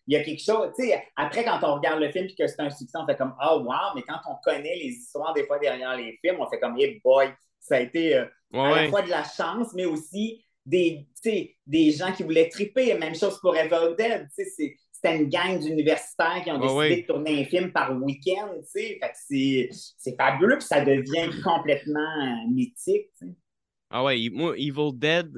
il 0.06 0.14
y 0.14 0.16
a 0.16 0.22
quelque 0.22 0.42
chose, 0.42 0.70
tu 0.78 0.86
sais, 0.86 1.02
après, 1.16 1.44
quand 1.44 1.58
on 1.62 1.74
regarde 1.74 2.00
le 2.00 2.10
film 2.10 2.26
et 2.26 2.34
que 2.34 2.46
c'est 2.46 2.60
un 2.60 2.70
succès, 2.70 2.96
on 2.96 3.06
fait 3.06 3.16
comme, 3.16 3.34
oh 3.42 3.62
wow, 3.64 3.94
mais 3.94 4.02
quand 4.02 4.18
on 4.30 4.36
connaît 4.44 4.76
les 4.76 4.90
histoires 4.90 5.34
des 5.34 5.44
fois 5.44 5.58
derrière 5.58 5.96
les 5.96 6.18
films, 6.24 6.36
on 6.40 6.48
fait 6.48 6.60
comme, 6.60 6.78
hey 6.78 7.00
boy, 7.04 7.28
ça 7.58 7.76
a 7.76 7.80
été 7.80 8.14
euh, 8.14 8.24
à 8.52 8.82
la 8.82 8.88
fois 8.88 9.02
de 9.02 9.10
la 9.10 9.24
chance, 9.24 9.72
mais 9.74 9.84
aussi 9.84 10.44
des, 10.64 11.06
des 11.66 11.90
gens 11.92 12.12
qui 12.12 12.22
voulaient 12.22 12.48
triper. 12.48 12.94
Même 12.94 13.14
chose 13.14 13.40
pour 13.40 13.56
Evil 13.56 13.96
Dead. 13.98 14.28
C'était 14.32 15.16
une 15.16 15.28
gang 15.28 15.58
d'universitaires 15.58 16.42
qui 16.42 16.50
ont 16.50 16.58
décidé 16.58 17.02
de 17.02 17.06
tourner 17.06 17.42
un 17.42 17.44
film 17.44 17.72
par 17.72 17.92
week-end. 18.00 18.52
C'est 18.62 20.16
fabuleux, 20.16 20.58
puis 20.58 20.66
ça 20.66 20.84
devient 20.84 21.30
complètement 21.42 22.00
euh, 22.00 22.50
mythique. 22.52 23.10
Ah 23.90 24.04
ouais, 24.04 24.28
moi, 24.32 24.54
Evil 24.56 24.92
Dead. 24.94 25.36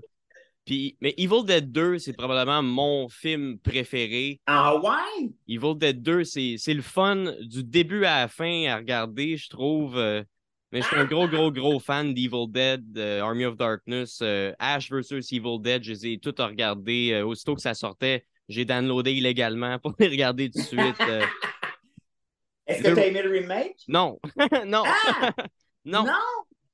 Puis, 0.68 0.98
mais 1.00 1.14
Evil 1.16 1.46
Dead 1.46 1.72
2, 1.72 1.98
c'est 1.98 2.12
probablement 2.12 2.62
mon 2.62 3.08
film 3.08 3.58
préféré. 3.58 4.38
Ah 4.44 4.76
ouais? 4.76 5.30
Evil 5.48 5.74
Dead 5.78 6.02
2, 6.02 6.24
c'est 6.24 6.74
le 6.74 6.82
fun 6.82 7.32
du 7.40 7.64
début 7.64 8.04
à 8.04 8.20
la 8.20 8.28
fin 8.28 8.66
à 8.66 8.76
regarder, 8.76 9.38
je 9.38 9.48
trouve. 9.48 9.96
Euh, 9.96 10.22
mais 10.70 10.82
je 10.82 10.86
suis 10.86 10.96
un 10.96 11.06
gros, 11.06 11.26
gros, 11.26 11.50
gros 11.50 11.80
fan 11.80 12.12
d'Evil 12.12 12.50
Dead, 12.50 12.98
Army 12.98 13.46
of 13.46 13.56
Darkness, 13.56 14.18
euh, 14.20 14.52
Ash 14.58 14.90
vs. 14.90 15.32
Evil 15.32 15.58
Dead. 15.58 15.82
Je 15.82 15.92
les 15.92 16.06
ai 16.06 16.18
tous 16.18 16.34
regardés. 16.38 17.12
Euh, 17.12 17.24
aussitôt 17.24 17.54
que 17.54 17.62
ça 17.62 17.72
sortait, 17.72 18.26
j'ai 18.50 18.66
downloadé 18.66 19.14
illégalement 19.14 19.78
pour 19.78 19.94
les 19.98 20.08
regarder 20.08 20.50
tout 20.50 20.58
de 20.58 20.64
suite. 20.64 21.00
Euh. 21.00 21.24
Est-ce 22.66 22.82
que 22.82 22.92
tu 22.92 23.00
as 23.00 23.06
aimé 23.06 23.22
le 23.22 23.30
remake? 23.30 23.78
Non. 23.88 24.18
non. 24.66 24.82
Ah! 24.84 25.32
non. 25.86 26.04
Non? 26.04 26.12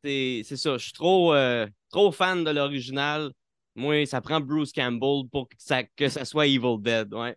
C'est 0.03 0.43
ça. 0.43 0.79
Je 0.79 0.83
suis 0.83 0.93
trop, 0.93 1.33
trop 1.91 2.11
fan 2.11 2.43
de 2.43 2.51
l'original. 2.51 3.31
Moi, 3.75 4.07
ça 4.07 4.21
prend 4.21 4.41
Bruce 4.41 4.73
Campbell 4.73 5.29
pour 5.31 5.49
que 5.49 5.57
ça, 5.59 5.83
que 5.83 6.09
ça 6.09 6.25
soit 6.25 6.47
Evil 6.47 6.77
Dead. 6.81 7.13
Ouais. 7.13 7.37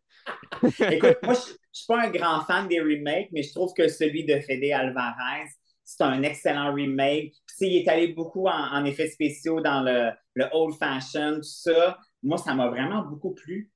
Écoute, 0.91 1.17
moi, 1.23 1.34
je 1.34 1.52
ne 1.52 1.58
suis 1.71 1.88
pas 1.88 2.04
un 2.04 2.10
grand 2.10 2.41
fan 2.45 2.67
des 2.67 2.80
remakes, 2.80 3.30
mais 3.32 3.43
je 3.43 3.54
trouve 3.54 3.73
que 3.73 3.88
celui 3.88 4.23
de 4.23 4.39
Fede 4.39 4.71
Alvarez, 4.71 5.50
c'est 5.84 6.04
un 6.04 6.21
excellent 6.21 6.73
remake. 6.73 7.34
Puis, 7.47 7.67
il 7.67 7.78
est 7.78 7.88
allé 7.88 8.10
beaucoup 8.10 8.47
en, 8.47 8.86
effets 8.86 9.10
spéciaux 9.10 9.62
dans 9.62 9.82
le, 9.82 10.12
le 10.36 10.45
old 10.52 10.76
fashion, 10.78 11.36
tout 11.38 11.43
ça. 11.43 11.97
Moi, 12.21 12.38
ça 12.38 12.54
m'a 12.54 12.67
vraiment 12.67 13.04
beaucoup 13.04 13.34
plu. 13.34 13.71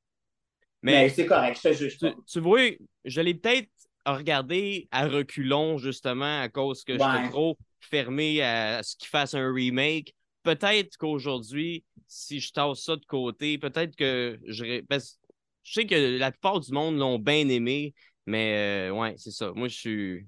Mais, 0.84 1.10
c'est 1.10 1.26
correct, 1.26 1.60
je 1.63 1.69
te 1.69 1.74
juge 1.74 1.97
Tu, 1.97 2.08
tu 2.28 2.39
vois, 2.39 2.71
je 3.06 3.21
l'ai 3.21 3.36
peut-être 3.36 3.69
regardé 4.06 4.88
à 4.91 5.08
reculons, 5.08 5.78
justement, 5.78 6.41
à 6.41 6.50
cause 6.50 6.84
que 6.84 6.93
je 6.93 7.00
suis 7.00 7.30
trop 7.30 7.58
fermé 7.80 8.41
à 8.41 8.82
ce 8.84 8.95
qu'il 8.95 9.08
fasse 9.08 9.34
un 9.34 9.52
remake. 9.54 10.13
Peut-être 10.43 10.97
qu'aujourd'hui, 10.97 11.84
si 12.08 12.39
je 12.39 12.51
tasse 12.51 12.84
ça 12.84 12.95
de 12.95 13.06
côté, 13.06 13.58
peut-être 13.58 13.95
que 13.95 14.39
je. 14.45 14.82
je 14.89 15.73
sais 15.73 15.86
que 15.86 16.17
la 16.17 16.32
plupart 16.32 16.60
du 16.60 16.71
monde 16.71 16.97
l'ont 16.97 17.19
bien 17.19 17.47
aimé, 17.47 17.93
mais 18.25 18.89
euh, 18.89 18.91
ouais, 18.91 19.15
c'est 19.17 19.32
ça. 19.32 19.51
Moi, 19.56 19.67
je 19.67 19.75
suis 19.75 20.27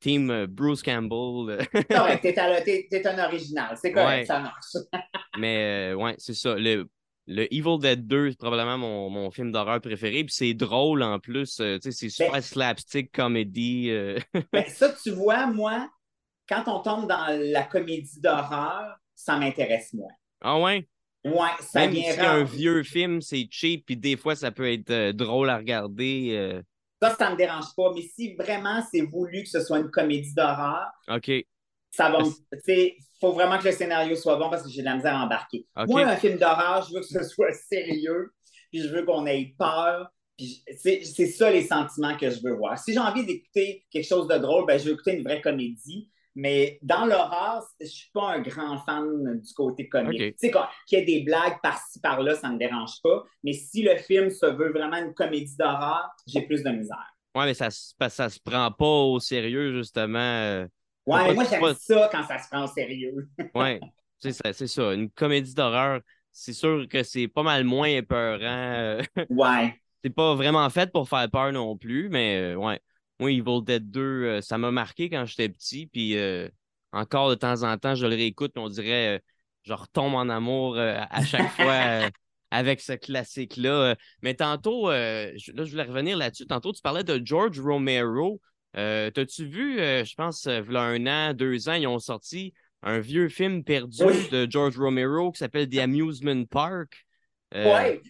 team 0.00 0.30
euh, 0.30 0.46
Bruce 0.46 0.82
Campbell. 0.82 1.66
correct, 1.90 2.22
t'es, 2.90 3.06
un 3.06 3.24
original. 3.24 3.76
C'est 3.80 3.92
correct, 3.92 4.26
ça 4.26 4.40
marche. 4.40 4.76
mais 5.38 5.92
euh, 5.92 5.94
ouais, 5.94 6.14
c'est 6.18 6.34
ça. 6.34 6.54
Le, 6.56 6.88
le 7.26 7.52
Evil 7.54 7.78
Dead 7.78 8.06
2, 8.06 8.30
c'est 8.30 8.38
probablement 8.38 8.78
mon, 8.78 9.30
film 9.30 9.52
d'horreur 9.52 9.80
préféré. 9.80 10.24
Puis 10.24 10.34
c'est 10.34 10.54
drôle 10.54 11.02
en 11.02 11.18
plus. 11.18 11.46
c'est 11.56 11.78
ben 11.82 12.10
super 12.10 12.42
slapstick 12.42 13.12
comédie. 13.12 13.90
ben, 14.52 14.64
ça, 14.68 14.92
tu 15.02 15.10
vois, 15.12 15.46
moi, 15.46 15.88
quand 16.48 16.64
on 16.66 16.80
tombe 16.80 17.08
dans 17.08 17.26
la 17.28 17.62
comédie 17.62 18.20
d'horreur, 18.20 18.98
ça 19.24 19.38
m'intéresse 19.38 19.92
moins. 19.92 20.12
Ah 20.40 20.58
ouais? 20.58 20.88
Ouais, 21.24 21.50
ça 21.60 21.80
Même 21.80 21.92
vient 21.92 22.12
si 22.12 22.20
un 22.20 22.42
vieux 22.42 22.82
film, 22.82 23.20
c'est 23.20 23.46
cheap, 23.50 23.86
puis 23.86 23.96
des 23.96 24.16
fois, 24.16 24.34
ça 24.34 24.50
peut 24.50 24.70
être 24.70 24.90
euh, 24.90 25.12
drôle 25.12 25.50
à 25.50 25.56
regarder. 25.56 26.30
Euh. 26.32 26.62
Ça, 27.00 27.14
ça 27.14 27.30
me 27.30 27.36
dérange 27.36 27.74
pas. 27.76 27.92
Mais 27.94 28.02
si 28.02 28.34
vraiment 28.34 28.82
c'est 28.90 29.02
voulu 29.02 29.44
que 29.44 29.48
ce 29.48 29.60
soit 29.60 29.78
une 29.78 29.90
comédie 29.90 30.34
d'horreur, 30.34 30.86
OK. 31.08 31.30
Ça 31.90 32.08
va 32.08 32.20
Il 32.68 32.94
faut 33.20 33.32
vraiment 33.32 33.58
que 33.58 33.66
le 33.66 33.72
scénario 33.72 34.16
soit 34.16 34.36
bon 34.36 34.48
parce 34.48 34.62
que 34.62 34.70
j'ai 34.70 34.80
de 34.80 34.86
la 34.86 34.96
misère 34.96 35.14
à 35.14 35.24
embarquer. 35.24 35.66
Moi, 35.76 36.04
un 36.04 36.16
film 36.16 36.38
d'horreur, 36.38 36.86
je 36.88 36.94
veux 36.94 37.00
que 37.00 37.06
ce 37.06 37.22
soit 37.28 37.52
sérieux, 37.52 38.32
puis 38.70 38.80
je 38.80 38.88
veux 38.88 39.04
qu'on 39.04 39.26
ait 39.26 39.54
peur. 39.58 40.10
C'est 40.76 41.04
ça 41.04 41.50
les 41.50 41.64
sentiments 41.66 42.16
que 42.16 42.30
je 42.30 42.40
veux 42.42 42.54
voir. 42.54 42.78
Si 42.78 42.94
j'ai 42.94 42.98
envie 42.98 43.26
d'écouter 43.26 43.84
quelque 43.90 44.08
chose 44.08 44.26
de 44.26 44.38
drôle, 44.38 44.66
ben, 44.66 44.78
je 44.80 44.86
veux 44.86 44.92
écouter 44.94 45.16
une 45.16 45.22
vraie 45.22 45.42
comédie. 45.42 46.10
Mais 46.34 46.78
dans 46.82 47.04
l'horreur, 47.04 47.62
je 47.78 47.84
ne 47.84 47.90
suis 47.90 48.10
pas 48.12 48.32
un 48.32 48.40
grand 48.40 48.78
fan 48.78 49.40
du 49.40 49.54
côté 49.54 49.88
comique. 49.88 50.18
Tu 50.18 50.34
sais, 50.38 50.50
qu'il 50.86 50.98
y 50.98 51.02
ait 51.02 51.04
des 51.04 51.20
blagues 51.22 51.60
par-ci, 51.62 52.00
par-là, 52.00 52.34
ça 52.34 52.48
ne 52.48 52.54
me 52.54 52.58
dérange 52.58 53.02
pas. 53.02 53.24
Mais 53.44 53.52
si 53.52 53.82
le 53.82 53.96
film 53.96 54.30
se 54.30 54.46
veut 54.46 54.72
vraiment 54.72 54.96
une 54.96 55.12
comédie 55.12 55.56
d'horreur, 55.56 56.08
j'ai 56.26 56.42
plus 56.42 56.62
de 56.62 56.70
misère. 56.70 57.14
Oui, 57.34 57.44
mais 57.44 57.54
ça 57.54 57.66
ne 57.66 58.28
se 58.28 58.40
prend 58.40 58.70
pas 58.70 58.86
au 58.86 59.20
sérieux, 59.20 59.76
justement. 59.76 60.18
Euh, 60.18 60.66
ouais, 61.06 61.34
moi, 61.34 61.44
j'aime 61.44 61.74
ça 61.74 62.08
quand 62.10 62.24
ça 62.24 62.38
se 62.38 62.48
prend 62.48 62.64
au 62.64 62.68
sérieux. 62.68 63.28
oui, 63.54 63.80
c'est 64.18 64.66
ça, 64.66 64.92
Une 64.92 65.10
comédie 65.10 65.54
d'horreur, 65.54 66.00
c'est 66.30 66.52
sûr 66.54 66.86
que 66.88 67.02
c'est 67.02 67.28
pas 67.28 67.42
mal 67.42 67.64
moins 67.64 67.88
épeurant. 67.88 68.40
Euh. 68.42 69.02
ouais. 69.28 69.78
c'est 70.02 70.10
pas 70.10 70.34
vraiment 70.34 70.68
fait 70.70 70.90
pour 70.90 71.08
faire 71.08 71.30
peur 71.30 71.52
non 71.52 71.76
plus, 71.76 72.08
mais 72.08 72.38
euh, 72.38 72.56
ouais 72.56 72.80
moi, 73.22 73.30
Evil 73.30 73.62
Dead 73.64 73.90
2, 73.90 74.00
euh, 74.00 74.40
ça 74.40 74.58
m'a 74.58 74.70
marqué 74.70 75.08
quand 75.08 75.24
j'étais 75.24 75.48
petit. 75.48 75.86
Puis 75.86 76.16
euh, 76.16 76.48
encore 76.92 77.30
de 77.30 77.34
temps 77.36 77.62
en 77.62 77.78
temps, 77.78 77.94
je 77.94 78.06
le 78.06 78.14
réécoute, 78.14 78.52
on 78.56 78.68
dirait, 78.68 79.16
euh, 79.16 79.18
je 79.62 79.72
retombe 79.72 80.14
en 80.14 80.28
amour 80.28 80.76
à 80.76 81.24
chaque 81.24 81.50
fois 81.56 82.10
avec 82.50 82.80
ce 82.80 82.92
classique-là. 82.92 83.94
Mais 84.22 84.34
tantôt, 84.34 84.90
là, 84.90 85.36
je 85.36 85.52
voulais 85.52 85.84
revenir 85.84 86.16
là-dessus. 86.16 86.46
Tantôt, 86.46 86.72
tu 86.72 86.82
parlais 86.82 87.04
de 87.04 87.24
George 87.24 87.60
Romero. 87.60 88.40
T'as-tu 88.74 89.46
vu, 89.46 89.76
je 89.78 90.14
pense, 90.16 90.46
il 90.46 90.72
y 90.72 90.76
a 90.76 90.80
un 90.80 91.06
an, 91.06 91.32
deux 91.32 91.68
ans, 91.68 91.74
ils 91.74 91.86
ont 91.86 92.00
sorti 92.00 92.52
un 92.82 92.98
vieux 92.98 93.28
film 93.28 93.62
perdu 93.62 94.04
de 94.32 94.50
George 94.50 94.76
Romero 94.76 95.30
qui 95.30 95.38
s'appelle 95.38 95.68
The 95.68 95.78
Amusement 95.78 96.44
Park? 96.46 97.06
oui. 97.54 98.00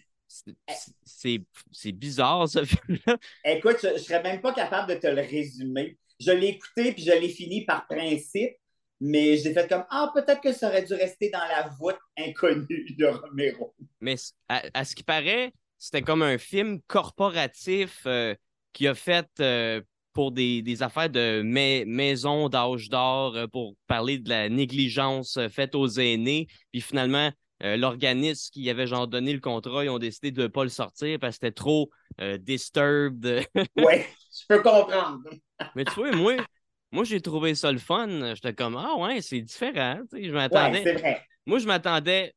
C'est 1.04 1.92
bizarre, 1.92 2.48
ce 2.48 2.64
film-là. 2.64 3.16
Écoute, 3.44 3.76
je 3.82 3.88
ne 3.88 3.98
serais 3.98 4.22
même 4.22 4.40
pas 4.40 4.52
capable 4.52 4.94
de 4.94 4.98
te 4.98 5.06
le 5.06 5.22
résumer. 5.22 5.98
Je 6.20 6.30
l'ai 6.30 6.48
écouté 6.48 6.92
puis 6.92 7.02
je 7.02 7.12
l'ai 7.12 7.28
fini 7.28 7.64
par 7.64 7.86
principe, 7.86 8.52
mais 9.00 9.36
j'ai 9.36 9.52
fait 9.52 9.68
comme 9.68 9.84
Ah, 9.90 10.10
peut-être 10.14 10.40
que 10.40 10.52
ça 10.52 10.68
aurait 10.68 10.84
dû 10.84 10.94
rester 10.94 11.30
dans 11.30 11.44
la 11.48 11.68
voûte 11.78 11.98
inconnue 12.16 12.94
de 12.96 13.06
Romero. 13.06 13.74
Mais 14.00 14.14
à, 14.48 14.84
ce 14.84 14.94
qui 14.94 15.02
paraît, 15.02 15.52
c'était 15.78 16.02
comme 16.02 16.22
un 16.22 16.38
film 16.38 16.80
corporatif 16.86 18.02
euh, 18.06 18.34
qui 18.72 18.86
a 18.86 18.94
fait 18.94 19.28
euh, 19.40 19.80
pour 20.12 20.30
des, 20.30 20.82
affaires 20.82 21.10
de 21.10 21.42
maison 21.42 22.48
d'âge 22.48 22.88
d'or, 22.88 23.36
euh, 23.36 23.46
pour 23.48 23.74
parler 23.88 24.18
de 24.18 24.28
la 24.28 24.48
négligence 24.48 25.38
faite 25.50 25.74
aux 25.74 25.88
aînés. 25.88 26.46
Puis 26.70 26.80
finalement, 26.80 27.32
euh, 27.62 27.76
l'organisme 27.76 28.50
qui 28.52 28.68
avait 28.70 28.86
genre 28.86 29.06
donné 29.06 29.32
le 29.32 29.40
contrat, 29.40 29.84
ils 29.84 29.88
ont 29.90 29.98
décidé 29.98 30.30
de 30.30 30.42
ne 30.42 30.46
pas 30.48 30.64
le 30.64 30.70
sortir 30.70 31.18
parce 31.20 31.36
que 31.38 31.46
c'était 31.46 31.52
trop 31.52 31.90
euh, 32.20 32.36
disturbed. 32.38 33.44
oui, 33.76 33.94
je 34.32 34.46
peux 34.48 34.62
comprendre. 34.62 35.20
Mais 35.76 35.84
tu 35.84 35.94
vois, 35.94 36.10
moi, 36.12 36.34
moi 36.90 37.04
j'ai 37.04 37.20
trouvé 37.20 37.54
ça 37.54 37.70
le 37.70 37.78
fun. 37.78 38.34
J'étais 38.34 38.54
comme 38.54 38.76
Ah 38.76 38.96
ouais, 38.96 39.20
c'est 39.20 39.40
différent. 39.40 40.00
je 40.12 40.32
m'attendais. 40.32 40.94
vrai. 40.94 41.24
Moi, 41.46 41.58
je 41.58 41.66
m'attendais. 41.66 42.34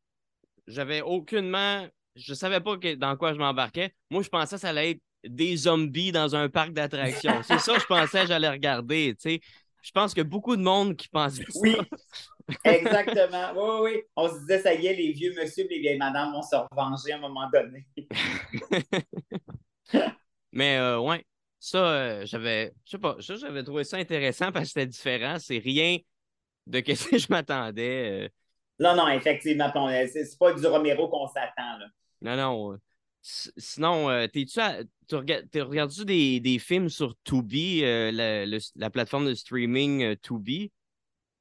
J'avais 0.67 1.01
aucunement. 1.01 1.87
Je 2.15 2.33
savais 2.33 2.61
pas 2.61 2.75
dans 2.97 3.17
quoi 3.17 3.33
je 3.33 3.39
m'embarquais. 3.39 3.93
Moi, 4.09 4.23
je 4.23 4.29
pensais 4.29 4.55
que 4.55 4.61
ça 4.61 4.69
allait 4.69 4.91
être 4.91 5.01
des 5.27 5.57
zombies 5.57 6.11
dans 6.11 6.35
un 6.35 6.49
parc 6.49 6.71
d'attractions. 6.71 7.41
c'est 7.43 7.59
ça, 7.59 7.77
je 7.79 7.85
pensais 7.85 8.21
que 8.21 8.27
j'allais 8.27 8.49
regarder. 8.49 9.15
Je 9.23 9.91
pense 9.91 10.13
que 10.13 10.21
beaucoup 10.21 10.55
de 10.55 10.61
monde 10.61 10.95
qui 10.95 11.07
pense 11.09 11.39
Oui. 11.55 11.75
Exactement. 12.63 13.53
Oui, 13.55 13.79
oui, 13.81 14.01
On 14.15 14.29
se 14.29 14.39
disait, 14.39 14.59
ça 14.59 14.73
y 14.73 14.87
est, 14.87 14.93
les 14.93 15.11
vieux 15.11 15.33
monsieur 15.35 15.67
les 15.69 15.79
vieilles 15.79 15.97
madames 15.97 16.31
vont 16.31 16.43
se 16.43 16.55
revenger 16.55 17.13
à 17.13 17.17
un 17.17 17.19
moment 17.19 17.49
donné. 17.49 17.85
Mais 20.51 20.77
euh, 20.77 20.99
ouais, 20.99 21.25
ça, 21.59 21.77
euh, 21.77 22.25
j'avais, 22.25 22.73
je 22.85 22.91
sais 22.91 22.97
pas, 22.97 23.15
j'avais 23.19 23.63
trouvé 23.63 23.83
ça 23.83 23.97
intéressant 23.97 24.51
parce 24.51 24.65
que 24.65 24.69
c'était 24.69 24.87
différent. 24.87 25.37
C'est 25.39 25.57
rien 25.57 25.97
de 26.67 26.83
ce 26.95 27.09
que 27.09 27.17
je 27.17 27.27
m'attendais. 27.29 28.25
Euh. 28.25 28.29
Non, 28.79 28.95
non, 28.95 29.07
effectivement, 29.09 29.71
c'est 29.73 30.37
pas 30.37 30.53
du 30.53 30.65
Romero 30.65 31.09
qu'on 31.09 31.27
s'attend. 31.27 31.79
Non, 32.21 32.35
non. 32.35 32.77
Sinon, 33.21 34.27
tu 34.31 35.15
regardes-tu 35.15 36.05
des, 36.05 36.39
des, 36.39 36.59
films 36.59 36.89
sur 36.89 37.15
Tubi, 37.23 37.81
la, 37.81 38.45
la, 38.45 38.89
plateforme 38.91 39.25
de 39.25 39.33
streaming 39.33 40.15
Tubi? 40.17 40.71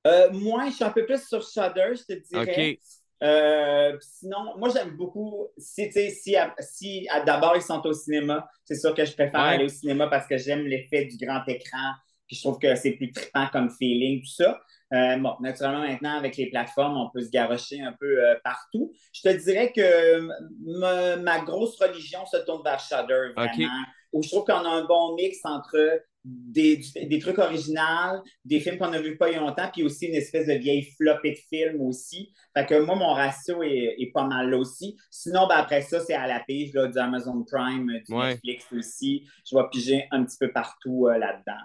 Euh, 0.06 0.30
moi, 0.32 0.66
je 0.66 0.74
suis 0.74 0.84
un 0.84 0.90
peu 0.90 1.06
plus 1.06 1.26
sur 1.26 1.42
Shudder, 1.42 1.94
je 1.94 2.14
te 2.14 2.28
dirais. 2.28 2.78
Euh, 3.22 3.96
sinon, 4.00 4.56
moi, 4.58 4.68
j'aime 4.68 4.96
beaucoup. 4.96 5.48
Si, 5.56 5.90
si, 5.92 6.36
si 6.60 7.08
d'abord 7.24 7.56
ils 7.56 7.62
sont 7.62 7.84
au 7.86 7.92
cinéma, 7.92 8.46
c'est 8.64 8.74
sûr 8.74 8.94
que 8.94 9.04
je 9.04 9.12
préfère 9.14 9.40
aller 9.40 9.64
au 9.64 9.68
cinéma 9.68 10.08
parce 10.08 10.26
que 10.26 10.36
j'aime 10.36 10.66
l'effet 10.66 11.06
du 11.06 11.24
grand 11.24 11.42
écran. 11.46 11.92
Puis 12.26 12.36
je 12.36 12.42
trouve 12.42 12.58
que 12.58 12.74
c'est 12.74 12.92
plus 12.92 13.12
trippant 13.12 13.48
comme 13.52 13.70
feeling, 13.70 14.20
tout 14.20 14.30
ça. 14.30 14.60
Euh, 14.92 15.16
bon, 15.18 15.34
naturellement, 15.40 15.86
maintenant, 15.86 16.16
avec 16.16 16.36
les 16.36 16.50
plateformes, 16.50 16.96
on 16.96 17.10
peut 17.10 17.22
se 17.22 17.30
garrocher 17.30 17.80
un 17.80 17.94
peu 17.98 18.18
partout. 18.42 18.92
Je 19.12 19.22
te 19.22 19.42
dirais 19.42 19.72
que 19.72 21.16
ma, 21.16 21.40
grosse 21.40 21.80
religion 21.80 22.26
se 22.26 22.38
tourne 22.38 22.62
vers 22.62 22.80
Shudder, 22.80 23.32
vraiment. 23.34 23.84
Où 24.12 24.22
je 24.22 24.28
trouve 24.28 24.44
qu'on 24.44 24.64
a 24.64 24.68
un 24.68 24.84
bon 24.84 25.14
mix 25.16 25.38
entre 25.44 25.76
des, 26.24 26.80
des, 27.08 27.18
trucs 27.18 27.38
originaux, 27.38 28.22
des 28.44 28.58
films 28.58 28.78
qu'on 28.78 28.90
n'a 28.90 29.00
vu 29.00 29.16
pas 29.16 29.28
il 29.28 29.34
y 29.34 29.36
a 29.36 29.40
longtemps, 29.40 29.68
puis 29.72 29.82
aussi 29.82 30.06
une 30.06 30.14
espèce 30.14 30.46
de 30.46 30.54
vieille 30.54 30.88
flopée 30.96 31.32
de 31.32 31.56
films 31.56 31.82
aussi. 31.82 32.32
Fait 32.56 32.64
que 32.64 32.80
moi, 32.80 32.94
mon 32.94 33.12
ratio 33.12 33.62
est, 33.62 33.96
est 33.98 34.10
pas 34.12 34.26
mal 34.26 34.50
là 34.50 34.56
aussi. 34.56 34.96
Sinon, 35.10 35.46
ben, 35.46 35.56
après 35.56 35.82
ça, 35.82 36.00
c'est 36.00 36.14
à 36.14 36.26
la 36.26 36.40
pige 36.40 36.72
là, 36.72 36.88
du 36.88 36.98
Amazon 36.98 37.44
Prime, 37.44 37.86
du 38.08 38.14
Netflix 38.14 38.66
aussi. 38.72 39.26
Je 39.50 39.56
vais 39.56 39.64
piger 39.70 40.04
un 40.12 40.24
petit 40.24 40.38
peu 40.38 40.50
partout 40.50 41.08
euh, 41.08 41.18
là-dedans. 41.18 41.60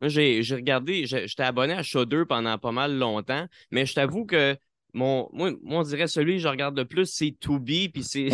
Moi, 0.00 0.08
j'ai 0.08 0.40
regardé, 0.54 1.06
j'étais 1.06 1.42
abonné 1.42 1.72
à 1.72 1.82
Shudder 1.82 2.22
pendant 2.28 2.56
pas 2.56 2.70
mal 2.70 2.96
longtemps, 2.96 3.46
mais 3.72 3.84
je 3.84 3.94
t'avoue 3.94 4.26
que 4.26 4.56
mon, 4.94 5.28
moi, 5.32 5.50
on 5.64 5.82
dirait 5.82 6.06
celui 6.06 6.34
que 6.36 6.42
je 6.42 6.48
regarde 6.48 6.78
le 6.78 6.84
plus, 6.84 7.06
c'est 7.06 7.36
Tubi, 7.40 7.88
puis 7.88 8.04
c'est 8.04 8.28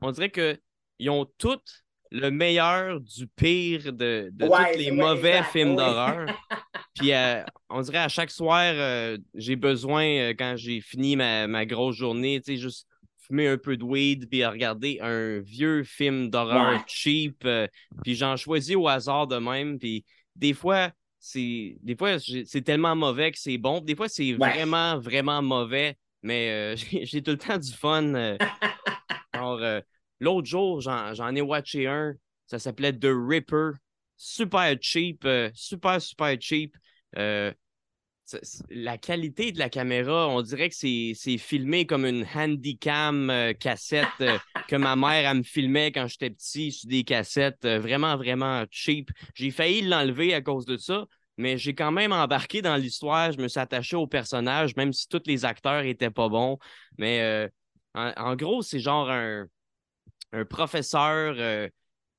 on 0.00 0.10
dirait 0.12 0.30
qu'ils 0.30 1.10
ont 1.10 1.26
toutes 1.38 1.84
le 2.10 2.30
meilleur 2.30 3.00
du 3.00 3.26
pire 3.26 3.92
de, 3.92 4.32
tous 4.38 4.78
les 4.78 4.90
mauvais 4.90 5.42
films 5.52 5.76
d'horreur. 5.76 6.26
Puis 6.94 7.12
euh, 7.12 7.42
on 7.68 7.80
dirait 7.80 7.98
à 7.98 8.08
chaque 8.08 8.30
soir, 8.30 8.62
euh, 8.64 9.18
j'ai 9.34 9.56
besoin, 9.56 10.04
euh, 10.04 10.34
quand 10.36 10.54
j'ai 10.56 10.80
fini 10.80 11.16
ma, 11.16 11.66
grosse 11.66 11.96
journée, 11.96 12.40
tu 12.40 12.52
sais, 12.52 12.58
juste 12.58 12.86
fumer 13.26 13.46
un 13.46 13.58
peu 13.58 13.76
de 13.76 13.84
weed 13.84 14.28
puis 14.28 14.44
regarder 14.44 14.98
un 15.00 15.38
vieux 15.40 15.84
film 15.84 16.30
d'horreur 16.30 16.82
cheap. 16.86 17.46
puis 18.02 18.14
j'en 18.14 18.36
choisis 18.36 18.74
au 18.74 18.88
hasard 18.88 19.26
de 19.26 19.36
même. 19.36 19.78
Puis 19.78 20.04
des 20.34 20.54
fois, 20.54 20.90
c'est 21.20 21.76
des 21.82 21.94
fois 21.94 22.16
c'est 22.18 22.62
tellement 22.62 22.96
mauvais 22.96 23.30
que 23.30 23.38
c'est 23.38 23.58
bon. 23.58 23.80
Des 23.80 23.94
fois, 23.94 24.08
c'est 24.08 24.32
vraiment, 24.32 24.98
vraiment 24.98 25.42
mauvais. 25.42 25.96
Mais 26.22 26.74
j'ai 26.76 27.22
tout 27.22 27.32
le 27.32 27.38
temps 27.38 27.58
du 27.58 27.72
fun. 27.72 28.14
Alors, 29.32 29.60
L'autre 30.20 30.46
jour, 30.46 30.80
j'en 30.80 31.34
ai 31.34 31.40
watché 31.40 31.86
un. 31.86 32.14
Ça 32.46 32.58
s'appelait 32.58 32.92
The 32.92 33.08
Ripper. 33.10 33.72
Super 34.16 34.76
cheap, 34.80 35.24
euh, 35.24 35.50
super, 35.54 36.02
super 36.02 36.36
cheap. 36.40 36.76
la 38.70 38.98
qualité 38.98 39.52
de 39.52 39.58
la 39.58 39.68
caméra, 39.68 40.28
on 40.28 40.42
dirait 40.42 40.68
que 40.68 40.74
c'est 40.74 41.38
filmé 41.38 41.86
comme 41.86 42.04
une 42.04 42.26
handycam 42.34 43.30
euh, 43.30 43.52
cassette 43.52 44.06
euh, 44.20 44.38
que 44.68 44.76
ma 44.76 44.96
mère 44.96 45.34
me 45.34 45.42
filmait 45.42 45.92
quand 45.92 46.06
j'étais 46.06 46.30
petit 46.30 46.72
sur 46.72 46.88
des 46.88 47.04
cassettes 47.04 47.64
euh, 47.64 47.78
vraiment, 47.78 48.16
vraiment 48.16 48.64
cheap. 48.70 49.10
J'ai 49.34 49.50
failli 49.50 49.82
l'enlever 49.82 50.34
à 50.34 50.42
cause 50.42 50.66
de 50.66 50.76
ça, 50.76 51.06
mais 51.36 51.56
j'ai 51.58 51.74
quand 51.74 51.92
même 51.92 52.12
embarqué 52.12 52.62
dans 52.62 52.76
l'histoire. 52.76 53.32
Je 53.32 53.38
me 53.38 53.48
suis 53.48 53.60
attaché 53.60 53.96
au 53.96 54.06
personnage, 54.06 54.76
même 54.76 54.92
si 54.92 55.08
tous 55.08 55.22
les 55.26 55.44
acteurs 55.44 55.82
étaient 55.84 56.10
pas 56.10 56.28
bons. 56.28 56.58
Mais 56.98 57.48
en, 57.94 58.36
gros, 58.36 58.62
c'est 58.62 58.80
genre 58.80 59.10
un, 59.10 59.46
un 60.32 60.44
professeur 60.44 61.70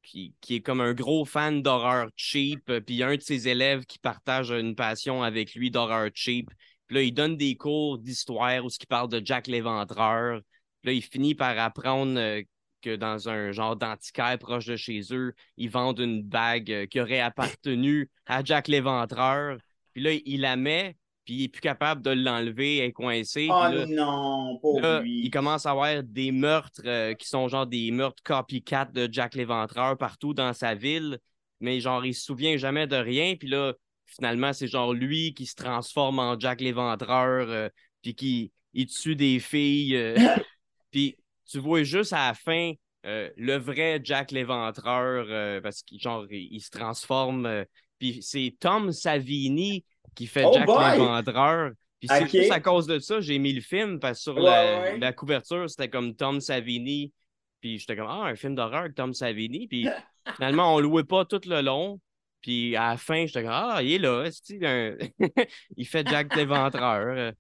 qui, 0.04 0.34
est 0.50 0.62
comme 0.62 0.82
un 0.82 0.94
gros 0.94 1.26
fan 1.26 1.62
d'horreur 1.62 2.10
cheap, 2.16 2.70
euh, 2.70 2.82
puis 2.82 3.04
un 3.04 3.16
de 3.16 3.22
ses 3.22 3.48
élèves 3.48 3.86
qui 3.86 4.00
partage 4.00 4.52
une 4.52 4.76
passion 4.76 5.24
avec 5.24 5.56
lui 5.56 5.72
d'horreur 5.72 6.10
cheap. 6.14 6.50
Puis 6.88 6.96
là, 6.96 7.04
il 7.04 7.14
donne 7.14 7.38
des 7.38 7.56
cours 7.56 8.00
d'histoire 8.00 8.66
où 8.66 8.70
ce 8.70 8.80
qui 8.80 8.88
parle 8.88 9.10
de 9.10 9.22
Jack 9.24 9.48
l'Éventreur. 9.48 10.42
Puis 10.82 10.92
là, 10.92 10.94
il 10.94 11.04
finit 11.04 11.36
par 11.36 11.58
apprendre 11.60 12.18
euh, 12.20 12.42
que 12.82 12.96
dans 12.96 13.30
un 13.30 13.52
genre 13.52 13.76
d'antiquaire 13.76 14.38
proche 14.40 14.66
de 14.66 14.76
chez 14.76 15.02
eux, 15.12 15.34
ils 15.58 15.70
vendent 15.70 16.00
une 16.00 16.24
bague 16.24 16.72
euh, 16.72 16.86
qui 16.88 17.00
aurait 17.00 17.20
appartenu 17.20 18.10
à 18.26 18.44
Jack 18.44 18.68
l'Éventreur. 18.68 19.58
Puis 19.94 20.04
là, 20.04 20.14
il 20.14 20.42
la 20.42 20.56
met, 20.56 20.96
puis 21.30 21.38
il 21.38 21.44
est 21.44 21.50
plus 21.50 21.62
capable 21.62 22.02
de 22.02 22.10
l'enlever, 22.10 22.78
elle 22.78 22.86
est 22.86 22.92
coincée. 22.92 23.50
Oh 23.52 23.86
non, 23.88 24.58
pauvre 24.60 25.02
lui. 25.02 25.22
Il 25.26 25.30
commence 25.30 25.68
à 25.68 25.72
avoir 25.72 26.02
des 26.02 26.32
meurtres 26.32 26.82
euh, 26.86 27.14
qui 27.14 27.28
sont 27.28 27.48
genre 27.48 27.68
des 27.68 27.92
meurtres 27.92 28.24
copycat 28.24 28.86
de 28.86 29.08
Jack 29.12 29.36
l'Éventreur 29.36 29.96
partout 29.96 30.34
dans 30.34 30.54
sa 30.54 30.74
ville, 30.74 31.20
mais 31.60 31.82
genre 31.82 32.04
il 32.04 32.16
se 32.16 32.26
souvient 32.26 32.58
jamais 32.58 32.88
de 32.88 32.96
rien, 32.96 33.36
puis 33.36 33.48
là, 33.48 33.74
finalement, 34.08 34.54
c'est 34.54 34.66
genre 34.66 34.92
lui 34.92 35.36
qui 35.36 35.46
se 35.46 35.54
transforme 35.54 36.18
en 36.18 36.40
Jack 36.40 36.62
l'Éventreur, 36.62 37.48
euh, 37.48 37.70
puis 38.02 38.16
qui 38.16 38.52
il 38.74 38.88
tue 38.88 39.16
des 39.16 39.40
filles. 39.40 39.98
Euh, 39.98 40.16
puis 40.92 41.16
tu 41.46 41.60
vois 41.60 41.84
juste 41.84 42.12
à 42.12 42.30
la 42.30 42.34
fin 42.34 42.74
le 43.04 43.56
vrai 43.56 44.02
Jack 44.04 44.32
l'Éventreur, 44.32 45.62
parce 45.62 45.84
qu'il 45.84 46.02
genre 46.02 46.26
il 46.32 46.60
se 46.60 46.72
transforme. 46.72 47.66
puis 48.00 48.18
c'est 48.24 48.56
Tom 48.60 48.92
Savini 48.92 49.86
qui 50.16 50.28
fait 50.28 50.44
oh 50.46 50.52
Jack 50.54 50.68
l'Éventreur. 50.68 51.72
Puis 52.00 52.08
c'est 52.08 52.30
juste 52.30 52.52
à 52.52 52.60
cause 52.60 52.88
de 52.88 53.00
ça, 53.00 53.20
j'ai 53.20 53.40
mis 53.40 53.52
le 53.52 53.62
film 53.62 54.00
parce 54.00 54.20
que 54.20 54.24
sur 54.24 54.40
la, 54.40 55.14
couverture, 55.14 55.70
c'était 55.70 55.90
comme 55.90 56.16
Tom 56.16 56.40
Savini. 56.40 57.12
Puis 57.60 57.80
j'étais 57.80 57.98
comme, 57.98 58.08
ah, 58.08 58.24
un 58.24 58.36
film 58.36 58.56
d'horreur 58.56 58.82
avec 58.82 58.96
Tom 58.96 59.14
Savini. 59.14 59.68
Puis 59.68 59.86
finalement, 60.36 60.76
on 60.76 60.80
louait 60.80 61.04
pas 61.04 61.26
tout 61.26 61.42
le 61.46 61.62
long. 61.62 62.00
Puis 62.42 62.76
à 62.78 62.92
la 62.92 62.98
fin, 62.98 63.26
j'étais 63.26 63.44
comme, 63.44 63.52
ah, 63.52 63.80
il 63.84 63.94
est 63.94 63.98
là. 63.98 64.30
il 65.78 65.86
fait 65.86 66.08
Jack 66.08 66.34
l'Éventreur. 66.36 67.34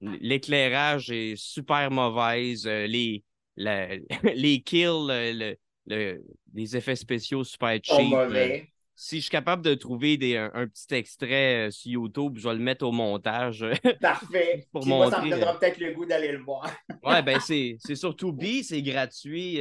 L'éclairage 0.00 1.10
est 1.10 1.36
super 1.36 1.90
mauvaise. 1.90 2.66
Les, 2.66 3.24
les 3.56 4.60
kills, 4.60 5.56
les 5.86 6.76
effets 6.76 6.96
spéciaux 6.96 7.44
super 7.44 7.78
oh, 7.78 7.96
cheap 7.96 8.71
si 9.02 9.16
je 9.16 9.22
suis 9.22 9.30
capable 9.30 9.62
de 9.62 9.74
trouver 9.74 10.16
des, 10.16 10.36
un, 10.36 10.68
petit 10.68 10.94
extrait 10.94 11.66
euh, 11.66 11.70
sur 11.72 11.90
YouTube, 11.90 12.38
je 12.38 12.48
vais 12.48 12.54
le 12.54 12.60
mettre 12.60 12.86
au 12.86 12.92
montage. 12.92 13.64
Euh, 13.64 13.74
Parfait. 14.00 14.68
pour 14.72 14.86
montrer... 14.86 15.08
moi, 15.08 15.10
ça 15.10 15.22
me 15.22 15.30
donnera 15.30 15.54
euh, 15.54 15.58
peut-être 15.58 15.78
le 15.78 15.92
goût 15.92 16.06
d'aller 16.06 16.30
le 16.30 16.38
voir. 16.38 16.70
ouais, 17.02 17.20
ben 17.22 17.40
c'est 17.40 17.78
surtout 17.96 18.32
B, 18.32 18.62
c'est 18.62 18.80
gratuit. 18.80 19.56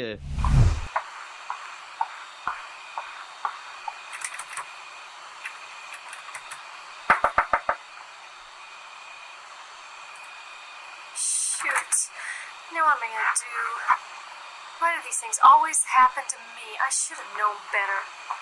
Shoot. 11.16 12.12
Now 12.74 12.86
what 12.86 12.94
am 12.94 13.02
I 13.02 13.10
gonna 13.10 13.34
do? 13.42 13.58
Why 14.80 14.94
do 14.94 15.02
these 15.04 15.18
things 15.18 15.40
always 15.44 15.82
happen 15.98 16.24
to 16.30 16.38
me? 16.54 16.78
I 16.78 16.92
should 16.92 17.18
have 17.18 17.38
known 17.40 17.58
better. 17.74 18.41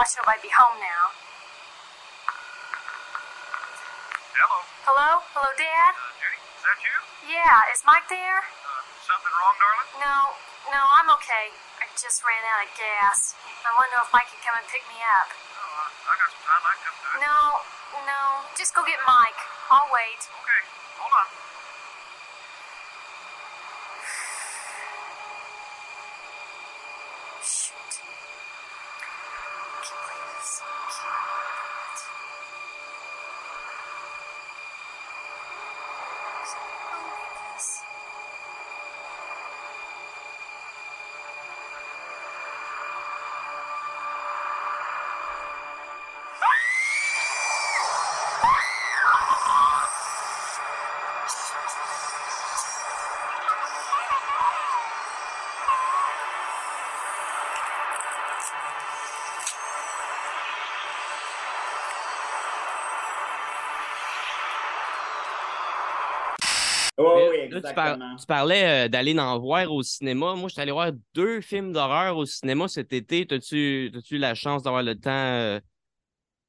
Watch 0.00 0.16
nobody 0.16 0.48
be 0.48 0.52
home 0.56 0.80
now. 0.80 1.12
Hello? 4.32 4.64
Hello? 4.88 5.10
Hello, 5.36 5.50
Dad? 5.60 5.92
Uh, 5.92 6.16
Jenny, 6.16 6.40
is 6.40 6.64
that 6.64 6.80
you? 6.80 6.96
Yeah, 7.36 7.68
is 7.68 7.84
Mike 7.84 8.08
there? 8.08 8.40
Uh, 8.40 8.80
something 9.04 9.28
wrong, 9.28 9.52
darling? 9.60 10.00
No, 10.00 10.16
no, 10.72 10.80
I'm 10.96 11.12
okay. 11.20 11.52
I 11.84 11.92
just 12.00 12.24
ran 12.24 12.40
out 12.48 12.64
of 12.64 12.72
gas. 12.80 13.36
I 13.44 13.76
want 13.76 13.92
to 13.92 14.00
know 14.00 14.08
if 14.08 14.08
Mike 14.08 14.32
can 14.32 14.40
come 14.40 14.56
and 14.56 14.64
pick 14.72 14.80
me 14.88 14.96
up. 15.20 15.36
Oh, 15.36 15.84
uh, 15.84 15.92
I 15.92 16.12
got 16.16 16.32
some 16.32 16.48
time. 16.48 16.64
I 16.64 16.72
can 16.80 16.84
come 16.88 16.96
do 16.96 17.08
it. 17.12 17.20
No, 17.20 17.38
no, 18.08 18.20
just 18.56 18.72
go 18.72 18.80
get 18.88 19.04
Mike. 19.04 19.36
I'll 19.68 19.92
wait. 19.92 20.24
Okay, 20.32 20.60
hold 20.96 21.12
on. 21.12 21.28
Tu, 67.60 68.26
parlais 68.26 68.86
euh, 68.86 68.88
d'aller 68.88 69.18
en 69.18 69.38
voir 69.38 69.72
au 69.72 69.82
cinéma. 69.82 70.34
Moi, 70.34 70.48
je 70.48 70.54
suis 70.54 70.62
allé 70.62 70.72
voir 70.72 70.92
deux 71.14 71.40
films 71.40 71.72
d'horreur 71.72 72.16
au 72.16 72.26
cinéma 72.26 72.68
cet 72.68 72.92
été. 72.92 73.26
As-tu 73.30 73.92
as 73.94 74.18
la 74.18 74.34
chance 74.34 74.62
d'avoir 74.62 74.82
le 74.82 74.94
temps? 74.94 75.10
Euh? 75.10 75.60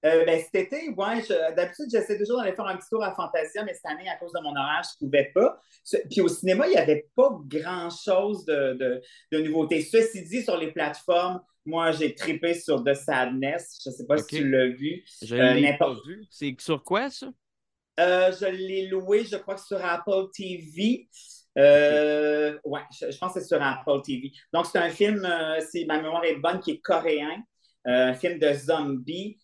Euh, 0.03 0.25
ben, 0.25 0.41
cet 0.41 0.55
été, 0.55 0.89
ouais, 0.89 1.21
d'habitude, 1.55 1.85
j'essaie 1.91 2.17
toujours 2.17 2.39
d'aller 2.39 2.53
faire 2.53 2.65
un 2.65 2.75
petit 2.75 2.89
tour 2.89 3.03
à 3.03 3.13
Fantasia, 3.13 3.63
mais 3.63 3.73
cette 3.73 3.85
année, 3.85 4.09
à 4.09 4.15
cause 4.15 4.31
de 4.33 4.39
mon 4.41 4.49
horaire, 4.49 4.81
je 4.83 5.05
ne 5.05 5.07
pouvais 5.07 5.31
pas. 5.33 5.61
Puis 6.09 6.21
au 6.21 6.27
cinéma, 6.27 6.67
il 6.67 6.71
n'y 6.71 6.77
avait 6.77 7.07
pas 7.15 7.29
grand-chose 7.45 8.43
de, 8.45 9.01
de, 9.31 9.37
nouveautés. 9.39 9.81
Ceci 9.81 10.23
dit, 10.23 10.41
sur 10.41 10.57
les 10.57 10.71
plateformes, 10.71 11.41
moi, 11.65 11.91
j'ai 11.91 12.15
trippé 12.15 12.55
sur 12.55 12.83
The 12.83 12.95
Sadness. 12.95 13.79
Je 13.83 13.91
ne 13.91 13.95
sais 13.95 14.05
pas 14.07 14.17
si 14.17 14.37
tu 14.37 14.49
l'as 14.49 14.69
vu. 14.69 15.03
Je 15.21 15.35
l'ai 15.35 15.77
pas 15.77 15.93
vu. 16.05 16.25
C'est 16.31 16.55
sur 16.59 16.83
quoi, 16.83 17.11
ça? 17.11 17.27
Euh, 17.99 18.31
je 18.39 18.45
l'ai 18.45 18.87
loué, 18.87 19.25
je 19.25 19.37
crois, 19.37 19.57
sur 19.57 19.83
Apple 19.83 20.27
TV. 20.33 21.09
Euh, 21.57 22.57
ouais, 22.63 22.81
je, 22.91 23.17
pense 23.17 23.33
que 23.33 23.39
c'est 23.39 23.47
sur 23.47 23.61
Apple 23.61 24.01
TV. 24.03 24.31
Donc, 24.53 24.65
c'est 24.65 24.79
un 24.79 24.89
film, 24.89 25.25
euh, 25.25 25.59
si 25.69 25.85
ma 25.85 26.01
mémoire 26.01 26.23
est 26.23 26.37
bonne, 26.37 26.59
qui 26.59 26.71
est 26.71 26.81
coréen, 26.81 27.43
un 27.85 28.13
film 28.13 28.39
de 28.39 28.53
zombies. 28.53 29.37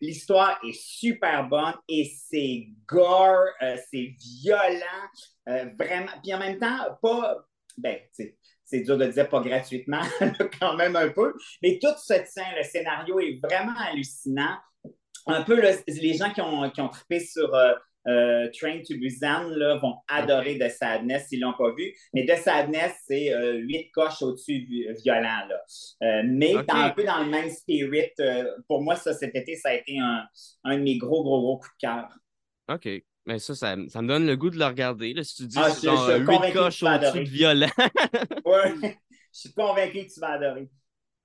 L'histoire 0.00 0.58
est 0.66 0.76
super 0.76 1.48
bonne 1.48 1.74
et 1.88 2.10
c'est 2.28 2.68
gore, 2.86 3.44
c'est 3.60 4.14
violent, 4.42 5.68
vraiment. 5.78 6.10
Puis 6.22 6.34
en 6.34 6.38
même 6.38 6.58
temps, 6.58 6.98
pas. 7.00 7.44
Ben, 7.76 7.98
c'est 8.12 8.80
dur 8.80 8.96
de 8.96 9.06
dire 9.06 9.28
pas 9.28 9.40
gratuitement, 9.40 10.00
quand 10.60 10.74
même 10.74 10.96
un 10.96 11.08
peu, 11.10 11.34
mais 11.62 11.78
tout 11.80 11.96
se 11.98 12.14
tient. 12.14 12.56
Le 12.56 12.62
scénario 12.64 13.20
est 13.20 13.40
vraiment 13.42 13.74
hallucinant 13.78 14.56
un 15.26 15.42
peu 15.42 15.60
les 15.86 16.14
gens 16.14 16.30
qui 16.30 16.40
ont, 16.40 16.70
qui 16.70 16.80
ont 16.80 16.88
trippé 16.88 17.20
sur 17.20 17.54
euh, 17.54 17.74
euh, 18.06 18.48
Train 18.58 18.80
to 18.86 18.94
Busan 18.98 19.48
là, 19.50 19.76
vont 19.76 19.96
adorer 20.08 20.58
The 20.58 20.68
Sadness 20.68 21.28
s'ils 21.28 21.40
ne 21.40 21.46
l'ont 21.46 21.54
pas 21.56 21.72
vu. 21.74 21.94
Mais 22.12 22.26
The 22.26 22.36
Sadness, 22.36 22.92
c'est 23.06 23.32
euh, 23.32 23.54
huit 23.54 23.90
coches 23.92 24.22
au-dessus 24.22 24.66
violent. 25.02 25.48
Là. 25.48 26.22
mais 26.24 26.54
un 26.68 26.90
peu 26.90 27.04
dans 27.04 27.22
le 27.22 27.30
même 27.30 27.50
spirit. 27.50 28.10
pour 28.68 28.82
moi, 28.82 28.96
ça, 28.96 29.14
cet 29.14 29.34
été, 29.34 29.56
ça 29.56 29.70
a 29.70 29.74
été 29.74 29.98
un, 29.98 30.24
un 30.64 30.78
de 30.78 30.82
mes 30.82 30.98
gros, 30.98 31.22
gros, 31.22 31.40
gros 31.40 31.58
coups 31.58 31.72
de 31.80 31.86
cœur. 31.86 32.08
OK. 32.68 32.88
Mais 33.26 33.38
ça, 33.38 33.54
ça, 33.54 33.74
ça, 33.88 34.02
me 34.02 34.08
donne 34.08 34.26
le 34.26 34.36
goût 34.36 34.50
de 34.50 34.58
le 34.58 34.66
regarder. 34.66 35.14
Là, 35.14 35.24
si 35.24 35.36
tu 35.36 35.46
dis 35.46 35.56
ah, 35.58 35.70
huit 36.18 36.52
coches 36.52 36.82
au-dessus 36.82 37.24
de 37.24 37.30
violent. 37.30 37.70
oui, 38.44 38.90
je 39.32 39.38
suis 39.40 39.52
convaincu 39.54 40.06
que 40.06 40.12
tu 40.12 40.20
vas 40.20 40.32
adorer. 40.32 40.68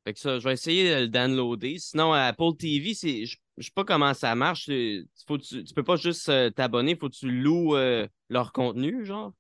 Fait 0.06 0.14
que 0.14 0.20
ça, 0.20 0.40
je 0.40 0.44
vais 0.44 0.54
essayer 0.54 0.96
de 0.96 1.02
le 1.02 1.08
downloader. 1.10 1.78
Sinon, 1.78 2.14
Apple 2.14 2.56
TV, 2.58 2.94
c'est 2.94 3.26
je 3.60 3.66
sais 3.66 3.74
pas 3.76 3.84
comment 3.84 4.14
ça 4.14 4.34
marche. 4.36 4.66
Tu, 4.66 5.06
faut, 5.28 5.38
tu, 5.38 5.64
peux 5.76 5.84
pas 5.84 5.98
juste 5.98 6.30
euh, 6.30 6.50
t'abonner, 6.50 6.96
faut 6.96 7.10
que 7.10 7.16
tu 7.16 7.30
loues 7.30 7.76
euh, 7.76 8.08
leur 8.30 8.54
contenu, 8.54 9.06
genre? 9.06 9.34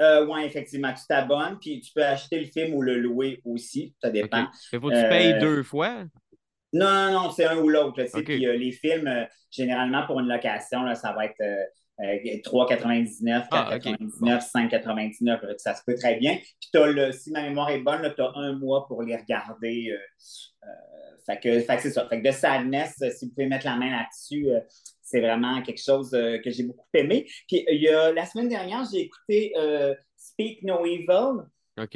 Euh, 0.00 0.24
oui, 0.26 0.44
effectivement, 0.44 0.94
tu 0.94 1.04
t'abonnes, 1.08 1.58
puis 1.60 1.80
tu 1.80 1.92
peux 1.92 2.04
acheter 2.04 2.38
le 2.38 2.46
film 2.46 2.74
ou 2.74 2.82
le 2.82 2.96
louer 2.96 3.42
aussi, 3.44 3.94
ça 4.00 4.10
dépend. 4.10 4.46
Il 4.72 4.78
faut 4.78 4.88
que 4.88 5.02
tu 5.02 5.08
payes 5.08 5.38
deux 5.40 5.64
fois? 5.64 6.04
Non, 6.72 6.86
non, 6.86 7.12
non, 7.12 7.30
c'est 7.30 7.46
un 7.46 7.56
ou 7.56 7.68
l'autre. 7.68 8.04
Puis 8.22 8.38
les 8.38 8.72
films, 8.72 9.26
généralement, 9.50 10.06
pour 10.06 10.20
une 10.20 10.28
location, 10.28 10.84
là, 10.84 10.94
ça 10.94 11.12
va 11.12 11.24
être 11.26 11.42
3,99, 11.98 13.48
4,99, 13.48 14.50
5,99. 14.50 15.58
Ça 15.58 15.74
se 15.74 15.82
peut 15.84 15.94
très 15.94 16.16
bien. 16.16 16.36
Puis 16.36 16.70
le, 16.74 17.12
si 17.12 17.30
ma 17.32 17.42
mémoire 17.42 17.70
est 17.70 17.80
bonne, 17.80 18.12
tu 18.14 18.22
as 18.22 18.32
un 18.36 18.52
mois 18.52 18.86
pour 18.86 19.02
les 19.02 19.16
regarder. 19.16 19.96
Fait 21.28 21.38
que, 21.38 21.60
c'est 21.60 21.90
ça. 21.90 22.08
Fait 22.08 22.22
que 22.22 22.26
de 22.26 22.32
Sadness, 22.32 22.96
euh, 23.02 23.10
si 23.10 23.26
vous 23.26 23.32
pouvez 23.32 23.46
mettre 23.46 23.66
la 23.66 23.76
main 23.76 23.90
là-dessus, 23.90 24.48
euh, 24.50 24.60
c'est 25.02 25.20
vraiment 25.20 25.60
quelque 25.60 25.82
chose 25.82 26.14
euh, 26.14 26.38
que 26.38 26.50
j'ai 26.50 26.62
beaucoup 26.62 26.86
aimé. 26.94 27.26
Puis 27.46 27.66
il 27.68 27.82
y 27.82 27.88
a, 27.88 28.12
la 28.12 28.24
semaine 28.24 28.48
dernière, 28.48 28.84
j'ai 28.90 29.00
écouté 29.00 29.52
Speak 30.16 30.62
No 30.62 30.86
Evil. 30.86 31.44
OK. 31.76 31.92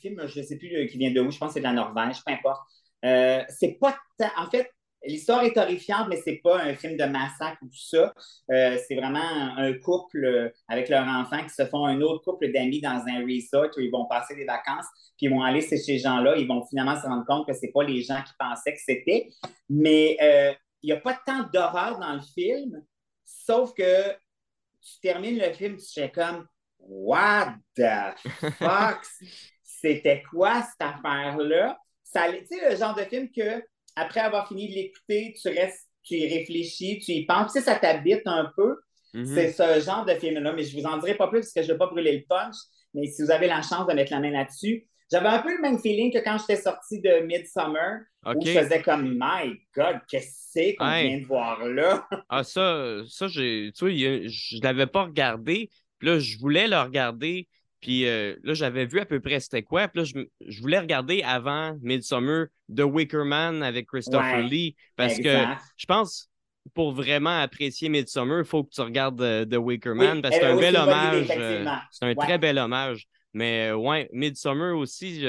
film, 0.00 0.26
je 0.26 0.40
ne 0.40 0.44
sais 0.44 0.56
plus 0.56 0.88
qui 0.88 0.96
vient 0.96 1.10
de 1.10 1.20
où, 1.20 1.30
je 1.30 1.38
pense 1.38 1.48
que 1.48 1.54
c'est 1.54 1.60
de 1.60 1.64
la 1.64 1.72
Norvège, 1.72 2.16
peu 2.24 2.32
importe. 2.32 2.62
c'est 3.02 3.78
pas 3.78 3.98
En 4.38 4.50
fait, 4.50 4.70
L'histoire 5.06 5.42
est 5.44 5.56
horrifiante, 5.56 6.08
mais 6.08 6.20
c'est 6.22 6.40
pas 6.42 6.60
un 6.62 6.74
film 6.74 6.96
de 6.96 7.04
massacre 7.04 7.58
ou 7.62 7.66
tout 7.66 7.76
ça. 7.76 8.12
Euh, 8.50 8.78
c'est 8.86 8.94
vraiment 8.94 9.18
un, 9.20 9.72
couple 9.74 10.24
euh, 10.24 10.48
avec 10.68 10.88
leur 10.88 11.06
enfant 11.06 11.42
qui 11.42 11.50
se 11.50 11.64
font 11.66 11.86
un 11.86 12.00
autre 12.00 12.24
couple 12.24 12.52
d'amis 12.52 12.80
dans 12.80 13.02
un 13.06 13.24
resort 13.24 13.70
où 13.76 13.80
ils 13.80 13.90
vont 13.90 14.06
passer 14.06 14.34
des 14.34 14.44
vacances, 14.44 14.86
puis 15.16 15.26
ils 15.26 15.30
vont 15.30 15.42
aller 15.42 15.60
chez 15.60 15.76
ces 15.76 15.98
gens-là. 15.98 16.36
Ils 16.36 16.48
vont 16.48 16.64
finalement 16.66 16.96
se 17.00 17.06
rendre 17.06 17.24
compte 17.26 17.46
que 17.46 17.54
c'est 17.54 17.72
pas 17.72 17.84
les 17.84 18.02
gens 18.02 18.22
qui 18.22 18.32
pensaient 18.38 18.72
que 18.72 18.80
c'était. 18.84 19.28
Mais 19.68 20.16
euh, 20.22 20.52
il 20.82 20.86
n'y 20.86 20.92
a 20.92 21.00
pas 21.00 21.18
tant 21.26 21.44
d'horreur 21.52 21.98
dans 21.98 22.14
le 22.14 22.22
film, 22.22 22.82
sauf 23.24 23.74
que 23.74 24.10
tu 24.80 25.00
termines 25.02 25.38
le 25.38 25.52
film, 25.52 25.76
tu 25.76 25.92
fais 25.92 26.10
comme 26.10 26.46
What 26.78 27.54
the 27.76 28.14
fuck? 28.58 29.04
C'était 29.62 30.22
quoi 30.30 30.62
cette 30.62 30.80
affaire-là? 30.80 31.78
Tu 32.04 32.46
sais, 32.46 32.70
le 32.70 32.76
genre 32.76 32.94
de 32.94 33.02
film 33.02 33.28
que 33.30 33.62
après 33.96 34.20
avoir 34.20 34.46
fini 34.48 34.68
de 34.68 34.74
l'écouter, 34.74 35.34
tu 35.40 35.48
restes, 35.48 35.88
tu 36.02 36.14
y 36.14 36.28
réfléchis, 36.28 37.00
tu 37.00 37.12
y 37.12 37.26
penses. 37.26 37.52
Tu 37.52 37.58
sais, 37.58 37.64
ça 37.64 37.74
t'habite 37.76 38.22
un 38.26 38.52
peu. 38.56 38.76
Mhm. 39.14 39.26
C'est 39.26 39.52
ce 39.52 39.80
genre 39.80 40.04
de 40.04 40.14
film-là, 40.14 40.52
mais 40.52 40.62
je 40.62 40.76
vous 40.78 40.84
en 40.84 40.98
dirai 40.98 41.14
pas 41.14 41.28
plus 41.28 41.40
parce 41.40 41.52
que 41.52 41.62
je 41.62 41.68
ne 41.68 41.72
vais 41.72 41.78
pas 41.78 41.86
brûler 41.86 42.16
le 42.18 42.24
punch. 42.28 42.54
Mais 42.94 43.06
si 43.06 43.22
vous 43.22 43.30
avez 43.30 43.46
la 43.46 43.62
chance 43.62 43.86
de 43.86 43.92
mettre 43.94 44.12
la 44.12 44.20
main 44.20 44.30
là-dessus, 44.30 44.86
j'avais 45.10 45.28
un 45.28 45.38
peu 45.38 45.54
le 45.54 45.62
même 45.62 45.78
feeling 45.78 46.12
que 46.12 46.18
quand 46.18 46.36
j'étais 46.38 46.60
sorti 46.60 47.00
de 47.00 47.20
Midsummer, 47.24 48.00
où 48.26 48.44
je 48.44 48.52
faisais 48.52 48.82
comme 48.82 49.16
My 49.18 49.52
God, 49.74 50.00
qu'est-ce 50.08 50.52
que 50.52 50.76
qu'on 50.76 50.86
vient 50.86 51.20
de 51.20 51.26
voir 51.26 51.64
là? 51.64 52.06
ah, 52.28 52.42
ça, 52.42 53.02
ça 53.08 53.28
tu 53.28 53.70
vois, 53.78 53.90
je 53.90 54.56
ne 54.56 54.62
l'avais 54.62 54.86
pas 54.86 55.04
regardé. 55.04 55.70
Puis 55.98 56.08
là, 56.08 56.18
je 56.18 56.38
voulais 56.38 56.66
le 56.66 56.78
regarder. 56.78 57.48
Puis 57.86 58.04
euh, 58.04 58.34
là, 58.42 58.52
j'avais 58.52 58.84
vu 58.84 58.98
à 58.98 59.04
peu 59.04 59.20
près 59.20 59.38
c'était 59.38 59.62
quoi. 59.62 59.86
Puis 59.86 60.02
là, 60.02 60.26
je, 60.44 60.60
voulais 60.60 60.80
regarder 60.80 61.22
avant 61.22 61.78
Midsummer 61.82 62.46
The 62.76 62.80
Wicker 62.80 63.24
Man 63.24 63.62
avec 63.62 63.86
Christopher 63.86 64.42
Lee. 64.42 64.74
Parce 64.96 65.16
que 65.18 65.44
je 65.76 65.86
pense, 65.86 66.28
pour 66.74 66.90
vraiment 66.90 67.38
apprécier 67.38 67.88
Midsummer, 67.88 68.40
il 68.40 68.44
faut 68.44 68.64
que 68.64 68.70
tu 68.70 68.80
regardes 68.80 69.22
euh, 69.22 69.44
The 69.44 69.58
Wicker 69.58 69.94
Man 69.94 70.20
parce 70.20 70.34
que 70.34 70.40
c'est 70.40 70.48
un 70.48 70.56
bel 70.56 70.76
hommage. 70.76 71.28
Euh, 71.30 71.64
c'est 71.92 72.06
un 72.06 72.14
très 72.16 72.38
bel 72.38 72.58
hommage. 72.58 73.06
Mais 73.32 73.70
ouais, 73.70 74.10
Midsummer 74.12 74.76
aussi, 74.76 75.24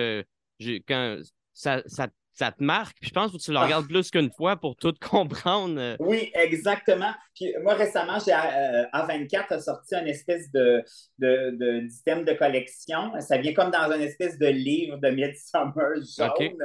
quand 0.88 1.20
ça, 1.54 1.84
ça 1.86 2.08
ça 2.38 2.52
te 2.52 2.64
marque. 2.64 2.98
Puis 3.00 3.10
je 3.10 3.14
pense 3.14 3.32
que 3.32 3.38
tu 3.38 3.52
le 3.52 3.58
regardes 3.58 3.86
ah. 3.88 3.92
plus 3.92 4.12
qu'une 4.12 4.32
fois 4.32 4.56
pour 4.56 4.76
tout 4.76 4.94
comprendre. 5.02 5.80
Euh. 5.80 5.96
Oui, 6.00 6.32
exactement. 6.36 7.12
Puis 7.36 7.54
moi, 7.64 7.74
récemment, 7.74 8.20
j'ai 8.24 8.34
euh, 8.34 8.86
A24 8.94 9.54
a 9.54 9.60
sorti 9.60 9.96
une 9.96 10.08
espèce 10.08 10.52
de, 10.52 10.84
de, 11.18 11.82
d'itème 11.82 12.26
de, 12.26 12.34
collection. 12.34 13.12
Ça 13.20 13.38
vient 13.38 13.54
comme 13.54 13.72
dans 13.72 13.92
une 13.92 14.02
espèce 14.02 14.38
de 14.38 14.48
livre 14.48 14.98
de 14.98 15.10
Midsummer 15.10 15.96
jaune 16.18 16.58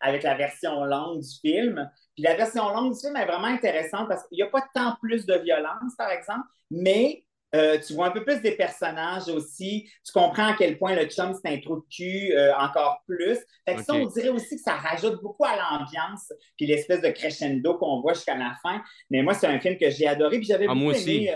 avec 0.00 0.22
la 0.22 0.34
version 0.34 0.84
longue 0.84 1.20
du 1.20 1.40
film. 1.40 1.88
Puis 2.14 2.24
la 2.24 2.34
version 2.34 2.68
longue 2.70 2.94
du 2.94 3.00
film 3.00 3.16
est 3.16 3.26
vraiment 3.26 3.46
intéressante 3.46 4.08
parce 4.08 4.26
qu'il 4.26 4.36
n'y 4.36 4.42
a 4.42 4.48
pas 4.48 4.64
tant 4.74 4.96
plus 5.00 5.26
de 5.26 5.34
violence, 5.34 5.94
par 5.96 6.10
exemple, 6.10 6.46
mais 6.70 7.24
euh, 7.54 7.78
tu 7.84 7.94
vois 7.94 8.08
un 8.08 8.10
peu 8.10 8.24
plus 8.24 8.40
des 8.40 8.52
personnages 8.52 9.28
aussi. 9.28 9.90
Tu 10.04 10.12
comprends 10.12 10.46
à 10.46 10.54
quel 10.56 10.78
point 10.78 10.94
le 10.94 11.06
chum, 11.06 11.34
c'est 11.34 11.52
un 11.52 11.60
trou 11.60 11.76
de 11.76 11.86
cul 11.90 12.32
euh, 12.32 12.54
encore 12.56 13.02
plus. 13.06 13.38
Fait 13.66 13.74
que 13.74 13.82
ça, 13.82 13.94
on 13.94 14.06
dirait 14.06 14.28
aussi 14.28 14.56
que 14.56 14.62
ça 14.62 14.74
rajoute 14.74 15.20
beaucoup 15.22 15.44
à 15.44 15.56
l'ambiance, 15.56 16.32
puis 16.56 16.66
l'espèce 16.66 17.00
de 17.00 17.08
crescendo 17.08 17.74
qu'on 17.78 18.00
voit 18.00 18.14
jusqu'à 18.14 18.36
la 18.36 18.54
fin. 18.62 18.82
Mais 19.10 19.22
moi, 19.22 19.34
c'est 19.34 19.46
un 19.46 19.58
film 19.60 19.76
que 19.76 19.90
j'ai 19.90 20.06
adoré, 20.06 20.38
puis 20.38 20.46
j'avais 20.46 20.66
ah, 20.68 20.74
beaucoup 20.74 20.92
aimé... 20.92 21.34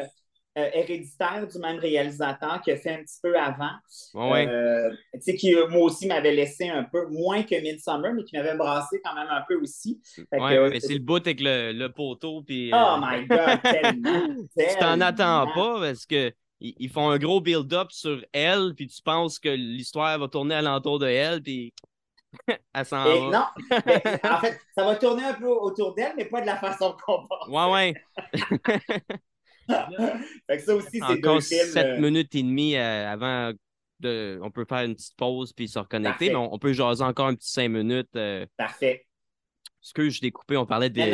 Euh, 0.56 0.64
euh, 0.64 0.70
héréditaire 0.72 1.46
du 1.46 1.58
même 1.58 1.78
réalisateur 1.78 2.60
qui 2.62 2.70
a 2.70 2.76
fait 2.76 2.94
un 2.94 3.02
petit 3.02 3.18
peu 3.22 3.36
avant. 3.36 3.72
Euh, 4.14 4.90
tu 5.14 5.20
sais, 5.20 5.34
qui 5.34 5.54
moi 5.68 5.82
aussi 5.82 6.06
m'avait 6.06 6.32
laissé 6.32 6.68
un 6.68 6.84
peu, 6.84 7.06
moins 7.08 7.42
que 7.42 7.60
Midsummer, 7.60 8.12
mais 8.14 8.24
qui 8.24 8.36
m'avait 8.36 8.56
brassé 8.56 9.00
quand 9.04 9.14
même 9.14 9.28
un 9.30 9.42
peu 9.48 9.56
aussi. 9.56 10.00
Ouais, 10.32 10.70
mais 10.70 10.80
c'est 10.80 10.94
le 10.94 11.00
bout 11.00 11.16
avec 11.16 11.40
le, 11.40 11.88
poteau. 11.88 12.42
Puis, 12.42 12.72
euh, 12.72 12.76
Oh 12.76 13.00
my 13.00 13.26
God, 13.26 13.62
tellement! 13.62 14.36
tu 14.56 14.78
t'en 14.78 15.00
attends 15.00 15.46
pas 15.54 15.80
parce 15.80 16.06
que 16.06 16.32
ils 16.60 16.88
font 16.88 17.10
un 17.10 17.18
gros 17.18 17.40
build-up 17.40 17.90
sur 17.90 18.24
elle, 18.32 18.74
puis 18.76 18.86
tu 18.86 19.02
penses 19.02 19.38
que 19.38 19.48
l'histoire 19.48 20.18
va 20.18 20.28
tourner 20.28 20.54
alentour 20.54 20.98
de 20.98 21.06
elle, 21.06 21.42
puis 21.42 21.74
elle 22.74 22.86
s'en 22.86 23.04
va. 23.04 23.14
Non, 23.14 23.46
en 24.30 24.38
fait, 24.38 24.58
ça 24.74 24.84
va 24.84 24.96
tourner 24.96 25.24
un 25.24 25.34
peu 25.34 25.48
autour 25.48 25.94
d'elle, 25.94 26.14
mais 26.16 26.26
pas 26.26 26.40
de 26.40 26.46
la 26.46 26.56
façon 26.56 26.96
qu'on 27.04 27.26
pense. 27.26 27.48
Ouais, 27.48 27.72
ouais. 27.72 29.20
fait 30.46 30.56
que 30.58 30.62
ça 30.62 30.74
aussi, 30.74 31.00
c'est 31.06 31.20
deux 31.20 31.40
films. 31.40 31.68
7 31.68 31.86
euh, 31.86 32.00
minutes 32.00 32.34
et 32.34 32.42
demie 32.42 32.76
euh, 32.76 33.10
avant 33.10 33.52
de. 34.00 34.38
On 34.42 34.50
peut 34.50 34.64
faire 34.68 34.84
une 34.84 34.94
petite 34.94 35.16
pause 35.16 35.52
puis 35.52 35.68
se 35.68 35.78
reconnecter, 35.78 36.30
mais 36.30 36.36
on, 36.36 36.58
peut 36.58 36.72
jaser 36.72 37.04
encore 37.04 37.26
un 37.26 37.34
petit 37.34 37.50
5 37.50 37.68
minutes. 37.68 38.16
Euh... 38.16 38.46
Parfait. 38.56 39.06
Ce 39.80 39.92
que 39.92 40.08
je 40.08 40.20
l'ai 40.22 40.30
coupé, 40.30 40.56
on 40.56 40.66
parlait 40.66 40.90
des. 40.90 41.12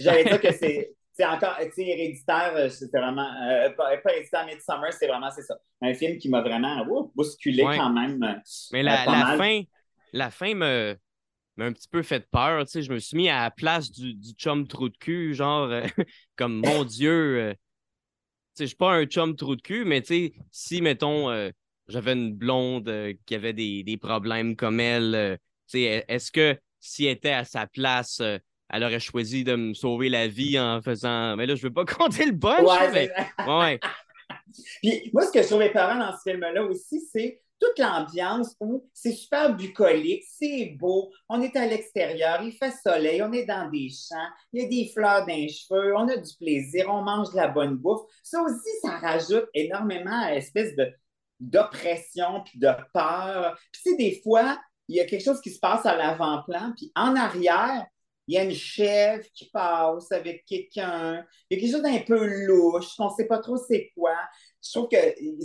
J'allais 0.00 0.24
dire 0.24 0.40
que 0.40 0.52
c'est. 0.58 0.94
C'est 1.12 1.26
encore, 1.26 1.56
tu 1.58 1.72
sais, 1.72 1.82
héréditaire, 1.82 2.52
euh, 2.54 2.68
c'était 2.68 3.00
vraiment, 3.00 3.28
pas, 3.76 3.96
pas 3.96 4.12
héréditaire, 4.12 4.46
Midsummer, 4.46 4.92
c'est 4.92 5.08
vraiment, 5.08 5.32
c'est 5.32 5.42
ça. 5.42 5.58
Un 5.82 5.92
film 5.92 6.16
qui 6.16 6.28
m'a 6.28 6.42
vraiment 6.42 6.86
bousculé 7.16 7.64
quand 7.64 7.90
même. 7.92 8.40
Mais 8.72 8.84
la, 8.84 9.04
la 9.04 9.36
fin, 9.36 9.62
la 10.12 10.30
fin 10.30 10.54
me, 10.54 10.96
m'a 11.58 11.64
un 11.64 11.72
petit 11.72 11.88
peu 11.88 12.02
fait 12.02 12.24
peur. 12.30 12.64
Tu 12.64 12.70
sais, 12.70 12.82
je 12.82 12.92
me 12.92 13.00
suis 13.00 13.16
mis 13.16 13.28
à 13.28 13.42
la 13.42 13.50
place 13.50 13.90
du, 13.90 14.14
du 14.14 14.30
chum 14.34 14.68
trou 14.68 14.88
de 14.88 14.96
cul, 14.96 15.34
genre, 15.34 15.68
comme 16.36 16.62
mon 16.64 16.84
Dieu, 16.84 17.56
je 18.58 18.66
suis 18.66 18.76
pas 18.76 18.92
un 18.92 19.04
chum 19.04 19.36
trou 19.36 19.56
de 19.56 19.62
cul, 19.62 19.84
mais 19.84 20.02
si, 20.50 20.82
mettons, 20.82 21.30
euh, 21.30 21.50
j'avais 21.88 22.12
une 22.12 22.34
blonde 22.34 22.88
euh, 22.88 23.14
qui 23.26 23.34
avait 23.34 23.52
des, 23.52 23.98
problèmes 24.00 24.56
comme 24.56 24.80
elle, 24.80 25.14
euh, 25.14 25.36
est-ce 25.74 26.30
que 26.32 26.58
si 26.80 27.06
elle 27.06 27.12
était 27.12 27.30
à 27.30 27.44
sa 27.44 27.66
place, 27.66 28.20
elle 28.20 28.84
aurait 28.84 29.00
choisi 29.00 29.44
de 29.44 29.56
me 29.56 29.74
sauver 29.74 30.08
la 30.08 30.28
vie 30.28 30.58
en 30.58 30.80
faisant. 30.80 31.36
Mais 31.36 31.46
là, 31.46 31.54
je 31.54 31.62
veux 31.62 31.72
pas 31.72 31.84
compter 31.84 32.26
le 32.26 32.32
bon. 32.32 32.64
Ouais, 32.64 33.10
ouais. 33.46 33.80
Puis 34.82 35.10
moi, 35.12 35.26
ce 35.26 35.32
que 35.32 35.42
je 35.42 35.48
trouve 35.48 35.72
parents 35.72 35.98
dans 35.98 36.12
ce 36.16 36.30
film-là 36.30 36.62
aussi, 36.64 37.02
c'est 37.12 37.40
toute 37.60 37.78
l'ambiance 37.78 38.54
où 38.60 38.88
c'est 38.92 39.12
super 39.12 39.54
bucolique, 39.54 40.24
c'est 40.28 40.76
beau, 40.78 41.10
on 41.28 41.42
est 41.42 41.56
à 41.56 41.66
l'extérieur, 41.66 42.40
il 42.42 42.52
fait 42.52 42.72
soleil, 42.84 43.22
on 43.22 43.32
est 43.32 43.44
dans 43.44 43.68
des 43.70 43.88
champs, 43.88 44.28
il 44.52 44.62
y 44.62 44.66
a 44.66 44.68
des 44.68 44.90
fleurs 44.92 45.26
dans 45.26 45.34
les 45.34 45.48
cheveux, 45.48 45.96
on 45.96 46.08
a 46.08 46.16
du 46.16 46.34
plaisir, 46.38 46.86
on 46.88 47.02
mange 47.02 47.30
de 47.30 47.36
la 47.36 47.48
bonne 47.48 47.76
bouffe. 47.76 48.02
Ça 48.22 48.40
aussi, 48.42 48.70
ça 48.82 48.98
rajoute 48.98 49.48
énormément 49.54 50.22
à 50.22 50.32
l'espèce 50.32 50.74
de 50.76 50.92
d'oppression 51.40 52.42
puis 52.44 52.58
de 52.58 52.68
peur. 52.92 53.56
Puis 53.72 53.96
des 53.96 54.20
fois, 54.22 54.58
il 54.88 54.96
y 54.96 55.00
a 55.00 55.04
quelque 55.04 55.24
chose 55.24 55.40
qui 55.40 55.50
se 55.50 55.60
passe 55.60 55.86
à 55.86 55.96
l'avant-plan, 55.96 56.72
puis 56.76 56.90
en 56.96 57.14
arrière, 57.14 57.86
il 58.26 58.34
y 58.34 58.38
a 58.38 58.44
une 58.44 58.54
chef 58.54 59.26
qui 59.32 59.48
passe 59.50 60.12
avec 60.12 60.44
quelqu'un. 60.44 61.24
Il 61.48 61.56
y 61.56 61.58
a 61.58 61.60
quelque 61.60 61.72
chose 61.72 61.82
d'un 61.82 62.00
peu 62.00 62.26
louche, 62.46 62.94
on 62.98 63.06
ne 63.06 63.14
sait 63.16 63.26
pas 63.26 63.38
trop 63.38 63.56
c'est 63.56 63.90
quoi 63.96 64.16
je 64.64 64.72
trouve 64.72 64.88
que 64.88 64.96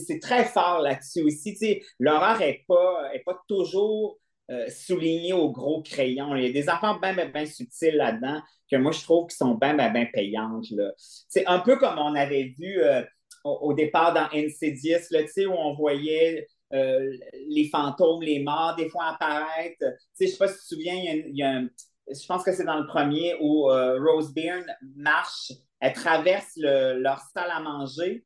c'est 0.05 0.19
très 0.19 0.45
fort 0.45 0.79
là-dessus 0.79 1.21
aussi. 1.23 1.81
L'horreur 1.99 2.39
n'est 2.39 2.63
pas, 2.67 3.13
est 3.13 3.23
pas 3.23 3.39
toujours 3.47 4.17
euh, 4.51 4.67
soulignée 4.69 5.33
au 5.33 5.51
gros 5.51 5.81
crayon. 5.81 6.35
Il 6.35 6.43
y 6.43 6.49
a 6.49 6.51
des 6.51 6.67
affaires 6.67 6.99
bien, 6.99 7.13
bien, 7.27 7.45
subtiles 7.45 7.95
là-dedans 7.95 8.41
que 8.69 8.75
moi, 8.75 8.91
je 8.91 9.01
trouve 9.01 9.27
qui 9.27 9.37
sont 9.37 9.55
bien, 9.55 9.73
bien, 9.73 10.05
payantes. 10.11 10.65
C'est 10.97 11.45
un 11.45 11.59
peu 11.59 11.77
comme 11.77 11.97
on 11.97 12.13
avait 12.15 12.53
vu 12.59 12.81
euh, 12.81 13.03
au, 13.45 13.73
départ 13.73 14.13
dans 14.13 14.27
Insidious, 14.33 14.99
là, 15.11 15.21
où 15.47 15.51
on 15.51 15.73
voyait 15.75 16.47
euh, 16.73 17.09
les 17.47 17.69
fantômes, 17.69 18.21
les 18.21 18.39
morts, 18.39 18.75
des 18.75 18.89
fois 18.89 19.05
apparaître. 19.05 19.77
Je 20.19 20.25
ne 20.25 20.29
sais 20.29 20.37
pas 20.37 20.47
si 20.47 20.55
tu 20.55 20.59
te 20.59 20.65
souviens, 20.65 20.95
il 20.95 21.37
y 21.37 21.43
a, 21.43 21.61
je 22.09 22.25
pense 22.27 22.43
que 22.43 22.51
c'est 22.51 22.65
dans 22.65 22.79
le 22.79 22.87
premier 22.87 23.35
où 23.39 23.67
Rose 23.67 24.33
Byrne 24.33 24.75
marche, 24.97 25.53
elle 25.79 25.93
traverse 25.93 26.51
leur 26.57 27.19
salle 27.33 27.51
à 27.51 27.61
manger, 27.61 28.25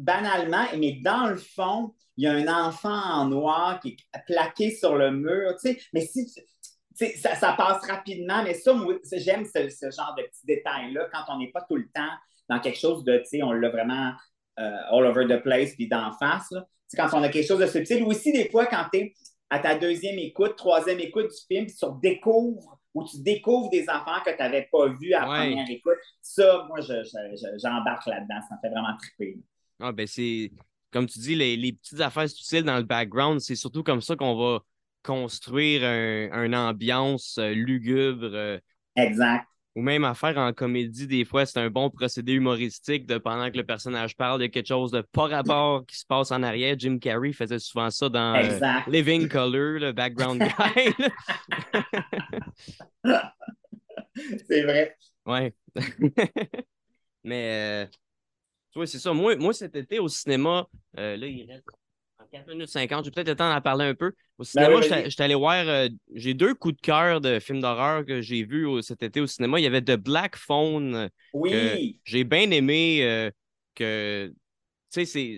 banalement, 0.00 0.64
mais 0.78 1.00
dans 1.02 1.28
le 1.28 1.36
fond, 1.36 1.94
il 2.16 2.24
y 2.24 2.26
a 2.26 2.32
un 2.32 2.66
enfant 2.66 2.88
en 2.90 3.26
noir 3.26 3.80
qui 3.80 3.96
est 4.14 4.20
plaqué 4.26 4.70
sur 4.70 4.96
le 4.96 5.10
mur, 5.10 5.54
tu 5.62 5.72
sais. 5.72 5.80
Mais 5.92 6.02
si 6.02 6.26
tu 6.26 6.40
ça, 7.16 7.34
ça, 7.34 7.54
passe 7.54 7.86
rapidement, 7.86 8.42
mais 8.42 8.54
ça, 8.54 8.74
moi, 8.74 8.94
j'aime 9.12 9.44
ce, 9.44 9.68
ce, 9.70 9.90
genre 9.90 10.14
de 10.18 10.22
petits 10.24 10.44
détails-là 10.44 11.08
quand 11.10 11.32
on 11.34 11.38
n'est 11.38 11.50
pas 11.50 11.62
tout 11.62 11.76
le 11.76 11.88
temps 11.94 12.10
dans 12.48 12.60
quelque 12.60 12.78
chose 12.78 13.04
de, 13.04 13.18
tu 13.18 13.24
sais, 13.24 13.42
on 13.42 13.52
l'a 13.52 13.70
vraiment 13.70 14.12
euh, 14.58 14.78
all 14.90 15.06
over 15.06 15.26
the 15.26 15.42
place 15.42 15.74
puis 15.74 15.88
d'en 15.88 16.12
face. 16.12 16.52
C'est 16.88 16.96
quand 16.96 17.08
on 17.14 17.22
a 17.22 17.28
quelque 17.28 17.46
chose 17.46 17.60
de 17.60 17.66
subtil. 17.66 18.02
Ou 18.02 18.08
aussi, 18.08 18.32
des 18.32 18.50
fois, 18.50 18.66
quand 18.66 18.84
tu 18.92 18.98
es 18.98 19.14
à 19.48 19.60
ta 19.60 19.76
deuxième 19.76 20.18
écoute, 20.18 20.56
troisième 20.56 21.00
écoute 21.00 21.28
du 21.28 21.46
film, 21.48 21.66
puis 21.66 21.74
tu 21.74 21.84
redécouvres 21.84 22.78
ou 22.92 23.04
tu 23.04 23.22
découvres 23.22 23.70
des 23.70 23.88
enfants 23.88 24.20
que 24.24 24.30
tu 24.30 24.38
n'avais 24.38 24.68
pas 24.70 24.88
vus 24.88 25.14
à 25.14 25.20
la 25.20 25.26
première 25.26 25.70
écoute. 25.70 25.98
Ça, 26.20 26.66
moi, 26.68 26.80
j'embarque 26.80 28.06
là-dedans. 28.06 28.40
Ça 28.48 28.56
me 28.56 28.60
fait 28.60 28.70
vraiment 28.70 28.96
triper. 28.98 29.38
Ah, 29.80 29.92
ben 29.92 30.06
c'est, 30.06 30.50
comme 30.92 31.06
tu 31.06 31.18
dis, 31.18 31.34
les, 31.34 31.56
les 31.56 31.72
petites 31.72 32.00
affaires 32.00 32.28
subtiles 32.28 32.64
dans 32.64 32.76
le 32.76 32.82
background, 32.82 33.40
c'est 33.40 33.56
surtout 33.56 33.82
comme 33.82 34.00
ça 34.00 34.16
qu'on 34.16 34.36
va 34.36 34.60
construire 35.02 35.82
un, 35.84 36.44
une 36.44 36.54
ambiance 36.54 37.38
euh, 37.38 37.52
lugubre. 37.52 38.30
Euh, 38.32 38.58
exact. 38.96 39.46
Ou 39.76 39.82
même 39.82 40.04
à 40.04 40.14
faire 40.14 40.36
en 40.36 40.52
comédie, 40.52 41.06
des 41.06 41.24
fois, 41.24 41.46
c'est 41.46 41.60
un 41.60 41.70
bon 41.70 41.90
procédé 41.90 42.32
humoristique 42.32 43.06
de 43.06 43.18
pendant 43.18 43.48
que 43.50 43.56
le 43.56 43.64
personnage 43.64 44.16
parle 44.16 44.40
de 44.40 44.46
quelque 44.46 44.66
chose 44.66 44.90
de 44.90 45.00
pas 45.00 45.28
rapport 45.28 45.86
qui 45.86 45.96
se 45.96 46.04
passe 46.04 46.32
en 46.32 46.42
arrière. 46.42 46.74
Jim 46.76 46.98
Carrey 46.98 47.32
faisait 47.32 47.60
souvent 47.60 47.88
ça 47.88 48.08
dans 48.08 48.34
euh, 48.34 48.80
Living 48.88 49.28
Color, 49.28 49.78
le 49.78 49.92
background 49.92 50.42
guy. 50.42 50.92
c'est 54.48 54.62
vrai. 54.62 54.96
Ouais. 55.24 55.54
Mais, 57.24 57.88
euh, 58.76 58.86
c'est 58.86 58.98
ça. 58.98 59.12
Moi, 59.12 59.36
moi, 59.36 59.52
cet 59.52 59.76
été 59.76 59.98
au 59.98 60.08
cinéma, 60.08 60.66
là, 60.94 61.16
il 61.16 61.50
reste 61.50 61.64
4 62.30 62.48
minutes 62.48 62.68
50. 62.68 63.04
J'ai 63.04 63.10
peut-être 63.10 63.28
le 63.28 63.36
temps 63.36 63.52
d'en 63.52 63.60
parler 63.60 63.86
un 63.86 63.94
peu. 63.94 64.12
Au 64.38 64.42
ben 64.42 64.44
cinéma, 64.44 64.80
je 65.04 65.10
suis 65.10 65.22
allé 65.22 65.34
voir. 65.34 65.66
Euh, 65.66 65.88
j'ai 66.14 66.34
deux 66.34 66.54
coups 66.54 66.76
de 66.76 66.80
cœur 66.80 67.20
de 67.20 67.38
films 67.40 67.60
d'horreur 67.60 68.04
que 68.04 68.20
j'ai 68.20 68.44
vus 68.44 68.82
cet 68.82 69.02
été 69.02 69.20
au 69.20 69.26
cinéma. 69.26 69.58
Il 69.60 69.64
y 69.64 69.66
avait 69.66 69.82
The 69.82 69.96
Black 69.96 70.36
Phone. 70.36 71.10
Oui. 71.32 72.00
J'ai 72.04 72.24
bien 72.24 72.50
aimé 72.50 73.00
euh, 73.02 73.30
que. 73.74 74.32
Tu 74.92 75.04
sais, 75.04 75.04
c'est. 75.04 75.36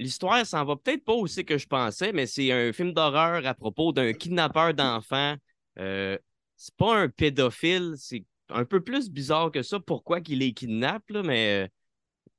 L'histoire 0.00 0.46
s'en 0.46 0.64
va 0.64 0.76
peut-être 0.76 1.04
pas 1.04 1.14
aussi 1.14 1.44
que 1.44 1.58
je 1.58 1.66
pensais, 1.66 2.12
mais 2.12 2.26
c'est 2.26 2.52
un 2.52 2.72
film 2.72 2.92
d'horreur 2.92 3.44
à 3.44 3.54
propos 3.54 3.92
d'un 3.92 4.12
kidnappeur 4.12 4.72
d'enfants. 4.72 5.34
Euh, 5.80 6.16
c'est 6.56 6.74
pas 6.76 6.96
un 6.96 7.08
pédophile, 7.08 7.94
c'est 7.96 8.24
un 8.50 8.64
peu 8.64 8.80
plus 8.80 9.10
bizarre 9.10 9.50
que 9.50 9.62
ça. 9.62 9.80
Pourquoi 9.80 10.20
qu'il 10.20 10.38
les 10.38 10.52
kidnappe, 10.52 11.10
là, 11.10 11.24
mais 11.24 11.68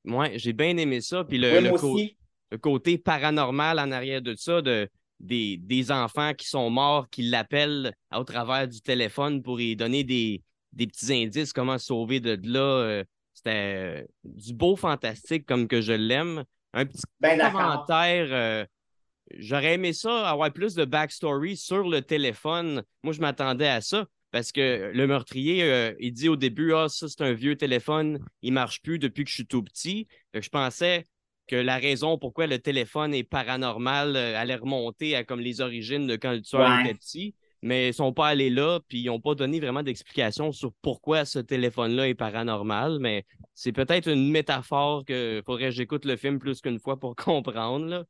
moi, 0.04 0.30
j'ai 0.36 0.54
bien 0.54 0.78
aimé 0.78 1.02
ça. 1.02 1.24
Puis 1.24 1.38
le, 1.38 1.60
le, 1.60 1.72
le 2.52 2.58
côté 2.58 2.98
paranormal 2.98 3.80
en 3.80 3.92
arrière 3.92 4.22
de 4.22 4.36
ça, 4.36 4.62
de, 4.62 4.90
des, 5.20 5.58
des 5.58 5.92
enfants 5.92 6.34
qui 6.34 6.48
sont 6.48 6.70
morts, 6.70 7.10
qui 7.10 7.24
l'appellent 7.24 7.94
au 8.16 8.24
travers 8.24 8.68
du 8.68 8.82
téléphone 8.82 9.42
pour 9.44 9.60
y 9.60 9.76
donner 9.76 10.04
des, 10.04 10.42
des 10.74 10.88
petits 10.88 11.14
indices, 11.14 11.54
comment 11.54 11.78
sauver 11.78 12.20
de 12.20 12.40
là. 12.44 12.60
Euh, 12.60 13.04
c'était 13.34 14.02
euh, 14.02 14.04
du 14.24 14.54
beau 14.54 14.76
fantastique 14.76 15.46
comme 15.46 15.68
que 15.68 15.82
je 15.82 15.94
l'aime. 15.94 16.44
Un 16.74 16.86
petit 16.86 17.04
ben, 17.20 17.40
commentaire. 17.40 18.28
Euh, 18.32 18.66
j'aurais 19.38 19.76
aimé 19.76 19.94
ça, 19.94 20.30
avoir 20.30 20.52
plus 20.52 20.76
de 20.76 20.86
backstory 20.86 21.56
sur 21.56 21.88
le 21.88 22.02
téléphone. 22.02 22.84
Moi, 23.04 23.14
je 23.14 23.22
m'attendais 23.22 23.68
à 23.68 23.82
ça 23.82 24.06
parce 24.32 24.52
que 24.52 24.92
le 24.94 25.08
meurtrier, 25.08 25.94
il 26.00 26.14
dit 26.14 26.30
au 26.30 26.36
début 26.36 26.74
Ah, 26.74 26.88
ça, 26.90 27.08
c'est 27.08 27.22
un 27.22 27.34
vieux 27.34 27.56
téléphone, 27.56 28.20
il 28.42 28.54
marche 28.54 28.82
plus 28.82 29.00
depuis 29.00 29.24
que 29.24 29.30
je 29.30 29.36
suis 29.36 29.48
tout 29.48 29.64
petit. 29.64 30.08
je 30.34 30.50
pensais 30.50 31.08
que 31.50 31.56
la 31.56 31.78
raison 31.78 32.18
pourquoi 32.18 32.46
le 32.46 32.60
téléphone 32.60 33.14
est 33.14 33.24
paranormal 33.24 34.16
euh, 34.16 34.38
allait 34.38 34.56
remonter 34.56 35.16
à 35.16 35.24
comme 35.24 35.40
les 35.40 35.62
origines 35.62 36.06
de 36.06 36.16
quand 36.16 36.32
le 36.32 36.42
tueur 36.42 36.80
était 36.82 36.94
petit, 36.94 37.36
mais 37.64 37.90
ils 37.90 37.94
sont 37.94 38.14
pas 38.14 38.28
allés 38.28 38.52
là, 38.52 38.80
puis 38.88 39.00
ils 39.00 39.08
n'ont 39.08 39.20
pas 39.20 39.34
donné 39.34 39.60
vraiment 39.60 39.82
d'explication 39.82 40.52
sur 40.52 40.72
pourquoi 40.84 41.26
ce 41.26 41.40
téléphone-là 41.40 42.08
est 42.08 42.14
paranormal, 42.14 43.00
mais 43.00 43.26
c'est 43.56 43.72
peut-être 43.72 44.08
une 44.08 44.30
métaphore 44.30 45.04
que 45.06 45.42
faudrait 45.44 45.70
que 45.70 45.72
j'écoute 45.72 46.06
le 46.06 46.18
film 46.18 46.38
plus 46.38 46.62
qu'une 46.62 46.80
fois 46.80 47.00
pour 47.00 47.16
comprendre. 47.16 47.88
Là. 47.88 48.04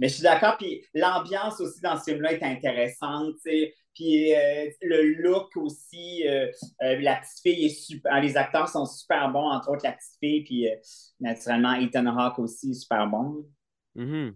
Mais 0.00 0.08
je 0.08 0.14
suis 0.14 0.22
d'accord, 0.22 0.56
puis 0.56 0.82
l'ambiance 0.94 1.60
aussi 1.60 1.80
dans 1.82 1.96
ce 1.98 2.04
film-là 2.04 2.32
est 2.32 2.42
intéressante, 2.42 3.34
Puis 3.94 4.34
euh, 4.34 4.70
le 4.80 5.12
look 5.22 5.54
aussi, 5.56 6.26
euh, 6.26 6.46
euh, 6.82 6.98
la 7.00 7.16
petite 7.16 7.42
fille 7.42 7.66
est 7.66 7.68
super, 7.68 8.18
les 8.22 8.34
acteurs 8.38 8.66
sont 8.66 8.86
super 8.86 9.30
bons, 9.30 9.50
entre 9.50 9.70
autres 9.70 9.84
la 9.84 9.92
petite 9.92 10.18
fille, 10.18 10.42
puis 10.44 10.66
naturellement 11.20 11.74
Ethan 11.74 12.06
Hawke 12.06 12.38
aussi 12.38 12.74
super 12.74 13.06
bon. 13.08 13.44
Mm-hmm. 13.94 14.32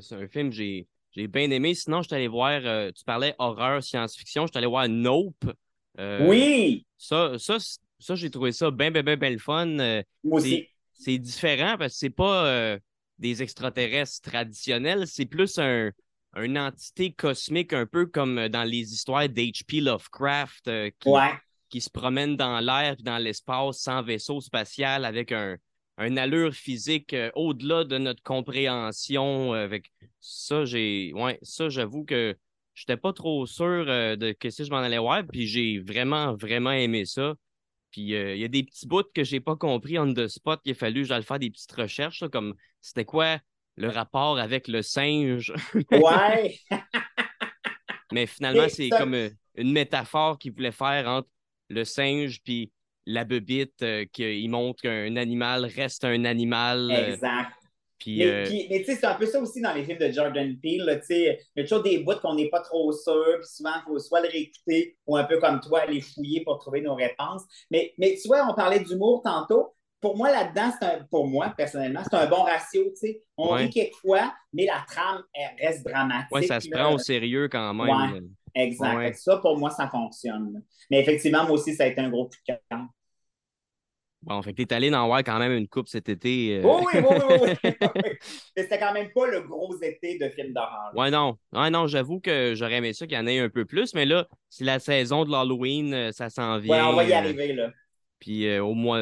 c'est 0.00 0.14
un 0.14 0.28
film 0.28 0.48
que 0.48 0.56
j'ai, 0.56 0.88
j'ai 1.10 1.26
bien 1.26 1.50
aimé. 1.50 1.74
Sinon, 1.74 2.00
je 2.00 2.08
suis 2.08 2.16
allé 2.16 2.28
voir, 2.28 2.62
tu 2.94 3.04
parlais 3.04 3.34
horreur, 3.38 3.82
science-fiction, 3.82 4.46
je 4.46 4.52
suis 4.52 4.58
allé 4.58 4.66
voir 4.66 4.88
Nope. 4.88 5.44
oui! 5.98 6.86
Ça, 6.96 7.38
ça, 7.38 7.58
ça 7.98 8.14
j'ai 8.14 8.30
trouvé 8.30 8.52
ça 8.52 8.70
bien, 8.70 8.90
bien, 8.90 9.02
bien, 9.02 9.18
bien 9.18 9.30
le 9.30 9.38
fun. 9.38 9.66
Moi 9.66 10.02
aussi. 10.24 10.66
C'est 10.94 11.18
différent 11.18 11.76
parce 11.78 11.92
que 11.92 11.98
c'est 11.98 12.10
pas 12.10 12.78
des 13.18 13.42
extraterrestres 13.42 14.30
traditionnels, 14.30 15.06
c'est 15.06 15.26
plus 15.26 15.58
un, 15.58 15.90
une 16.36 16.58
entité 16.58 17.12
cosmique, 17.12 17.72
un 17.72 17.86
peu 17.86 18.06
comme 18.06 18.48
dans 18.48 18.64
les 18.64 18.92
histoires 18.92 19.28
d'H.P. 19.28 19.80
Lovecraft, 19.80 20.68
euh, 20.68 20.90
qui, 21.70 21.80
se 21.80 21.90
promène 21.90 22.36
dans 22.36 22.60
l'air 22.60 22.96
et 22.98 23.02
dans 23.02 23.18
l'espace 23.18 23.78
sans 23.78 24.02
vaisseau 24.02 24.40
spatial 24.40 25.04
avec 25.04 25.32
un, 25.32 25.56
allure 25.98 26.54
physique 26.54 27.12
euh, 27.12 27.30
au-delà 27.34 27.84
de 27.84 27.98
notre 27.98 28.22
compréhension. 28.22 29.54
Euh, 29.54 29.64
avec 29.64 29.90
ça, 30.20 30.64
j'ai. 30.64 31.12
Ouais, 31.14 31.38
ça, 31.42 31.68
j'avoue 31.68 32.04
que 32.04 32.36
je 32.74 32.82
n'étais 32.82 33.00
pas 33.00 33.12
trop 33.12 33.44
sûr 33.46 33.86
de 33.86 34.32
que 34.32 34.50
si 34.50 34.64
je 34.64 34.70
m'en 34.70 34.78
allais 34.78 34.98
voir, 34.98 35.24
puis 35.26 35.46
j'ai 35.46 35.78
vraiment, 35.80 36.34
vraiment 36.36 36.70
aimé 36.70 37.04
ça. 37.04 37.34
Puis 37.90 38.14
euh, 38.14 38.34
il 38.34 38.40
y 38.40 38.44
a 38.44 38.48
des 38.48 38.62
petits 38.62 38.86
bouts 38.86 39.02
que 39.14 39.24
j'ai 39.24 39.40
pas 39.40 39.56
compris 39.56 39.98
on 39.98 40.12
the 40.12 40.28
spot, 40.28 40.60
qu'il 40.62 40.72
a 40.72 40.74
fallu 40.74 41.04
j'allais 41.04 41.22
faire 41.22 41.38
des 41.38 41.50
petites 41.50 41.72
recherches, 41.72 42.24
comme 42.30 42.54
c'était 42.80 43.04
quoi 43.04 43.38
le 43.76 43.88
rapport 43.88 44.38
avec 44.38 44.68
le 44.68 44.82
singe? 44.82 45.52
Ouais! 45.92 46.58
Mais 48.12 48.26
finalement, 48.26 48.68
c'est 48.68 48.88
comme 48.88 49.14
euh, 49.14 49.30
une 49.56 49.72
métaphore 49.72 50.38
qu'il 50.38 50.52
voulait 50.52 50.72
faire 50.72 51.06
entre 51.08 51.28
le 51.68 51.84
singe 51.84 52.40
puis 52.42 52.72
la 53.06 53.24
bebite, 53.24 53.82
euh, 53.82 54.04
qu'il 54.12 54.48
montre 54.50 54.82
qu'un 54.82 55.16
animal 55.16 55.64
reste 55.64 56.04
un 56.04 56.24
animal. 56.24 56.90
Exact. 56.90 57.57
Euh, 58.06 58.46
mais, 58.70 58.78
tu 58.78 58.84
sais, 58.84 58.94
c'est 58.94 59.06
un 59.06 59.14
peu 59.14 59.26
ça 59.26 59.40
aussi 59.40 59.60
dans 59.60 59.72
les 59.72 59.84
films 59.84 59.98
de 59.98 60.10
Jordan 60.10 60.56
Peele. 60.62 61.02
Il 61.10 61.38
y 61.56 61.60
a 61.60 61.62
toujours 61.62 61.82
des 61.82 61.98
bouts 61.98 62.18
qu'on 62.22 62.34
n'est 62.34 62.48
pas 62.48 62.60
trop 62.60 62.92
sûr, 62.92 63.38
puis 63.40 63.48
souvent, 63.48 63.72
il 63.76 63.82
faut 63.86 63.98
soit 63.98 64.20
le 64.20 64.28
réécouter 64.28 64.96
ou 65.06 65.16
un 65.16 65.24
peu 65.24 65.38
comme 65.38 65.60
toi, 65.60 65.80
aller 65.80 66.00
fouiller 66.00 66.42
pour 66.44 66.58
trouver 66.58 66.80
nos 66.80 66.94
réponses. 66.94 67.42
Mais, 67.70 67.92
mais 67.98 68.16
tu 68.20 68.28
vois, 68.28 68.46
on 68.48 68.54
parlait 68.54 68.80
d'humour 68.80 69.22
tantôt. 69.22 69.74
Pour 70.00 70.16
moi, 70.16 70.30
là-dedans, 70.30 70.70
pour 71.10 71.26
moi, 71.26 71.52
personnellement, 71.56 72.02
c'est 72.08 72.16
un 72.16 72.28
bon 72.28 72.44
ratio. 72.44 72.84
On 73.36 73.48
rit 73.48 73.68
quelquefois, 73.68 74.32
mais 74.52 74.66
la 74.66 74.84
trame, 74.86 75.24
elle 75.34 75.66
reste 75.66 75.84
dramatique. 75.84 76.28
Oui, 76.30 76.46
ça 76.46 76.60
se 76.60 76.68
prend 76.68 76.94
au 76.94 76.98
sérieux 76.98 77.48
quand 77.48 77.74
même. 77.74 78.12
Ouais, 78.12 78.20
exact. 78.54 79.16
Ça, 79.16 79.38
pour 79.38 79.58
moi, 79.58 79.70
ça 79.70 79.88
fonctionne. 79.88 80.62
Mais 80.88 81.00
effectivement, 81.00 81.42
moi 81.42 81.52
aussi, 81.52 81.74
ça 81.74 81.82
a 81.82 81.86
été 81.88 82.00
un 82.00 82.10
gros 82.10 82.26
coup 82.26 82.36
de 82.46 82.54
cœur. 82.70 82.86
Bon, 84.22 84.42
fait 84.42 84.52
que 84.52 84.62
t'es 84.62 84.74
allé 84.74 84.90
dans 84.90 85.06
voir 85.06 85.20
quand 85.20 85.38
même 85.38 85.52
une 85.52 85.68
coupe 85.68 85.88
cet 85.88 86.08
été. 86.08 86.58
Euh. 86.58 86.62
Oui, 86.64 86.84
oui, 86.94 87.02
oui, 87.40 87.50
oui, 87.64 87.70
oui. 88.04 88.10
C'était 88.56 88.78
quand 88.78 88.92
même 88.92 89.10
pas 89.14 89.26
le 89.28 89.42
gros 89.42 89.74
été 89.80 90.18
de 90.18 90.28
films 90.30 90.52
d'horreur. 90.52 90.90
Ouais, 90.94 91.10
non. 91.10 91.38
Ouais, 91.52 91.70
non, 91.70 91.86
j'avoue 91.86 92.20
que 92.20 92.54
j'aurais 92.56 92.76
aimé 92.76 92.92
ça 92.92 93.06
qu'il 93.06 93.16
y 93.16 93.20
en 93.20 93.26
ait 93.26 93.38
un 93.38 93.48
peu 93.48 93.64
plus, 93.64 93.94
mais 93.94 94.06
là, 94.06 94.26
c'est 94.48 94.64
la 94.64 94.80
saison 94.80 95.24
de 95.24 95.30
l'Halloween, 95.30 95.94
euh, 95.94 96.12
ça 96.12 96.30
s'en 96.30 96.58
vient. 96.58 96.76
Ouais, 96.76 96.92
on 96.92 96.96
va 96.96 97.04
y 97.04 97.12
euh, 97.12 97.16
arriver, 97.16 97.52
là. 97.52 97.70
Puis 98.18 98.58
au 98.58 98.74
mois, 98.74 99.00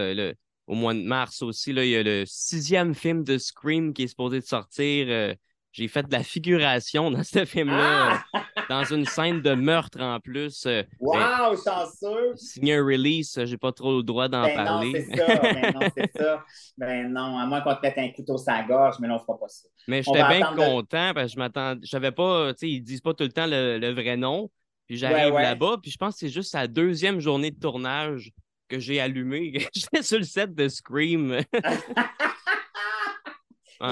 au 0.67 0.75
mois 0.75 0.93
de 0.93 1.01
mars 1.01 1.41
aussi, 1.41 1.73
là, 1.73 1.85
il 1.85 1.91
y 1.91 1.97
a 1.97 2.03
le 2.03 2.25
sixième 2.27 2.95
film 2.95 3.25
de 3.25 3.39
Scream 3.39 3.95
qui 3.95 4.03
est 4.03 4.09
supposé 4.09 4.41
de 4.41 4.45
sortir. 4.45 5.35
J'ai 5.77 5.89
fait 5.89 6.05
de 6.05 6.12
la 6.12 6.22
figuration 6.22 7.11
dans 7.11 7.22
ce 7.22 7.45
film-là, 7.45 8.24
ah! 8.33 8.45
dans 8.70 8.85
une 8.85 9.05
scène 9.05 9.43
de 9.43 9.53
meurtre 9.53 10.01
en 10.01 10.18
plus. 10.20 10.64
Euh, 10.64 10.83
wow, 10.99 11.55
chanceux! 11.62 12.35
Signer 12.35 12.77
un 12.77 12.83
release, 12.83 13.39
j'ai 13.45 13.59
pas 13.59 13.72
trop 13.72 13.99
le 13.99 14.03
droit 14.03 14.27
d'en 14.27 14.45
ben 14.45 14.55
parler. 14.55 14.93
Non, 14.95 15.05
c'est 15.07 15.16
ça, 15.16 15.37
ben 15.43 15.74
non, 15.74 15.89
c'est 15.95 16.12
ça. 16.16 16.45
Ben 16.79 17.12
non, 17.12 17.39
à 17.39 17.45
moins 17.45 17.61
qu'on 17.61 17.74
te 17.74 17.81
mette 17.83 17.99
un 17.99 18.09
couteau 18.09 18.39
sur 18.39 18.51
la 18.51 18.62
gorge, 18.62 18.97
mais 19.01 19.09
non, 19.09 19.16
on 19.16 19.18
fera 19.18 19.39
pas 19.39 19.49
ça. 19.49 19.68
Mais 19.87 20.03
j'étais 20.03 20.27
bien 20.27 20.55
content 20.55 21.12
parce 21.12 21.27
que 21.27 21.33
je 21.35 21.39
m'attendais, 21.39 21.81
je 21.85 21.91
savais 21.91 22.12
pas, 22.12 22.55
tu 22.55 22.61
sais, 22.61 22.70
ils 22.70 22.81
disent 22.81 23.03
pas 23.03 23.12
tout 23.12 23.24
le 23.24 23.33
temps 23.33 23.47
le, 23.47 23.93
vrai 23.93 24.16
nom. 24.16 24.51
Puis 24.87 24.97
j'arrive 24.97 25.35
là-bas, 25.35 25.77
puis 25.83 25.91
je 25.91 25.99
pense 25.99 26.14
que 26.14 26.20
c'est 26.20 26.31
juste 26.31 26.55
la 26.55 26.68
deuxième 26.68 27.20
journée 27.20 27.51
de 27.51 27.61
tournage 27.61 28.33
que 28.68 28.79
j'ai 28.79 28.99
allumé. 28.99 29.53
J'étais 29.74 30.03
sur 30.03 30.16
le 30.16 30.24
set 30.24 30.55
de 30.55 30.68
Scream. 30.68 31.39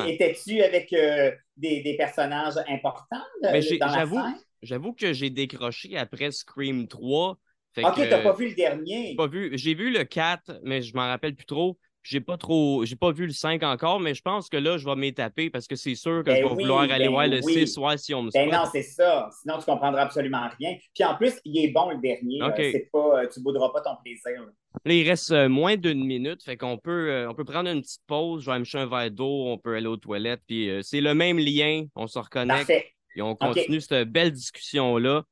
Étais-tu 0.06 0.62
avec 0.62 0.92
euh, 0.92 1.32
des, 1.56 1.94
personnages 1.98 2.56
importants 2.68 3.24
ben, 3.42 3.60
j'avoue, 3.60 4.20
j'avoue 4.62 4.92
que 4.92 5.12
j'ai 5.12 5.30
décroché 5.30 5.96
après 5.96 6.30
Scream 6.30 6.88
3. 6.88 7.38
ok, 7.78 7.94
t'as 8.08 8.22
pas 8.22 8.32
vu 8.32 8.48
le 8.48 8.54
dernier. 8.54 9.14
Pas 9.16 9.26
vu. 9.26 9.50
J'ai 9.54 9.74
vu 9.74 9.90
le 9.92 10.04
4, 10.04 10.60
mais 10.62 10.82
je 10.82 10.94
m'en 10.94 11.06
rappelle 11.06 11.34
plus 11.34 11.46
trop. 11.46 11.78
J'ai 12.06 12.20
pas 12.20 12.36
trop. 12.36 12.84
J'ai 12.84 12.96
pas 12.96 13.12
vu 13.12 13.24
le 13.26 13.32
5 13.32 13.62
encore, 13.62 13.98
mais 13.98 14.12
je 14.14 14.20
pense 14.20 14.48
que 14.50 14.58
là, 14.58 14.76
je 14.76 14.84
vais 14.84 14.94
m'étaper 14.94 15.48
parce 15.48 15.66
que 15.66 15.74
c'est 15.74 15.94
sûr 15.94 16.20
que 16.22 16.26
Ben 16.26 16.36
je 16.36 16.42
vais 16.42 16.50
oui, 16.54 16.62
vouloir 16.64 16.82
aller 16.82 17.06
ben 17.06 17.10
voir 17.10 17.26
le 17.26 17.40
oui. 17.42 17.66
6, 17.66 17.78
ouais, 17.78 17.96
si 17.96 18.12
on 18.14 18.22
me 18.22 18.30
Ben 18.30 18.42
souhaite. 18.48 18.52
non, 18.60 18.68
c'est 18.70 18.82
ça. 18.82 19.28
Sinon, 19.40 19.58
tu 19.58 19.64
comprendras 19.64 20.02
absolument 20.02 20.48
rien. 20.58 20.76
Puis 20.94 21.02
en 21.02 21.14
plus, 21.16 21.32
il 21.46 21.64
est 21.64 21.72
bon 21.72 21.88
le 21.90 21.96
dernier. 21.96 22.42
OK. 22.42 22.60
Euh, 22.60 22.70
c'est 22.72 22.88
pas, 22.92 23.22
euh, 23.22 23.26
tu 23.32 23.40
bouderas 23.40 23.70
pas 23.70 23.80
ton 23.80 23.96
plaisir. 24.04 24.42
là. 24.42 24.52
Il 24.92 25.08
reste 25.08 25.30
euh, 25.30 25.48
moins 25.48 25.76
d'une 25.76 26.04
minute, 26.04 26.42
fait 26.42 26.56
qu'on 26.58 26.76
peut, 26.76 27.10
euh, 27.10 27.30
on 27.30 27.34
peut 27.34 27.44
prendre 27.44 27.70
une 27.70 27.80
petite 27.80 28.02
pause. 28.06 28.42
Je 28.44 28.50
vais 28.50 28.58
me 28.58 28.64
chercher 28.64 28.84
un 28.84 28.88
verre 28.90 29.10
d'eau, 29.10 29.46
on 29.46 29.56
peut 29.56 29.74
aller 29.76 29.86
aux 29.86 29.96
toilettes, 29.96 30.42
puis 30.46 30.68
euh, 30.68 30.80
c'est 30.82 31.00
le 31.00 31.14
même 31.14 31.38
lien. 31.38 31.84
On 31.96 32.06
se 32.06 32.18
reconnecte 32.18 32.66
Parfait. 32.66 32.86
et 33.16 33.22
on 33.22 33.34
continue 33.34 33.80
cette 33.80 34.10
belle 34.10 34.32
discussion-là. 34.32 35.22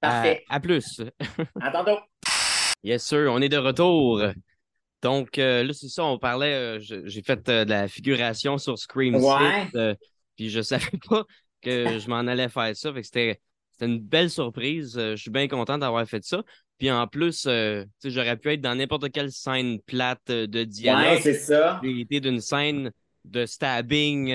À, 0.00 0.08
Parfait. 0.08 0.44
à 0.48 0.60
plus. 0.60 1.00
À 1.60 1.70
tantôt. 1.70 1.98
Yes, 2.84 3.04
sir, 3.04 3.28
on 3.30 3.40
est 3.40 3.48
de 3.48 3.58
retour. 3.58 4.20
Donc, 5.02 5.38
euh, 5.38 5.64
là, 5.64 5.72
c'est 5.72 5.88
ça, 5.88 6.04
on 6.04 6.18
parlait, 6.18 6.54
euh, 6.54 6.78
j'ai 6.80 7.22
fait 7.22 7.48
euh, 7.48 7.64
de 7.64 7.70
la 7.70 7.88
figuration 7.88 8.56
sur 8.58 8.78
Scream 8.78 9.16
Ouais. 9.16 9.66
6, 9.72 9.96
puis 10.36 10.48
je 10.50 10.60
savais 10.62 10.84
pas 11.08 11.24
que 11.60 11.98
je 11.98 12.08
m'en 12.08 12.20
allais 12.20 12.48
faire 12.48 12.74
ça, 12.76 12.92
fait 12.92 13.00
que 13.00 13.06
c'était 13.06 13.40
c'était 13.72 13.86
une 13.86 14.00
belle 14.00 14.30
surprise. 14.30 14.94
Je 14.96 15.16
suis 15.16 15.30
bien 15.30 15.48
content 15.48 15.78
d'avoir 15.78 16.06
fait 16.06 16.22
ça. 16.24 16.42
Puis 16.78 16.90
en 16.90 17.06
plus, 17.06 17.42
tu 17.42 17.48
sais, 17.48 17.86
j'aurais 18.04 18.36
pu 18.36 18.52
être 18.52 18.60
dans 18.60 18.74
n'importe 18.74 19.10
quelle 19.10 19.32
scène 19.32 19.80
plate 19.80 20.20
de 20.28 20.58
Ouais, 20.58 20.66
dialogue. 20.66 21.20
c'est 21.22 21.34
ça. 21.34 21.80
J'ai 21.82 22.00
été 22.00 22.20
d'une 22.20 22.40
scène 22.40 22.90
de 23.24 23.46
stabbing 23.46 24.32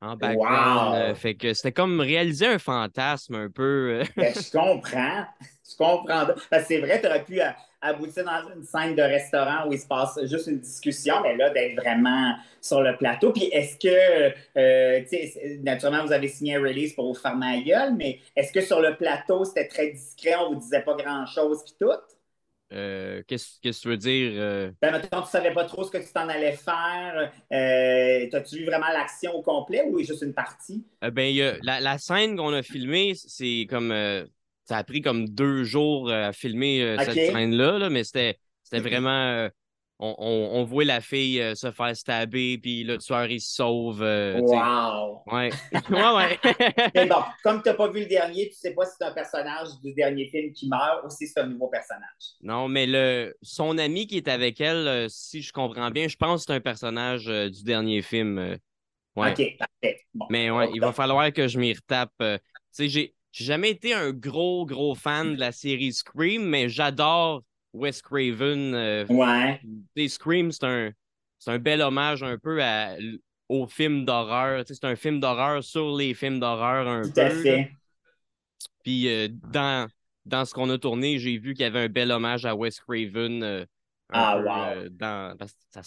en 0.00 0.16
background. 0.16 0.92
Wow. 0.92 0.94
euh, 0.94 1.14
fait 1.14 1.34
que 1.34 1.52
c'était 1.52 1.72
comme 1.72 2.00
réaliser 2.00 2.46
un 2.46 2.58
fantasme 2.58 3.34
un 3.34 3.50
peu. 3.50 4.02
Ben, 4.16 4.32
je 4.34 4.50
comprends. 4.58 5.26
Je 5.68 5.76
comprends. 5.76 6.26
Que 6.26 6.64
c'est 6.66 6.80
vrai, 6.80 7.00
tu 7.00 7.06
aurais 7.06 7.24
pu 7.24 7.38
aboutir 7.82 8.24
dans 8.24 8.52
une 8.54 8.62
scène 8.62 8.94
de 8.94 9.02
restaurant 9.02 9.66
où 9.68 9.72
il 9.72 9.78
se 9.78 9.86
passe 9.86 10.18
juste 10.24 10.46
une 10.48 10.60
discussion, 10.60 11.14
mais 11.22 11.36
là, 11.36 11.50
d'être 11.50 11.76
vraiment 11.76 12.34
sur 12.60 12.82
le 12.82 12.96
plateau. 12.96 13.32
Puis 13.32 13.44
est-ce 13.52 13.76
que, 13.78 14.34
euh, 14.58 15.00
tu 15.02 15.08
sais, 15.08 15.30
c'est- 15.32 15.58
naturellement, 15.62 16.04
vous 16.04 16.12
avez 16.12 16.28
signé 16.28 16.56
un 16.56 16.60
release 16.62 16.92
pour 16.94 17.06
vous 17.12 17.18
faire 17.20 17.36
ma 17.36 17.58
gueule, 17.60 17.94
mais 17.96 18.20
est-ce 18.36 18.52
que 18.52 18.60
sur 18.60 18.80
le 18.80 18.96
plateau, 18.96 19.44
c'était 19.44 19.68
très 19.68 19.88
discret, 19.92 20.34
on 20.36 20.54
vous 20.54 20.60
disait 20.60 20.82
pas 20.82 20.94
grand-chose, 20.94 21.62
puis 21.64 21.74
tout? 21.80 21.90
Euh, 22.72 23.22
Qu'est-ce 23.26 23.58
que 23.60 23.68
tu 23.80 23.88
veux 23.88 23.96
dire? 23.96 24.32
euh? 24.40 24.70
Ben, 24.82 24.92
maintenant, 24.92 25.20
tu 25.22 25.28
savais 25.30 25.52
pas 25.52 25.64
trop 25.66 25.84
ce 25.84 25.90
que 25.90 25.98
tu 25.98 26.10
t'en 26.12 26.28
allais 26.28 26.52
faire. 26.56 27.30
Euh, 27.52 28.28
T'as-tu 28.30 28.56
vu 28.58 28.64
vraiment 28.64 28.88
l'action 28.88 29.32
au 29.34 29.42
complet 29.42 29.82
ou 29.86 29.98
juste 30.02 30.22
une 30.22 30.32
partie? 30.32 30.84
Euh, 31.04 31.10
ben, 31.10 31.24
il 31.24 31.36
y 31.36 31.42
a- 31.42 31.56
la, 31.62 31.80
la 31.80 31.98
scène 31.98 32.36
qu'on 32.36 32.52
a 32.52 32.62
filmée, 32.62 33.14
c'est 33.14 33.66
comme. 33.68 33.92
Ça 34.70 34.76
a 34.78 34.84
pris 34.84 35.00
comme 35.02 35.28
deux 35.28 35.64
jours 35.64 36.08
euh, 36.10 36.28
à 36.28 36.32
filmer 36.32 36.80
euh, 36.80 36.96
cette 36.98 37.14
scène-là, 37.14 37.78
là, 37.78 37.90
mais 37.90 38.04
c'était 38.04 38.38
vraiment. 38.70 39.10
euh, 39.10 39.48
on, 39.98 40.14
on, 40.16 40.60
on 40.60 40.64
voit 40.64 40.84
la 40.84 41.00
fille 41.00 41.42
euh, 41.42 41.54
se 41.56 41.72
faire 41.72 41.94
stabber, 41.96 42.56
puis 42.56 42.84
le 42.84 42.98
tueur, 42.98 43.26
il 43.26 43.40
se 43.40 43.52
sauve. 43.56 44.00
euh. 44.00 44.38
Wow! 44.40 45.22
Ouais. 45.26 45.50
ouais, 45.90 46.14
ouais. 46.16 46.38
Mais 46.94 47.06
bon, 47.06 47.16
comme 47.42 47.60
tu 47.62 47.68
n'as 47.68 47.74
pas 47.74 47.90
vu 47.90 48.00
le 48.00 48.06
dernier, 48.06 48.48
tu 48.48 48.54
sais 48.54 48.72
pas 48.72 48.84
si 48.86 48.92
c'est 48.96 49.04
un 49.06 49.12
personnage 49.12 49.68
du 49.82 49.92
dernier 49.92 50.28
film 50.28 50.52
qui 50.52 50.68
meurt 50.68 51.04
ou 51.04 51.10
si 51.10 51.26
c'est 51.26 51.40
un 51.40 51.46
nouveau 51.48 51.66
personnage. 51.66 52.36
non, 52.42 52.68
mais 52.68 52.86
le, 52.86 53.34
son 53.42 53.76
ami 53.76 54.06
qui 54.06 54.18
est 54.18 54.28
avec 54.28 54.60
elle, 54.60 54.86
euh, 54.88 55.06
si 55.10 55.42
je 55.42 55.52
comprends 55.52 55.90
bien, 55.90 56.06
je 56.06 56.16
pense 56.16 56.42
que 56.42 56.52
c'est 56.52 56.56
un 56.56 56.60
personnage 56.60 57.26
du 57.26 57.64
dernier 57.64 58.02
film. 58.02 58.56
ouais. 59.16 59.32
OK, 59.32 59.56
parfait. 59.58 60.00
Bon. 60.14 60.26
Mais 60.30 60.48
ouais, 60.50 60.70
il 60.72 60.80
va 60.80 60.92
falloir 60.92 61.30
que 61.32 61.46
je 61.48 61.58
m'y 61.58 61.74
retape. 61.74 62.12
tu 62.20 62.26
sais, 62.70 62.88
j'ai 62.88 63.14
j'ai 63.32 63.44
jamais 63.44 63.70
été 63.70 63.94
un 63.94 64.12
gros, 64.12 64.66
gros 64.66 64.94
fan 64.94 65.34
de 65.34 65.40
la 65.40 65.52
série 65.52 65.92
Scream, 65.92 66.42
mais 66.44 66.68
j'adore 66.68 67.42
Wes 67.72 68.02
Craven. 68.02 68.74
euh, 68.74 69.06
Ouais, 69.08 69.60
Scream, 70.08 70.50
c'est 70.52 70.64
un, 70.64 70.90
c'est 71.38 71.50
un 71.52 71.58
bel 71.58 71.80
hommage 71.82 72.22
un 72.22 72.38
peu 72.38 72.62
à, 72.62 72.96
au 73.48 73.66
film 73.66 74.04
d'horreur. 74.04 74.64
C'est 74.66 74.84
un 74.84 74.96
film 74.96 75.20
d'horreur 75.20 75.62
sur 75.62 75.96
les 75.96 76.14
films 76.14 76.40
d'horreur 76.40 76.88
un 76.88 77.02
tout 77.02 77.12
peu. 77.12 77.20
à 77.20 77.28
là. 77.28 77.30
fait. 77.30 77.70
Puis 78.82 79.08
euh, 79.08 79.28
dans, 79.30 79.88
dans 80.24 80.44
ce 80.44 80.54
qu'on 80.54 80.70
a 80.70 80.78
tourné, 80.78 81.18
j'ai 81.18 81.38
vu 81.38 81.54
qu'il 81.54 81.62
y 81.62 81.66
avait 81.66 81.80
un 81.84 81.88
bel 81.88 82.10
hommage 82.10 82.44
à 82.46 82.54
Wes 82.54 82.78
Craven. 82.80 83.42
euh, 83.42 83.64
Ah, 84.10 84.36
peu, 84.38 84.44
wow. 84.84 84.88
dans, 84.90 85.36
parce 85.36 85.52
que 85.52 85.58
ça 85.70 85.82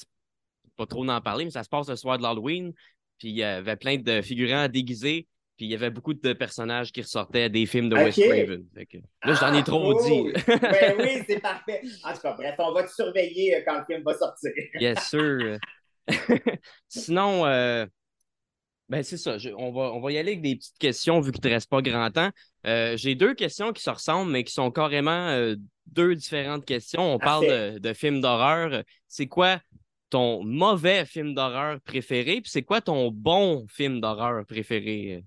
pas 0.75 0.85
trop 0.87 1.05
d'en 1.05 1.21
parler, 1.21 1.45
mais 1.45 1.51
ça 1.51 1.63
se 1.63 1.69
passe 1.69 1.87
le 1.89 1.95
soir 1.95 2.17
de 2.17 2.23
l'Halloween. 2.23 2.73
Puis 3.19 3.29
il 3.29 3.35
y 3.35 3.43
avait 3.43 3.75
plein 3.75 3.97
de 3.97 4.21
figurants 4.21 4.67
déguisés. 4.67 5.27
Puis 5.55 5.67
il 5.67 5.71
y 5.71 5.75
avait 5.75 5.91
beaucoup 5.91 6.13
de 6.15 6.33
personnages 6.33 6.91
qui 6.91 7.01
ressortaient 7.01 7.49
des 7.49 7.65
films 7.67 7.87
de 7.89 7.95
Wes 7.95 8.17
Ok. 8.17 8.23
Craven. 8.25 8.65
Que 8.89 8.97
là, 9.23 9.33
j'en 9.39 9.53
ai 9.53 9.59
Ah, 9.59 9.63
trop 9.63 9.93
cool. 9.93 10.03
dit. 10.33 10.43
ben 10.47 10.95
oui, 10.99 11.23
c'est 11.27 11.39
parfait. 11.39 11.81
En 12.03 12.11
tout 12.13 12.21
cas, 12.21 12.33
bref, 12.33 12.55
on 12.57 12.73
va 12.73 12.83
te 12.83 12.91
surveiller 12.91 13.55
euh, 13.55 13.61
quand 13.65 13.77
le 13.79 13.85
film 13.85 14.03
va 14.03 14.13
sortir. 14.17 14.51
Yes, 14.79 15.09
sûr. 15.09 15.57
Sinon, 16.87 17.45
euh, 17.45 17.85
ben 18.89 19.03
c'est 19.03 19.17
ça. 19.17 19.37
je- 19.37 19.49
on, 19.55 19.71
va, 19.71 19.93
on 19.93 20.01
va 20.01 20.11
y 20.11 20.17
aller 20.17 20.31
avec 20.31 20.41
des 20.41 20.55
petites 20.55 20.77
questions 20.77 21.19
vu 21.21 21.31
qu'il 21.31 21.39
ne 21.39 21.49
te 21.49 21.53
reste 21.53 21.69
pas 21.69 21.81
grand 21.81 22.09
temps. 22.11 22.29
Euh, 22.65 22.97
J'ai 22.97 23.15
deux 23.15 23.33
questions 23.33 23.71
qui 23.73 23.81
se 23.83 23.89
ressemblent, 23.89 24.31
mais 24.31 24.43
qui 24.43 24.53
sont 24.53 24.71
carrément 24.71 25.29
euh, 25.29 25.55
deux 25.87 26.15
différentes 26.15 26.65
questions. 26.65 27.13
On 27.13 27.19
parle 27.19 27.45
de, 27.47 27.79
de 27.79 27.93
films 27.93 28.21
d'horreur. 28.21 28.83
C'est 29.07 29.27
quoi 29.27 29.59
ton 30.09 30.43
mauvais 30.43 31.05
film 31.05 31.33
d'horreur 31.33 31.79
préféré? 31.81 32.41
Puis 32.41 32.51
c'est 32.51 32.63
quoi 32.63 32.81
ton 32.81 33.09
bon 33.11 33.65
film 33.69 33.99
d'horreur 34.01 34.45
préféré? 34.45 35.23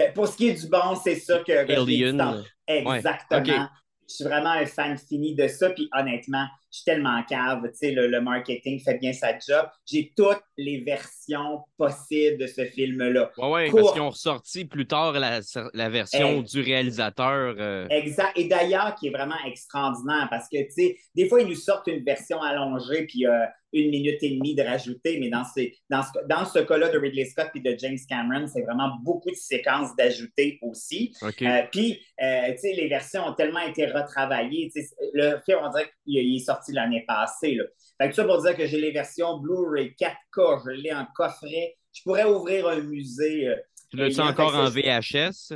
Ben, 0.00 0.12
pour 0.14 0.28
ce 0.28 0.36
qui 0.36 0.48
est 0.48 0.54
du 0.54 0.68
bon, 0.68 0.96
c'est 1.02 1.16
ça 1.16 1.40
que, 1.40 1.52
Alien. 1.52 2.16
tantôt. 2.16 2.44
Exactement. 2.66 3.40
Ouais. 3.40 3.66
Je 4.08 4.14
suis 4.14 4.24
vraiment 4.24 4.50
un 4.50 4.66
fan 4.66 4.96
fini 4.96 5.34
de 5.34 5.46
ça. 5.46 5.70
Puis 5.70 5.88
honnêtement, 5.96 6.46
je 6.70 6.78
suis 6.78 6.84
tellement 6.84 7.22
cave. 7.28 7.62
Tu 7.64 7.70
sais, 7.74 7.90
le, 7.90 8.06
le 8.06 8.20
marketing 8.20 8.80
fait 8.82 8.98
bien 8.98 9.12
sa 9.12 9.32
job. 9.38 9.66
J'ai 9.86 10.12
toutes 10.16 10.42
les 10.56 10.80
versions 10.80 11.64
possibles 11.76 12.38
de 12.38 12.46
ce 12.46 12.64
film-là. 12.64 13.30
Ouais, 13.38 13.48
ouais, 13.50 13.70
parce 13.70 13.92
qu'ils 13.92 14.02
ont 14.02 14.10
ressorti 14.10 14.64
plus 14.64 14.86
tard 14.86 15.12
la, 15.12 15.40
la 15.74 15.88
version 15.88 16.42
du 16.42 16.60
réalisateur. 16.60 17.54
euh, 17.58 17.86
Exact. 17.90 18.32
Et 18.36 18.44
d'ailleurs, 18.44 18.94
qui 18.94 19.08
est 19.08 19.10
vraiment 19.10 19.34
extraordinaire 19.46 20.28
parce 20.30 20.48
que, 20.48 20.58
tu 20.58 20.70
sais, 20.70 20.96
des 21.14 21.28
fois, 21.28 21.40
ils 21.40 21.48
nous 21.48 21.54
sortent 21.54 21.86
une 21.88 22.04
version 22.04 22.40
allongée 22.42 23.06
puis 23.06 23.26
euh, 23.26 23.44
une 23.72 23.90
minute 23.90 24.20
et 24.22 24.30
demie 24.30 24.56
de 24.56 24.62
rajouter, 24.62 25.18
mais 25.20 25.30
dans, 25.30 25.44
ces, 25.44 25.76
dans 25.88 26.02
ce, 26.02 26.26
dans 26.28 26.44
ce 26.44 26.58
cas-là 26.58 26.88
de 26.88 26.98
Ridley 26.98 27.24
Scott 27.24 27.48
puis 27.52 27.62
de 27.62 27.76
James 27.78 27.98
Cameron, 28.08 28.48
c'est 28.48 28.62
vraiment 28.62 28.96
beaucoup 29.04 29.30
de 29.30 29.36
séquences 29.36 29.94
d'ajouter 29.96 30.58
aussi. 30.62 31.12
OK. 31.22 31.42
Euh, 31.42 31.62
puis, 31.70 32.00
euh, 32.20 32.50
tu 32.52 32.58
sais, 32.58 32.72
les 32.72 32.88
versions 32.88 33.24
ont 33.26 33.32
tellement 33.34 33.60
été 33.60 33.86
retravaillées. 33.86 34.72
Le 35.14 35.38
film, 35.46 35.58
on 35.62 35.68
dirait 35.70 35.84
qu'il 35.84 35.92
il 36.18 36.36
est 36.36 36.44
sorti 36.44 36.72
l'année 36.72 37.04
passée. 37.06 37.54
Là. 37.54 37.64
Fait 38.00 38.08
que 38.08 38.14
ça 38.14 38.24
pour 38.24 38.42
dire 38.42 38.56
que 38.56 38.66
j'ai 38.66 38.80
les 38.80 38.92
versions 38.92 39.38
Blu-ray 39.38 39.94
4K, 40.00 40.62
je 40.64 40.70
l'ai 40.70 40.92
en 40.92 41.06
coffret. 41.14 41.76
Je 41.92 42.02
pourrais 42.02 42.24
ouvrir 42.24 42.66
un 42.68 42.80
musée. 42.80 43.48
euh, 43.48 43.56
tu 43.90 43.96
l'as-tu 43.96 44.20
Alien, 44.20 44.32
encore 44.32 44.54
en 44.54 44.70
VHS? 44.70 45.52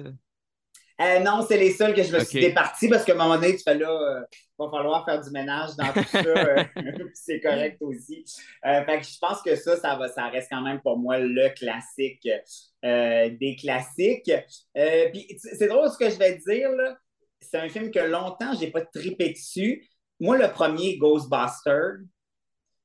euh, 1.00 1.18
non, 1.20 1.44
c'est 1.46 1.57
les 1.57 1.72
seuls 1.72 1.94
que 1.94 2.02
je 2.02 2.12
me 2.12 2.22
suis 2.22 2.40
départi 2.40 2.88
parce 2.88 3.05
qu'à 3.05 3.14
un 3.14 3.16
moment 3.16 3.36
donné, 3.36 3.57
tu 3.57 3.62
fais 3.62 3.76
là, 3.78 3.90
euh, 3.90 4.20
va 4.59 4.70
falloir 4.70 5.05
faire 5.05 5.20
du 5.20 5.30
ménage 5.30 5.70
dans 5.76 5.92
tout 5.92 6.05
ça. 6.07 6.18
euh, 6.18 6.64
c'est 7.14 7.40
correct 7.40 7.78
aussi. 7.80 8.24
Fait 8.62 9.00
que 9.00 9.05
je 9.05 9.18
pense 9.18 9.42
que 9.42 9.57
ça, 9.57 9.76
ça, 9.76 9.96
va, 9.96 10.09
ça 10.09 10.28
reste 10.28 10.48
quand 10.50 10.62
même 10.62 10.80
pour 10.82 10.98
moi 10.98 11.18
le 11.18 11.48
classique 11.55 12.28
des 12.82 13.57
classiques. 13.59 14.30
Puis 14.74 15.38
c'est 15.38 15.68
drôle 15.68 15.90
ce 15.90 15.98
que 15.98 16.11
je 16.11 16.18
vais 16.18 16.38
te 16.38 16.50
dire. 16.50 16.68
C'est 17.40 17.59
un 17.59 17.68
film 17.68 17.90
que 17.90 18.00
longtemps, 18.00 18.52
j'ai 18.59 18.70
pas 18.70 18.82
tripé 18.82 19.30
dessus. 19.30 19.86
Moi, 20.21 20.39
le 20.39 20.51
premier 20.53 20.97
Ghostbuster, 20.97 21.99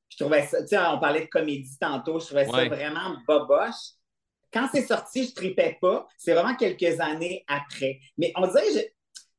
je 0.10 0.18
trouvais 0.18 0.46
ça, 0.46 0.62
tu 0.62 0.70
sais, 0.70 0.78
on 0.80 1.00
parlait 1.00 1.22
de 1.22 1.30
comédie 1.30 1.78
tantôt, 1.80 2.20
je 2.20 2.26
trouvais 2.26 2.46
ça 2.46 2.52
vraiment 2.70 3.16
boboche 3.28 3.94
quand 4.52 4.68
c'est 4.72 4.86
sorti, 4.86 5.26
je 5.28 5.34
tripais 5.34 5.78
pas. 5.82 6.08
C'est 6.18 6.34
vraiment 6.34 6.56
quelques 6.56 7.00
années 7.00 7.44
après. 7.48 8.00
Mais 8.18 8.32
on 8.36 8.48
dirait 8.48 8.66
que 8.68 8.74
je- 8.74 8.88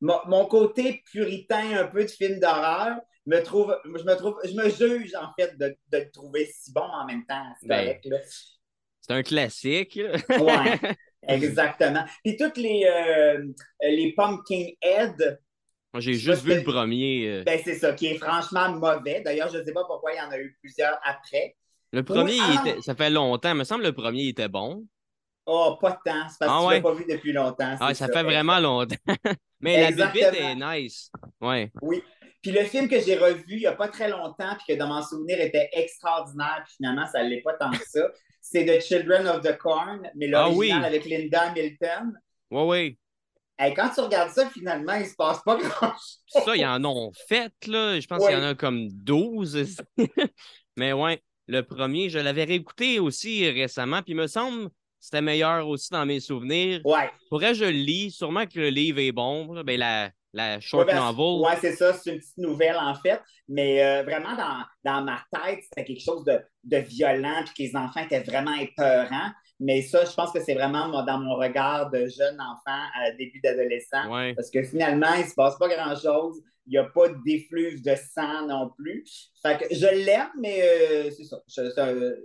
mon, 0.01 0.18
mon 0.26 0.47
côté 0.47 1.03
puritain 1.11 1.78
un 1.78 1.86
peu 1.86 2.05
de 2.05 2.11
film 2.11 2.38
d'horreur 2.41 2.97
me 3.26 3.41
trouve, 3.41 3.76
je 3.84 4.05
me 4.05 4.14
trouve, 4.14 4.38
je 4.45 4.53
me 4.55 4.68
juge 4.70 5.14
en 5.14 5.32
fait 5.38 5.59
de, 5.59 5.76
de 5.88 5.99
le 5.99 6.11
trouver 6.11 6.47
si 6.47 6.72
bon 6.72 6.82
en 6.82 7.07
même 7.07 7.26
temps. 7.26 7.45
C'est 7.61 7.68
Ben. 7.68 7.88
un 7.88 7.95
classique. 7.95 8.59
Ouais, 10.38 10.78
exactement. 11.22 12.05
Puis 12.24 12.36
toutes 12.36 12.57
les, 12.57 12.84
euh, 12.86 13.47
les 13.82 14.14
Moi, 15.93 16.01
j'ai 16.01 16.14
juste 16.14 16.43
vu 16.45 16.55
le 16.55 16.62
premier. 16.62 17.26
euh. 17.28 17.43
ben 17.45 17.61
c'est 17.64 17.74
ça, 17.74 17.93
qui 17.93 18.07
est 18.07 18.18
franchement 18.18 18.70
mauvais. 18.72 19.22
D'ailleurs, 19.22 19.49
je 19.53 19.59
ne 19.59 19.64
sais 19.64 19.72
pas 19.72 19.84
pourquoi 19.84 20.12
il 20.12 20.18
y 20.18 20.20
en 20.20 20.30
a 20.30 20.38
eu 20.38 20.57
plusieurs 20.61 20.99
après. 21.05 21.57
Le 21.93 22.05
premier, 22.05 22.38
ah. 22.41 22.62
était... 22.64 22.80
ça 22.82 22.95
fait 22.95 23.11
longtemps. 23.11 23.51
Il 23.51 23.57
me 23.57 23.64
semble 23.64 23.82
que 23.82 23.88
le 23.88 23.93
premier 23.95 24.22
il 24.22 24.28
était 24.28 24.49
bon. 24.49 24.86
Oh, 25.47 25.76
pas 25.80 25.91
de 25.91 26.11
temps. 26.11 26.28
C'est 26.28 26.38
parce 26.38 26.53
Ah 26.53 26.59
que 26.59 26.61
tu 26.61 26.66
ouais? 26.68 26.74
l'as 26.76 26.80
pas 26.82 26.93
vu 26.93 27.05
depuis 27.09 27.32
longtemps. 27.32 27.76
Ah, 27.80 27.95
ça 27.95 28.07
fait 28.07 28.22
vraiment 28.22 28.61
longtemps. 28.61 28.95
Mais 29.61 29.91
la 29.91 30.07
bébite 30.07 30.34
est 30.34 30.55
nice. 30.55 31.11
Ouais. 31.41 31.72
Oui. 31.82 32.03
Puis 32.41 32.53
le 32.53 32.64
film 32.64 32.88
que 32.88 33.01
j'ai 33.01 33.16
revu 33.16 33.45
il 33.49 33.59
n'y 33.59 33.66
a 33.66 33.72
pas 33.72 33.88
très 33.88 34.09
longtemps, 34.09 34.57
puis 34.57 34.72
que 34.74 34.78
dans 34.78 34.86
mon 34.86 35.03
souvenir 35.03 35.41
était 35.41 35.68
extraordinaire, 35.72 36.62
puis 36.64 36.74
finalement, 36.76 37.07
ça 37.07 37.22
ne 37.24 37.28
l'est 37.28 37.43
pas 37.43 37.55
tant 37.55 37.70
que 37.70 37.84
ça, 37.86 38.09
c'est 38.41 38.64
The 38.64 38.80
Children 38.82 39.26
of 39.26 39.43
the 39.43 39.59
Corn, 39.59 40.09
mais 40.14 40.26
Ah 40.32 40.45
l'original 40.49 40.80
oui. 40.80 40.86
avec 40.86 41.05
Linda 41.05 41.43
Hamilton. 41.51 42.18
Ouais, 42.51 42.64
ouais. 42.64 42.99
Hey, 43.61 43.74
quand 43.74 43.90
tu 43.94 44.00
regardes 44.00 44.30
ça, 44.30 44.48
finalement, 44.48 44.94
il 44.94 45.02
ne 45.02 45.08
se 45.08 45.14
passe 45.14 45.40
pas 45.44 45.56
grand-chose. 45.56 46.20
Ça, 46.28 46.56
ils 46.56 46.64
en 46.64 46.82
ont 46.84 47.12
fait, 47.28 47.52
là. 47.66 48.00
Je 48.00 48.06
pense 48.06 48.20
Ouais. 48.22 48.30
qu'il 48.32 48.38
y 48.38 48.42
en 48.42 48.46
a 48.48 48.54
comme 48.54 48.88
12. 48.88 49.76
Mais 50.76 50.92
ouais. 50.92 51.22
le 51.46 51.62
premier. 51.62 52.08
Je 52.08 52.18
l'avais 52.18 52.44
réécouté 52.44 52.98
aussi 53.00 53.48
récemment, 53.50 54.02
puis 54.02 54.12
il 54.12 54.16
me 54.16 54.26
semble 54.26 54.68
que 54.68 54.74
c'était 54.98 55.20
meilleur 55.22 55.68
aussi 55.68 55.90
dans 55.90 56.06
mes 56.06 56.20
souvenirs. 56.20 56.80
Ouais. 56.84 57.11
Pourrais 57.28 57.54
je 57.54 57.64
le 57.64 57.70
lis, 57.70 58.11
sûrement 58.12 58.46
que 58.46 58.58
le 58.58 58.68
livre 58.70 58.98
est 59.00 59.12
bon. 59.12 59.52
là. 59.52 59.62
Ben, 59.62 59.78
la, 59.78 60.11
la 60.32 60.61
short 60.61 60.86
Ouais, 60.86 60.94
ben, 60.94 61.00
novel. 61.12 61.42
ouais, 61.44 61.56
c'est 61.61 61.74
ça, 61.74 61.92
c'est 61.92 62.12
une 62.12 62.18
petite 62.18 62.38
nouvelle 62.38 62.76
en 62.76 62.94
fait. 62.94 63.20
Mais 63.48 63.82
euh, 63.84 64.02
vraiment, 64.04 64.36
dans, 64.36 64.64
dans 64.84 65.02
ma 65.02 65.20
tête, 65.32 65.61
c'était 65.64 65.84
quelque 65.84 66.02
chose 66.04 66.24
de, 66.24 66.38
de 66.64 66.76
violent, 66.78 67.42
puis 67.44 67.54
que 67.54 67.62
les 67.70 67.76
enfants 67.76 68.00
étaient 68.04 68.22
vraiment 68.22 68.54
épeurants. 68.54 69.30
Mais 69.61 69.82
ça, 69.82 70.04
je 70.06 70.12
pense 70.14 70.32
que 70.32 70.40
c'est 70.40 70.54
vraiment 70.54 70.88
moi, 70.88 71.02
dans 71.02 71.18
mon 71.18 71.34
regard 71.36 71.90
de 71.90 72.06
jeune 72.06 72.40
enfant 72.40 72.80
à 72.94 73.11
début 73.12 73.40
d'adolescent. 73.40 74.11
Ouais. 74.11 74.34
Parce 74.34 74.50
que 74.50 74.62
finalement, 74.62 75.12
il 75.14 75.24
ne 75.24 75.28
se 75.28 75.34
passe 75.34 75.56
pas 75.58 75.68
grand-chose. 75.68 76.40
Il 76.66 76.70
n'y 76.70 76.78
a 76.78 76.84
pas 76.84 77.08
d'effluve 77.26 77.82
de 77.82 77.94
sang 78.14 78.46
non 78.46 78.70
plus. 78.76 79.04
Fait 79.42 79.58
que 79.58 79.74
je 79.74 79.86
l'aime, 79.86 80.30
mais 80.40 80.62
euh, 80.62 81.11
c'est 81.11 81.24
ça. 81.24 81.38
Je, 81.48 81.62
je- 81.76 82.16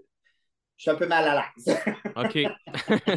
je 0.77 0.81
suis 0.81 0.91
un 0.91 0.95
peu 0.95 1.07
mal 1.07 1.25
à 1.27 1.45
l'aise. 1.55 1.77
OK. 2.15 2.37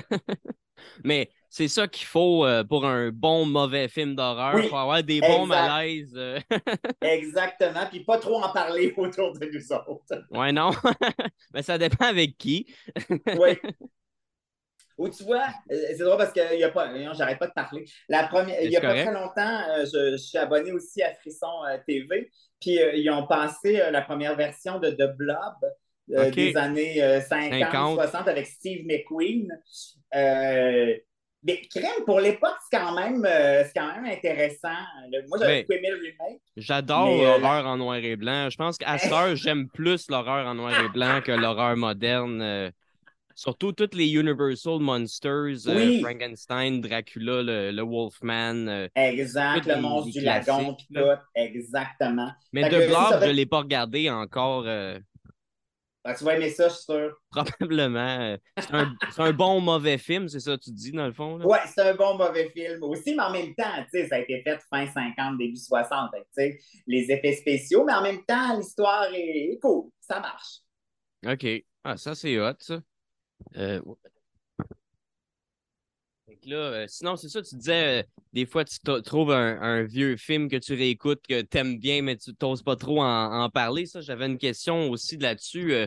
Mais 1.04 1.28
c'est 1.50 1.66
ça 1.66 1.88
qu'il 1.88 2.06
faut 2.06 2.44
euh, 2.46 2.62
pour 2.62 2.86
un 2.86 3.10
bon, 3.10 3.46
mauvais 3.46 3.88
film 3.88 4.14
d'horreur. 4.14 4.54
Oui, 4.54 4.62
Il 4.64 4.68
faut 4.68 4.76
avoir 4.76 5.02
des 5.02 5.20
bons 5.20 5.44
exact. 5.44 5.48
malaises. 5.48 6.14
euh. 6.16 6.38
Exactement. 7.02 7.86
Puis 7.90 8.04
pas 8.04 8.18
trop 8.18 8.40
en 8.42 8.52
parler 8.52 8.94
autour 8.96 9.36
de 9.38 9.46
nous 9.52 9.72
autres. 9.72 10.24
ouais, 10.30 10.52
non. 10.52 10.70
Mais 11.52 11.62
ça 11.62 11.78
dépend 11.78 12.06
avec 12.06 12.36
qui. 12.38 12.72
Oui. 13.36 13.58
Ou 14.98 15.08
tu 15.08 15.22
vois, 15.22 15.46
euh, 15.70 15.76
c'est 15.96 15.98
drôle 16.04 16.18
parce 16.18 16.32
que 16.32 16.56
y 16.58 16.64
a 16.64 16.70
pas, 16.70 16.92
j'arrête 17.14 17.38
pas 17.38 17.46
de 17.46 17.52
parler. 17.52 17.84
La 18.08 18.26
première, 18.26 18.60
il 18.60 18.68
n'y 18.70 18.76
a 18.76 18.80
pas 18.80 18.94
très 19.04 19.12
longtemps, 19.14 19.60
euh, 19.70 19.84
je, 19.86 20.12
je 20.12 20.16
suis 20.16 20.38
abonné 20.38 20.72
aussi 20.72 21.02
à 21.02 21.14
Frisson 21.14 21.46
euh, 21.70 21.78
TV. 21.86 22.30
Puis 22.60 22.80
euh, 22.82 22.92
ils 22.94 23.08
ont 23.10 23.26
passé 23.26 23.80
euh, 23.80 23.90
la 23.92 24.02
première 24.02 24.34
version 24.36 24.78
de 24.80 24.90
The 24.90 25.16
Blob 25.16 25.54
euh, 26.10 26.30
des 26.32 26.56
années 26.56 27.02
euh, 27.02 27.20
50, 27.20 27.60
50. 27.60 27.94
60 27.94 28.28
avec 28.28 28.46
Steve 28.46 28.84
McQueen. 28.86 29.48
Mais 31.44 31.60
crème, 31.72 32.04
pour 32.04 32.18
l'époque, 32.18 32.56
c'est 32.68 32.76
quand 32.76 32.94
même 32.96 33.22
quand 33.74 33.94
même 33.94 34.06
intéressant. 34.06 34.74
Le- 35.12 35.26
moi, 35.28 35.38
j'avais 35.40 35.64
aimé 35.70 35.90
le 35.90 35.96
remake. 35.96 36.40
J'adore 36.56 37.06
l'horreur 37.22 37.66
en 37.66 37.76
noir 37.76 37.96
et 37.98 38.16
blanc. 38.16 38.50
Je 38.50 38.56
pense 38.56 38.76
qu'à 38.76 38.98
cette 38.98 39.12
heure, 39.12 39.36
j'aime 39.36 39.68
plus 39.68 40.10
l'horreur 40.10 40.48
en 40.48 40.56
noir 40.56 40.72
et 40.84 40.88
blanc 40.88 41.20
que 41.24 41.30
l'horreur 41.30 41.76
moderne. 41.76 42.72
Surtout 43.38 43.72
toutes 43.72 43.94
les 43.94 44.10
Universal 44.10 44.80
Monsters, 44.80 45.68
euh, 45.68 45.76
Oui. 45.76 46.00
Frankenstein, 46.00 46.80
Dracula, 46.80 47.42
le, 47.42 47.70
le 47.70 47.82
Wolfman. 47.82 48.66
euh, 48.66 48.88
Exact, 48.96 49.64
le 49.66 49.80
monstre 49.80 50.10
du 50.12 50.20
lagon, 50.20 50.76
là. 50.90 51.16
tout. 51.16 51.22
Exactement. 51.36 52.32
Mais 52.52 52.64
Fait 52.64 52.70
c'est 52.70 52.86
Blob, 52.88 53.12
je 53.22 53.28
ne 53.28 53.32
l'ai 53.32 53.46
pas 53.46 53.58
regardé 53.60 54.10
encore. 54.10 54.64
euh, 54.66 54.98
Fait 56.06 56.14
que 56.14 56.18
tu 56.18 56.24
vas 56.24 56.34
aimer 56.36 56.50
ça, 56.50 56.68
je 56.68 56.74
suis 56.74 56.84
sûr. 56.84 57.16
probablement. 57.30 58.36
C'est 58.58 58.74
un, 58.74 58.96
un 59.18 59.32
bon 59.32 59.60
mauvais 59.60 59.98
film, 59.98 60.28
c'est 60.28 60.40
ça 60.40 60.56
que 60.56 60.62
tu 60.64 60.72
dis, 60.72 60.90
dans 60.92 61.06
le 61.06 61.12
fond? 61.12 61.36
là? 61.38 61.46
Ouais, 61.46 61.58
c'est 61.66 61.82
un 61.82 61.94
bon 61.94 62.16
mauvais 62.16 62.50
film 62.50 62.82
aussi, 62.82 63.14
mais 63.14 63.22
en 63.22 63.30
même 63.30 63.54
temps, 63.54 63.84
ça 63.92 64.16
a 64.16 64.18
été 64.18 64.42
fait 64.42 64.58
fin 64.70 64.86
50, 64.86 65.38
début 65.38 65.56
60. 65.56 66.10
Fait 66.12 66.20
que, 66.20 66.24
tu 66.24 66.28
sais, 66.34 66.58
les 66.86 67.10
effets 67.12 67.34
spéciaux, 67.34 67.84
mais 67.84 67.92
en 67.94 68.02
même 68.02 68.24
temps, 68.24 68.56
l'histoire 68.56 69.04
est, 69.14 69.52
est 69.52 69.58
cool. 69.60 69.90
Ça 70.00 70.18
marche. 70.20 70.60
OK. 71.26 71.46
Ah, 71.84 71.96
ça, 71.96 72.14
c'est 72.14 72.38
hot, 72.40 72.54
ça. 72.60 72.80
Euh, 73.56 73.80
là, 76.44 76.56
euh, 76.56 76.84
sinon, 76.88 77.16
c'est 77.16 77.28
ça, 77.28 77.42
tu 77.42 77.56
disais, 77.56 78.00
euh, 78.02 78.06
des 78.32 78.46
fois, 78.46 78.64
tu 78.64 78.78
trouves 79.04 79.32
un, 79.32 79.82
vieux 79.84 80.16
film 80.16 80.48
que 80.48 80.56
tu 80.56 80.74
réécoutes, 80.74 81.20
que 81.28 81.42
t'aimes 81.42 81.78
bien, 81.78 82.02
mais 82.02 82.16
tu 82.16 82.34
t'oses 82.34 82.62
pas 82.62 82.76
trop 82.76 83.02
en, 83.02 83.48
parler. 83.50 83.86
Ça, 83.86 84.00
j'avais 84.00 84.26
une 84.26 84.38
question 84.38 84.90
aussi 84.90 85.16
de 85.18 85.22
là-dessus. 85.22 85.72
Euh, 85.74 85.86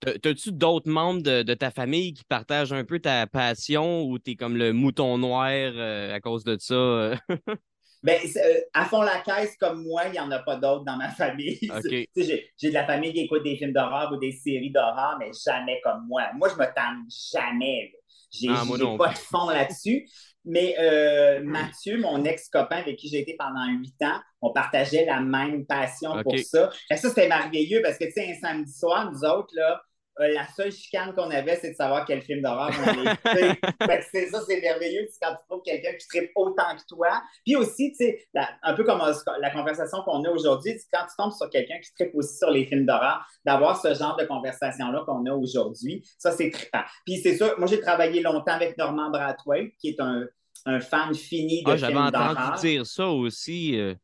t'as- 0.00 0.18
T'as-tu 0.18 0.52
d'autres 0.52 0.90
membres 0.90 1.22
de, 1.22 1.42
de 1.42 1.54
ta 1.54 1.70
famille 1.70 2.14
qui 2.14 2.24
partagent 2.24 2.72
un 2.72 2.84
peu 2.84 3.00
ta 3.00 3.26
passion 3.26 4.02
ou 4.04 4.18
t'es 4.18 4.36
comme 4.36 4.56
le 4.56 4.72
mouton 4.72 5.18
noir 5.18 5.46
à 5.48 6.20
cause 6.20 6.44
de 6.44 6.56
ça? 6.60 7.14
Ben, 8.04 8.20
euh, 8.36 8.60
à 8.74 8.84
fond 8.84 9.00
la 9.00 9.18
caisse, 9.20 9.56
comme 9.56 9.82
moi, 9.82 10.02
il 10.06 10.12
n'y 10.12 10.20
en 10.20 10.30
a 10.30 10.38
pas 10.38 10.56
d'autres 10.56 10.84
dans 10.84 10.96
ma 10.96 11.08
famille. 11.08 11.58
J'ai 12.16 12.50
j'ai 12.56 12.68
de 12.68 12.74
la 12.74 12.86
famille 12.86 13.14
qui 13.14 13.20
écoute 13.20 13.42
des 13.42 13.56
films 13.56 13.72
d'horreur 13.72 14.12
ou 14.12 14.18
des 14.18 14.30
séries 14.30 14.70
d'horreur, 14.70 15.16
mais 15.18 15.30
jamais 15.44 15.80
comme 15.82 16.06
moi. 16.06 16.24
Moi, 16.34 16.50
je 16.50 16.54
me 16.54 16.66
tente 16.66 17.10
jamais. 17.32 17.90
là. 17.92 17.98
J'ai 18.30 18.48
Ah, 18.50 18.62
j'ai 18.76 18.96
pas 18.98 19.08
de 19.08 19.18
fond 19.18 19.48
là-dessus. 19.48 20.06
Mais 20.44 20.76
euh, 20.78 21.40
Mathieu, 21.42 21.98
mon 21.98 22.22
ex-copain 22.24 22.76
avec 22.76 22.96
qui 22.98 23.08
j'ai 23.08 23.20
été 23.20 23.34
pendant 23.38 23.66
huit 23.78 23.94
ans, 24.02 24.20
on 24.42 24.52
partageait 24.52 25.06
la 25.06 25.20
même 25.20 25.64
passion 25.64 26.22
pour 26.22 26.38
ça. 26.38 26.70
Que 26.90 26.96
ça, 26.96 27.08
c'était 27.08 27.28
merveilleux 27.28 27.80
parce 27.82 27.96
que, 27.96 28.04
tu 28.04 28.12
sais, 28.12 28.30
un 28.30 28.34
samedi 28.34 28.72
soir, 28.72 29.10
nous 29.10 29.24
autres, 29.24 29.54
là, 29.54 29.80
euh, 30.20 30.28
la 30.32 30.46
seule 30.48 30.70
chicane 30.70 31.12
qu'on 31.14 31.30
avait, 31.30 31.56
c'est 31.56 31.70
de 31.70 31.74
savoir 31.76 32.04
quel 32.06 32.22
film 32.22 32.40
d'horreur 32.42 32.70
on 32.78 32.88
allait 32.88 33.12
écouter. 33.12 33.60
C'est 34.12 34.28
ça, 34.28 34.40
c'est 34.46 34.60
merveilleux 34.60 35.06
c'est 35.10 35.18
quand 35.20 35.34
tu 35.34 35.42
trouves 35.48 35.62
quelqu'un 35.64 35.92
qui 35.94 36.06
tripe 36.06 36.30
autant 36.36 36.76
que 36.76 36.82
toi. 36.88 37.22
Puis 37.44 37.56
aussi, 37.56 37.90
tu 37.92 38.04
sais, 38.04 38.26
un 38.62 38.74
peu 38.74 38.84
comme 38.84 39.00
la 39.40 39.50
conversation 39.50 40.02
qu'on 40.04 40.22
a 40.24 40.30
aujourd'hui, 40.30 40.74
quand 40.92 41.04
tu 41.06 41.16
tombes 41.18 41.32
sur 41.32 41.50
quelqu'un 41.50 41.78
qui 41.80 41.92
tripe 41.94 42.14
aussi 42.14 42.36
sur 42.38 42.50
les 42.50 42.64
films 42.66 42.86
d'horreur, 42.86 43.26
d'avoir 43.44 43.80
ce 43.80 43.92
genre 43.94 44.16
de 44.16 44.24
conversation-là 44.24 45.02
qu'on 45.06 45.26
a 45.26 45.32
aujourd'hui, 45.32 46.04
ça, 46.18 46.30
c'est 46.32 46.50
trippant. 46.50 46.82
Puis 47.04 47.18
c'est 47.18 47.36
sûr, 47.36 47.54
moi, 47.58 47.66
j'ai 47.66 47.80
travaillé 47.80 48.20
longtemps 48.22 48.52
avec 48.52 48.78
Normand 48.78 49.10
Brathwaite, 49.10 49.72
qui 49.80 49.88
est 49.90 50.00
un, 50.00 50.24
un 50.66 50.80
fan 50.80 51.14
fini 51.14 51.64
de 51.64 51.70
Ah, 51.72 51.76
j'avais 51.76 51.92
films 51.92 52.04
entendu 52.06 52.34
d'horreur. 52.34 52.54
dire 52.60 52.86
ça 52.86 53.08
aussi. 53.08 53.76
euh. 53.78 53.94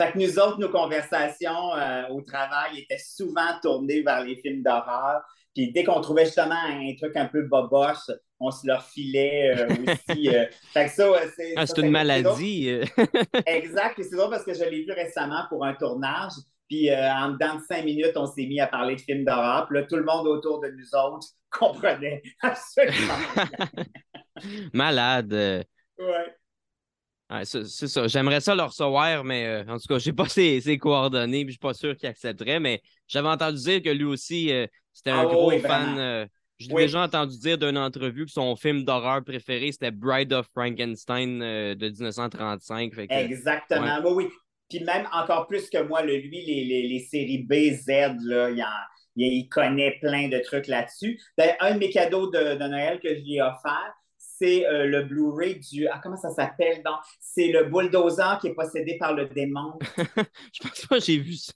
Fait 0.00 0.10
que 0.12 0.18
nous 0.18 0.38
autres, 0.40 0.58
nos 0.58 0.70
conversations 0.70 1.74
euh, 1.76 2.08
au 2.10 2.20
travail 2.22 2.80
étaient 2.80 2.98
souvent 2.98 3.58
tournées 3.62 4.02
vers 4.02 4.24
les 4.24 4.36
films 4.36 4.62
d'horreur. 4.62 5.22
Puis 5.54 5.72
dès 5.72 5.84
qu'on 5.84 6.00
trouvait 6.00 6.24
justement 6.26 6.56
un 6.56 6.94
truc 6.96 7.16
un 7.16 7.26
peu 7.26 7.42
boboche, 7.42 8.10
on 8.40 8.50
se 8.50 8.66
leur 8.66 8.84
filait 8.84 9.54
euh, 9.56 9.68
aussi. 9.68 10.28
euh. 10.28 10.46
Fait 10.72 10.86
que 10.86 10.90
ça, 10.90 11.12
c'est. 11.36 11.52
Ah, 11.56 11.66
c'est 11.66 11.78
une 11.80 11.90
maladie. 11.90 12.68
euh. 12.70 12.84
Exact. 13.46 13.94
C'est 14.02 14.16
drôle 14.16 14.30
parce 14.30 14.44
que 14.44 14.54
je 14.54 14.64
l'ai 14.64 14.84
vu 14.84 14.92
récemment 14.92 15.44
pour 15.48 15.64
un 15.64 15.74
tournage. 15.74 16.32
Puis 16.68 16.90
euh, 16.90 17.12
en 17.12 17.30
dedans 17.32 17.56
de 17.56 17.60
cinq 17.68 17.84
minutes, 17.84 18.12
on 18.16 18.26
s'est 18.26 18.46
mis 18.46 18.58
à 18.58 18.66
parler 18.66 18.96
de 18.96 19.00
films 19.00 19.24
d'horreur. 19.24 19.66
Puis 19.68 19.78
là, 19.78 19.86
tout 19.86 19.96
le 19.96 20.04
monde 20.04 20.26
autour 20.26 20.60
de 20.60 20.68
nous 20.68 20.94
autres 20.94 21.28
comprenait 21.50 22.22
absolument. 22.42 23.14
Malade. 24.72 25.32
ouais. 25.98 26.34
Ouais, 27.30 27.44
c'est 27.46 27.64
ça. 27.88 28.06
J'aimerais 28.06 28.40
ça 28.40 28.54
le 28.54 28.62
recevoir, 28.62 29.24
mais 29.24 29.64
en 29.66 29.78
tout 29.78 29.86
cas, 29.88 29.98
je 29.98 30.10
n'ai 30.10 30.14
pas 30.14 30.28
ses, 30.28 30.60
ses 30.60 30.76
coordonnées, 30.76 31.44
puis 31.44 31.52
je 31.54 31.58
suis 31.58 31.58
pas 31.58 31.72
sûr 31.72 31.96
qu'il 31.96 32.08
accepterait. 32.08 32.60
Mais 32.60 32.82
j'avais 33.08 33.28
entendu 33.28 33.58
dire 33.62 33.82
que 33.82 33.88
lui 33.88 34.04
aussi, 34.04 34.52
c'était 34.94 35.10
un 35.10 35.20
Ah 35.22 35.26
gros 35.26 35.50
fan. 35.50 35.60
vraiment. 35.60 35.98
euh, 35.98 36.26
J'ai 36.58 36.72
Oui. 36.72 36.82
déjà 36.82 37.02
entendu 37.02 37.36
dire 37.38 37.58
d'une 37.58 37.76
entrevue 37.76 38.24
que 38.26 38.30
son 38.30 38.54
film 38.56 38.84
d'horreur 38.84 39.22
préféré, 39.24 39.72
c'était 39.72 39.90
Bride 39.90 40.32
of 40.32 40.46
Frankenstein 40.54 41.42
euh, 41.42 41.74
de 41.74 41.88
1935. 41.88 42.94
Fait 42.94 43.08
que, 43.08 43.12
Exactement. 43.12 43.98
Oui, 44.04 44.24
oui. 44.24 44.28
Puis 44.70 44.82
même 44.84 45.06
encore 45.12 45.46
plus 45.48 45.68
que 45.68 45.82
moi, 45.82 46.02
le- 46.02 46.16
lui, 46.16 46.44
les, 46.46 46.64
les, 46.64 46.88
les 46.88 47.00
séries 47.00 47.42
B, 47.42 47.72
Z, 47.74 47.88
là, 48.24 48.50
il, 48.50 48.62
en- 48.62 48.66
il- 49.16 49.32
il 49.34 49.48
connaît 49.48 49.98
plein 50.00 50.28
de 50.28 50.38
trucs 50.38 50.68
là-dessus. 50.68 51.20
D'ailleurs, 51.36 51.56
un 51.60 51.74
de 51.74 51.78
mes 51.80 51.90
cadeaux 51.90 52.30
de, 52.30 52.54
de 52.54 52.68
Noël 52.68 52.98
que 53.00 53.08
je 53.14 53.20
lui 53.20 53.34
ai 53.34 53.42
offert, 53.42 53.92
c'est 54.44 54.66
euh, 54.66 54.86
le 54.86 55.02
Blu-ray 55.04 55.58
du. 55.58 55.88
Ah, 55.88 56.00
comment 56.02 56.16
ça 56.16 56.30
s'appelle? 56.30 56.82
donc? 56.84 56.96
C'est 57.20 57.48
le 57.48 57.64
bulldozer 57.64 58.38
qui 58.40 58.48
est 58.48 58.54
possédé 58.54 58.96
par 58.98 59.14
le 59.14 59.26
démon. 59.26 59.72
je 60.52 60.62
pense 60.68 60.86
pas 60.86 60.98
j'ai 60.98 61.18
vu 61.18 61.34
ça. 61.34 61.52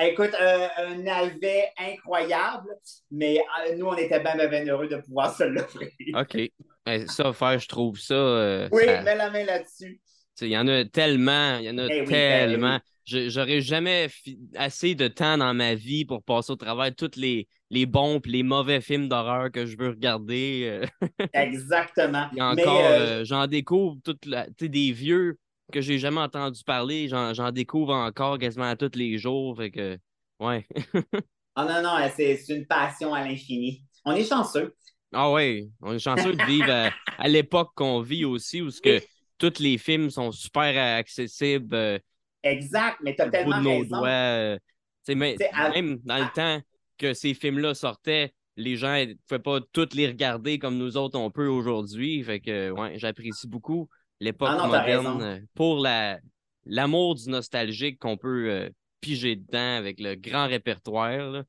Eh, 0.00 0.08
Écoute, 0.08 0.30
euh, 0.40 0.68
un 0.78 1.06
alvet 1.06 1.64
incroyable, 1.78 2.68
mais 3.10 3.38
euh, 3.68 3.74
nous, 3.76 3.86
on 3.86 3.96
était 3.96 4.20
bien, 4.20 4.36
bien, 4.36 4.48
bien 4.48 4.66
heureux 4.66 4.88
de 4.88 4.96
pouvoir 4.96 5.34
se 5.36 5.44
l'offrir. 5.44 5.88
OK. 6.14 6.38
Ben, 6.86 7.06
ça, 7.08 7.32
faire, 7.32 7.58
je 7.58 7.68
trouve 7.68 7.98
ça. 7.98 8.68
Oui, 8.70 8.84
ça- 8.84 9.02
mets 9.02 9.16
la 9.16 9.30
main 9.30 9.44
là-dessus. 9.44 10.00
Il 10.40 10.48
y 10.48 10.58
en 10.58 10.66
a 10.66 10.84
tellement, 10.84 11.58
il 11.58 11.64
y 11.66 11.70
en 11.70 11.78
a 11.78 11.86
Eh 11.88 12.00
oui, 12.00 12.06
tellement. 12.06 12.78
eh 13.12 13.28
J'aurais 13.28 13.60
jamais 13.60 14.08
assez 14.56 14.94
de 14.94 15.08
temps 15.08 15.38
dans 15.38 15.54
ma 15.54 15.74
vie 15.74 16.04
pour 16.04 16.22
passer 16.24 16.52
au 16.52 16.56
travers 16.56 16.94
tous 16.94 17.12
les, 17.16 17.46
les 17.74 17.86
bons 17.86 18.20
et 18.24 18.28
les 18.28 18.42
mauvais 18.42 18.80
films 18.80 19.08
d'horreur 19.08 19.50
que 19.50 19.66
je 19.66 19.76
veux 19.76 19.88
regarder. 19.90 20.80
euh. 20.82 21.08
Exactement. 21.34 22.28
Encore, 22.38 22.78
euh, 22.80 23.20
euh, 23.20 23.24
j'en 23.24 23.46
découvre 23.46 23.96
toute 24.04 24.24
la, 24.26 24.46
des 24.58 24.92
vieux 24.92 25.38
que 25.72 25.80
j'ai 25.80 25.98
jamais 25.98 26.20
entendu 26.20 26.62
parler. 26.64 27.08
J'en 27.08 27.50
découvre 27.50 27.92
encore 27.94 28.38
quasiment 28.38 28.66
à 28.70 28.76
tous 28.76 28.92
les 28.96 29.18
jours. 29.18 29.56
Fait 29.56 29.70
que, 29.70 29.98
ouais. 30.40 30.66
Ah 31.56 31.64
non, 31.64 31.82
non, 31.88 32.10
c'est 32.16 32.36
une 32.48 32.66
passion 32.66 33.14
à 33.14 33.24
l'infini. 33.24 33.84
On 34.04 34.12
est 34.12 34.24
chanceux. 34.24 34.74
Ah 35.12 35.30
ouais, 35.30 35.68
on 35.80 35.92
est 35.94 35.98
chanceux 36.00 36.32
de 36.34 36.44
vivre 36.44 36.70
à, 36.70 36.90
à 37.18 37.28
l'époque 37.28 37.70
qu'on 37.76 38.00
vit 38.00 38.24
aussi 38.24 38.60
où 38.60 38.70
ce 38.70 38.80
que 38.80 39.00
tous 39.38 39.60
les 39.60 39.78
films 39.78 40.10
sont 40.10 40.32
super 40.32 40.96
accessibles. 40.98 41.74
euh, 41.74 41.98
Exact, 42.42 42.98
mais 43.04 43.14
tu 43.14 43.22
as 43.22 43.26
au 43.26 43.28
bout 43.28 43.32
tellement 43.36 43.58
de 43.58 43.62
nos 43.62 43.78
raison. 43.78 43.98
doigts. 43.98 44.08
euh, 44.08 44.56
tu 44.56 45.12
sais, 45.12 45.14
mais, 45.14 45.36
T'sais, 45.36 45.50
à- 45.52 45.70
même 45.70 45.98
dans 46.04 46.18
le 46.18 46.28
temps 46.34 46.60
que 46.98 47.14
ces 47.14 47.34
films-là 47.34 47.74
sortaient, 47.74 48.32
les 48.56 48.76
gens 48.76 48.94
ne 48.94 49.14
pouvaient 49.26 49.40
pas 49.40 49.60
tous 49.72 49.94
les 49.94 50.06
regarder 50.06 50.58
comme 50.58 50.78
nous 50.78 50.96
autres 50.96 51.18
on 51.18 51.30
peut 51.30 51.48
aujourd'hui. 51.48 52.22
Fait 52.22 52.40
que 52.40 52.70
ouais, 52.70 52.98
j'apprécie 52.98 53.48
beaucoup 53.48 53.88
l'époque 54.20 54.50
Ah 54.58 54.66
moderne 54.66 55.22
euh, 55.22 55.38
pour 55.54 55.78
la 55.78 56.18
l'amour 56.66 57.14
du 57.14 57.28
nostalgique 57.28 57.98
qu'on 57.98 58.16
peut 58.16 58.50
euh, 58.50 58.70
piger 59.00 59.36
dedans 59.36 59.76
avec 59.76 60.00
le 60.00 60.14
grand 60.14 60.46
répertoire. 60.46 61.30
là. 61.30 61.44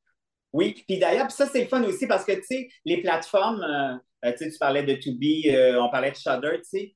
Oui, 0.51 0.83
puis 0.87 0.99
d'ailleurs, 0.99 1.31
ça, 1.31 1.47
c'est 1.47 1.63
le 1.63 1.67
fun 1.67 1.83
aussi 1.83 2.07
parce 2.07 2.25
que, 2.25 2.33
tu 2.33 2.43
sais, 2.43 2.69
les 2.85 3.01
plateformes, 3.01 3.61
euh, 3.61 4.31
tu 4.31 4.37
sais, 4.37 4.51
tu 4.51 4.57
parlais 4.57 4.83
de 4.83 4.93
Tubi, 4.95 5.47
on 5.77 5.89
parlait 5.89 6.11
de 6.11 6.15
Shudder, 6.15 6.59
tu 6.59 6.63
sais, 6.63 6.95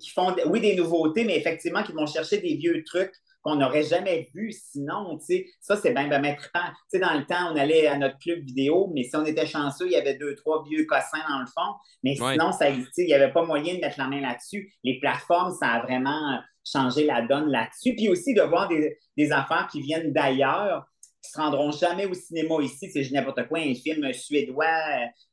qui 0.00 0.10
font, 0.10 0.34
oui, 0.46 0.60
des 0.60 0.74
nouveautés, 0.74 1.24
mais 1.24 1.36
effectivement, 1.36 1.82
qui 1.82 1.92
vont 1.92 2.06
chercher 2.06 2.38
des 2.38 2.56
vieux 2.56 2.82
trucs 2.84 3.14
qu'on 3.46 3.56
n'aurait 3.56 3.84
jamais 3.84 4.28
vu 4.34 4.50
sinon. 4.50 5.18
sais, 5.20 5.46
Ça, 5.60 5.76
c'est 5.76 5.92
bien, 5.92 6.08
bien 6.08 6.18
mettre 6.18 6.50
Tu 6.52 6.58
sais, 6.88 6.98
dans 6.98 7.14
le 7.14 7.24
temps, 7.24 7.52
on 7.52 7.56
allait 7.56 7.86
à 7.86 7.96
notre 7.96 8.18
club 8.18 8.40
vidéo, 8.40 8.90
mais 8.92 9.04
si 9.04 9.14
on 9.14 9.24
était 9.24 9.46
chanceux, 9.46 9.86
il 9.86 9.92
y 9.92 9.96
avait 9.96 10.16
deux, 10.16 10.34
trois 10.34 10.64
vieux 10.64 10.84
cossins 10.84 11.22
dans 11.28 11.38
le 11.38 11.46
fond. 11.46 11.74
Mais 12.02 12.16
sinon, 12.16 12.50
ça 12.50 12.68
il 12.70 12.86
n'y 12.98 13.14
avait 13.14 13.32
pas 13.32 13.44
moyen 13.44 13.76
de 13.76 13.80
mettre 13.80 13.98
la 13.98 14.08
main 14.08 14.20
là-dessus. 14.20 14.74
Les 14.82 14.98
plateformes, 14.98 15.54
ça 15.58 15.68
a 15.68 15.82
vraiment 15.82 16.40
changé 16.64 17.04
la 17.04 17.22
donne 17.22 17.48
là-dessus. 17.48 17.94
Puis 17.94 18.08
aussi 18.08 18.34
de 18.34 18.42
voir 18.42 18.68
des, 18.68 18.98
des 19.16 19.30
affaires 19.30 19.68
qui 19.70 19.80
viennent 19.80 20.12
d'ailleurs 20.12 20.84
qui 21.26 21.32
se 21.32 21.38
rendront 21.38 21.70
jamais 21.70 22.06
au 22.06 22.14
cinéma 22.14 22.62
ici, 22.62 22.90
c'est 22.90 23.10
n'importe 23.10 23.46
quoi, 23.48 23.58
un 23.58 23.74
film 23.74 24.12
suédois, 24.12 24.66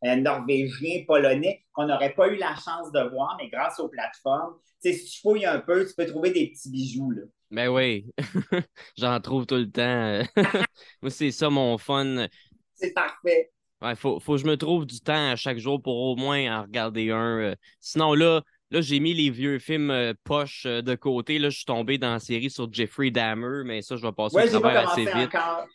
euh, 0.06 0.16
norvégien, 0.16 1.04
polonais, 1.08 1.64
qu'on 1.74 1.88
n'aurait 1.88 2.14
pas 2.14 2.28
eu 2.28 2.36
la 2.36 2.56
chance 2.56 2.92
de 2.92 3.10
voir, 3.10 3.38
mais 3.40 3.50
grâce 3.50 3.80
aux 3.80 3.90
plateformes, 3.90 4.56
si 4.80 5.06
tu 5.06 5.22
fouilles 5.22 5.46
un 5.46 5.60
peu, 5.60 5.86
tu 5.88 5.94
peux 5.96 6.06
trouver 6.06 6.32
des 6.32 6.48
petits 6.48 6.70
bijoux. 6.70 7.12
Là. 7.12 7.22
Ben 7.52 7.70
oui, 7.70 8.08
j'en 8.98 9.20
trouve 9.22 9.46
tout 9.46 9.56
le 9.56 9.70
temps. 9.70 10.22
Moi, 11.02 11.12
c'est 11.12 11.32
ça 11.32 11.50
mon 11.50 11.78
fun. 11.78 12.28
C'est 12.74 12.94
parfait. 12.94 13.52
Il 13.84 13.96
faut, 13.96 14.20
faut 14.20 14.36
que 14.36 14.42
je 14.42 14.46
me 14.46 14.58
trouve 14.58 14.86
du 14.86 15.00
temps 15.02 15.32
à 15.32 15.36
chaque 15.36 15.58
jour 15.58 15.82
pour 15.82 15.96
au 15.98 16.16
moins 16.16 16.60
en 16.60 16.64
regarder 16.64 17.12
un. 17.12 17.40
Euh. 17.40 17.56
Sinon, 17.80 18.14
là, 18.14 18.42
là 18.72 18.82
j'ai 18.82 19.00
mis 19.00 19.14
les 19.14 19.30
vieux 19.30 19.60
films 19.60 19.92
euh, 19.92 20.14
poches 20.24 20.66
euh, 20.66 20.82
de 20.82 20.96
côté. 20.96 21.38
Là, 21.38 21.50
je 21.50 21.58
suis 21.58 21.66
tombé 21.66 21.98
dans 21.98 22.14
la 22.14 22.20
série 22.20 22.50
sur 22.50 22.72
Jeffrey 22.72 23.12
Dahmer, 23.12 23.64
mais 23.66 23.82
ça, 23.82 23.96
je 23.96 24.02
vais 24.02 24.12
passer 24.12 24.38
ouais, 24.38 24.56
au 24.56 24.60
travers 24.60 24.90
assez 24.90 25.06
vite. 25.06 25.36
Encore. 25.36 25.68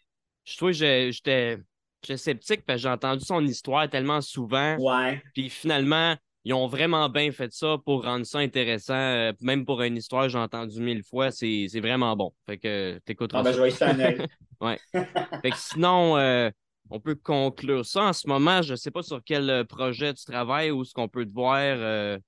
Je 0.48 0.56
trouve 0.56 0.70
que 0.70 1.10
j'étais 1.10 1.58
sceptique 2.16 2.64
parce 2.64 2.78
que 2.78 2.82
j'ai 2.82 2.88
entendu 2.88 3.24
son 3.24 3.44
histoire 3.44 3.88
tellement 3.90 4.22
souvent. 4.22 4.76
Ouais. 4.78 5.22
Puis 5.34 5.50
finalement, 5.50 6.16
ils 6.44 6.54
ont 6.54 6.66
vraiment 6.66 7.10
bien 7.10 7.30
fait 7.32 7.52
ça 7.52 7.76
pour 7.84 8.04
rendre 8.04 8.24
ça 8.24 8.38
intéressant. 8.38 8.94
Euh, 8.94 9.32
même 9.40 9.66
pour 9.66 9.82
une 9.82 9.96
histoire, 9.96 10.28
j'ai 10.28 10.38
entendu 10.38 10.80
mille 10.80 11.02
fois, 11.02 11.30
c'est 11.30 11.68
vraiment 11.74 12.16
bon. 12.16 12.32
Fait 12.46 12.56
que 12.56 12.98
t'écouteras 13.04 13.40
ah, 13.40 13.42
ben, 13.42 13.52
Je 13.52 13.60
vais 13.60 14.04
œil. 14.04 14.26
ouais. 14.62 14.78
fait 15.42 15.50
que 15.50 15.56
sinon, 15.56 16.16
euh, 16.16 16.50
on 16.88 17.00
peut 17.00 17.14
conclure 17.14 17.84
ça. 17.84 18.04
En 18.04 18.12
ce 18.14 18.26
moment, 18.26 18.62
je 18.62 18.72
ne 18.72 18.76
sais 18.76 18.90
pas 18.90 19.02
sur 19.02 19.20
quel 19.22 19.50
euh, 19.50 19.64
projet 19.64 20.14
tu 20.14 20.24
travailles 20.24 20.70
ou 20.70 20.84
ce 20.84 20.94
qu'on 20.94 21.08
peut 21.08 21.26
te 21.26 21.32
voir. 21.32 21.58
Euh, 21.60 22.18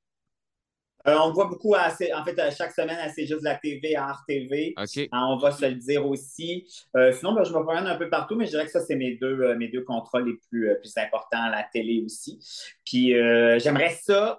on 1.07 1.33
voit 1.33 1.47
beaucoup, 1.47 1.75
en 1.75 1.91
fait, 1.91 2.57
chaque 2.57 2.73
semaine, 2.73 2.99
c'est 3.15 3.27
juste 3.27 3.43
la 3.43 3.57
TV, 3.57 3.97
à 3.97 4.13
RTV. 4.13 4.75
Euh, 4.79 5.07
on 5.13 5.39
va 5.39 5.51
se 5.53 5.65
le 5.65 5.75
dire 5.75 6.07
aussi. 6.07 6.67
Euh, 6.97 7.13
sinon, 7.13 7.33
ben, 7.33 7.45
je 7.45 7.53
me 7.53 7.63
promène 7.63 7.87
un 7.87 7.97
peu 7.97 8.09
partout, 8.11 8.37
mais 8.37 8.47
je 8.47 8.51
dirais 8.51 8.67
que 8.67 8.71
ça, 8.71 8.81
c'est 8.81 8.97
mes 8.97 9.17
deux, 9.17 9.55
mes 9.57 9.69
deux 9.69 9.83
contrats 9.83 10.21
les 10.21 10.35
plus, 10.49 10.71
plus 10.81 10.97
importants 10.97 11.43
à 11.43 11.51
la 11.51 11.63
télé 11.73 12.03
aussi. 12.05 12.39
Puis, 12.85 13.13
j'aimerais 13.59 13.97
ça, 14.03 14.39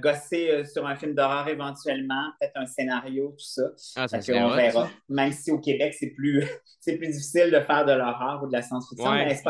gosser 0.00 0.64
sur 0.64 0.86
un 0.86 0.96
film 0.96 1.14
d'horreur 1.14 1.48
éventuellement, 1.48 2.32
peut-être 2.40 2.56
un 2.56 2.66
scénario, 2.66 3.34
tout 3.38 3.44
ça. 3.44 3.62
Ah, 3.96 4.08
ça 4.08 4.18
on 4.34 4.56
verra. 4.56 4.90
Même 5.08 5.32
si 5.32 5.50
au 5.50 5.58
Québec, 5.58 5.94
c'est 5.98 6.10
plus, 6.10 6.44
c'est 6.80 6.96
plus 6.96 7.08
difficile 7.08 7.50
de 7.50 7.60
faire 7.60 7.84
de 7.84 7.92
l'horreur 7.92 8.42
ou 8.42 8.48
de 8.48 8.52
la 8.52 8.62
science-fiction, 8.62 9.12
mais 9.12 9.40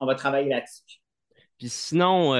on 0.00 0.06
va 0.06 0.14
travailler 0.14 0.50
là-dessus. 0.50 1.00
Puis 1.58 1.70
sinon, 1.70 2.34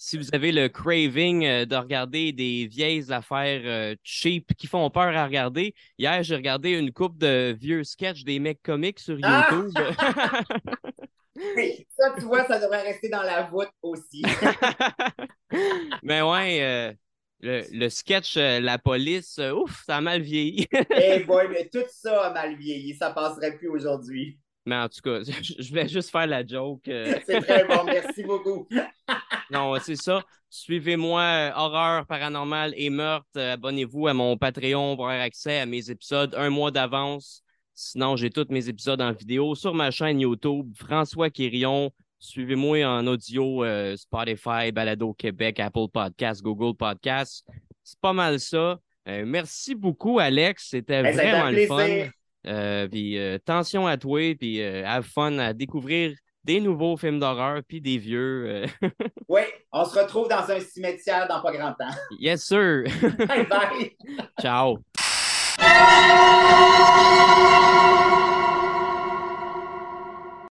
si 0.00 0.16
vous 0.16 0.32
avez 0.32 0.52
le 0.52 0.68
craving 0.68 1.44
euh, 1.44 1.66
de 1.66 1.74
regarder 1.74 2.32
des 2.32 2.68
vieilles 2.68 3.12
affaires 3.12 3.62
euh, 3.64 3.96
cheap 4.04 4.54
qui 4.54 4.68
font 4.68 4.88
peur 4.90 5.14
à 5.16 5.24
regarder, 5.24 5.74
hier, 5.98 6.22
j'ai 6.22 6.36
regardé 6.36 6.70
une 6.70 6.92
coupe 6.92 7.18
de 7.18 7.54
vieux 7.60 7.82
sketchs 7.82 8.22
des 8.22 8.38
mecs 8.38 8.62
comiques 8.62 9.00
sur 9.00 9.18
ah! 9.24 9.48
YouTube. 9.50 9.72
oui, 11.56 11.84
ça, 11.96 12.14
tu 12.16 12.24
vois, 12.26 12.46
ça 12.46 12.60
devrait 12.60 12.82
rester 12.82 13.08
dans 13.08 13.24
la 13.24 13.42
voûte 13.42 13.72
aussi. 13.82 14.22
Mais 16.04 16.22
ouais, 16.22 16.62
euh, 16.62 16.92
le, 17.40 17.88
sketch 17.88 18.36
La 18.36 18.78
police, 18.78 19.40
ouf, 19.52 19.82
ça 19.84 19.96
a 19.96 20.00
mal 20.00 20.22
vieilli. 20.22 20.68
Eh 20.96 21.24
boy, 21.24 21.48
mais 21.48 21.68
tout 21.72 21.86
ça 21.88 22.26
a 22.26 22.32
mal 22.32 22.56
vieilli. 22.56 22.94
Ça 22.94 23.10
passerait 23.10 23.56
plus 23.56 23.68
aujourd'hui. 23.68 24.38
Mais 24.68 24.76
en 24.76 24.88
tout 24.88 25.00
cas, 25.02 25.20
je 25.58 25.68
voulais 25.68 25.88
juste 25.88 26.10
faire 26.10 26.26
la 26.26 26.46
joke. 26.46 26.82
C'est 27.26 27.40
très 27.40 27.64
bon, 27.64 27.84
merci 27.84 28.22
beaucoup. 28.22 28.68
non, 29.50 29.74
c'est 29.80 29.96
ça. 29.96 30.22
Suivez-moi, 30.50 31.22
euh, 31.22 31.50
horreur, 31.56 32.06
paranormal 32.06 32.74
et 32.76 32.90
meurtre. 32.90 33.26
Euh, 33.36 33.54
abonnez-vous 33.54 34.08
à 34.08 34.14
mon 34.14 34.36
Patreon 34.36 34.94
pour 34.94 35.08
avoir 35.08 35.24
accès 35.24 35.60
à 35.60 35.66
mes 35.66 35.90
épisodes 35.90 36.34
un 36.36 36.50
mois 36.50 36.70
d'avance. 36.70 37.42
Sinon, 37.74 38.16
j'ai 38.16 38.28
tous 38.28 38.46
mes 38.50 38.68
épisodes 38.68 39.00
en 39.00 39.12
vidéo 39.12 39.54
sur 39.54 39.72
ma 39.74 39.90
chaîne 39.90 40.20
YouTube, 40.20 40.70
François 40.76 41.30
Quirion. 41.30 41.90
Suivez-moi 42.18 42.84
en 42.84 43.06
audio, 43.06 43.64
euh, 43.64 43.96
Spotify, 43.96 44.70
Balado 44.72 45.14
Québec, 45.14 45.60
Apple 45.60 45.88
Podcasts, 45.92 46.42
Google 46.42 46.76
Podcasts. 46.76 47.46
C'est 47.82 48.00
pas 48.00 48.12
mal 48.12 48.38
ça. 48.38 48.78
merci 49.06 49.74
beaucoup, 49.74 50.18
Alex. 50.18 50.68
C'était 50.70 51.00
vraiment 51.12 51.50
le 51.50 51.66
fun. 51.66 52.10
Puis 52.42 53.18
attention 53.18 53.86
à 53.86 53.96
toi, 53.96 54.34
puis 54.36 54.62
have 54.62 55.04
fun 55.04 55.38
à 55.38 55.52
découvrir 55.52 56.14
des 56.48 56.60
nouveaux 56.60 56.96
films 56.96 57.20
d'horreur 57.20 57.60
puis 57.68 57.80
des 57.80 57.98
vieux. 57.98 58.46
Euh. 58.48 58.66
oui, 59.28 59.42
on 59.70 59.84
se 59.84 59.98
retrouve 59.98 60.28
dans 60.28 60.50
un 60.50 60.60
cimetière 60.60 61.28
dans 61.28 61.42
pas 61.42 61.52
grand 61.52 61.74
temps. 61.74 61.94
Yes, 62.18 62.42
sir. 62.42 62.84
bye 63.28 63.46
bye. 63.46 63.96
Ciao. 64.40 64.78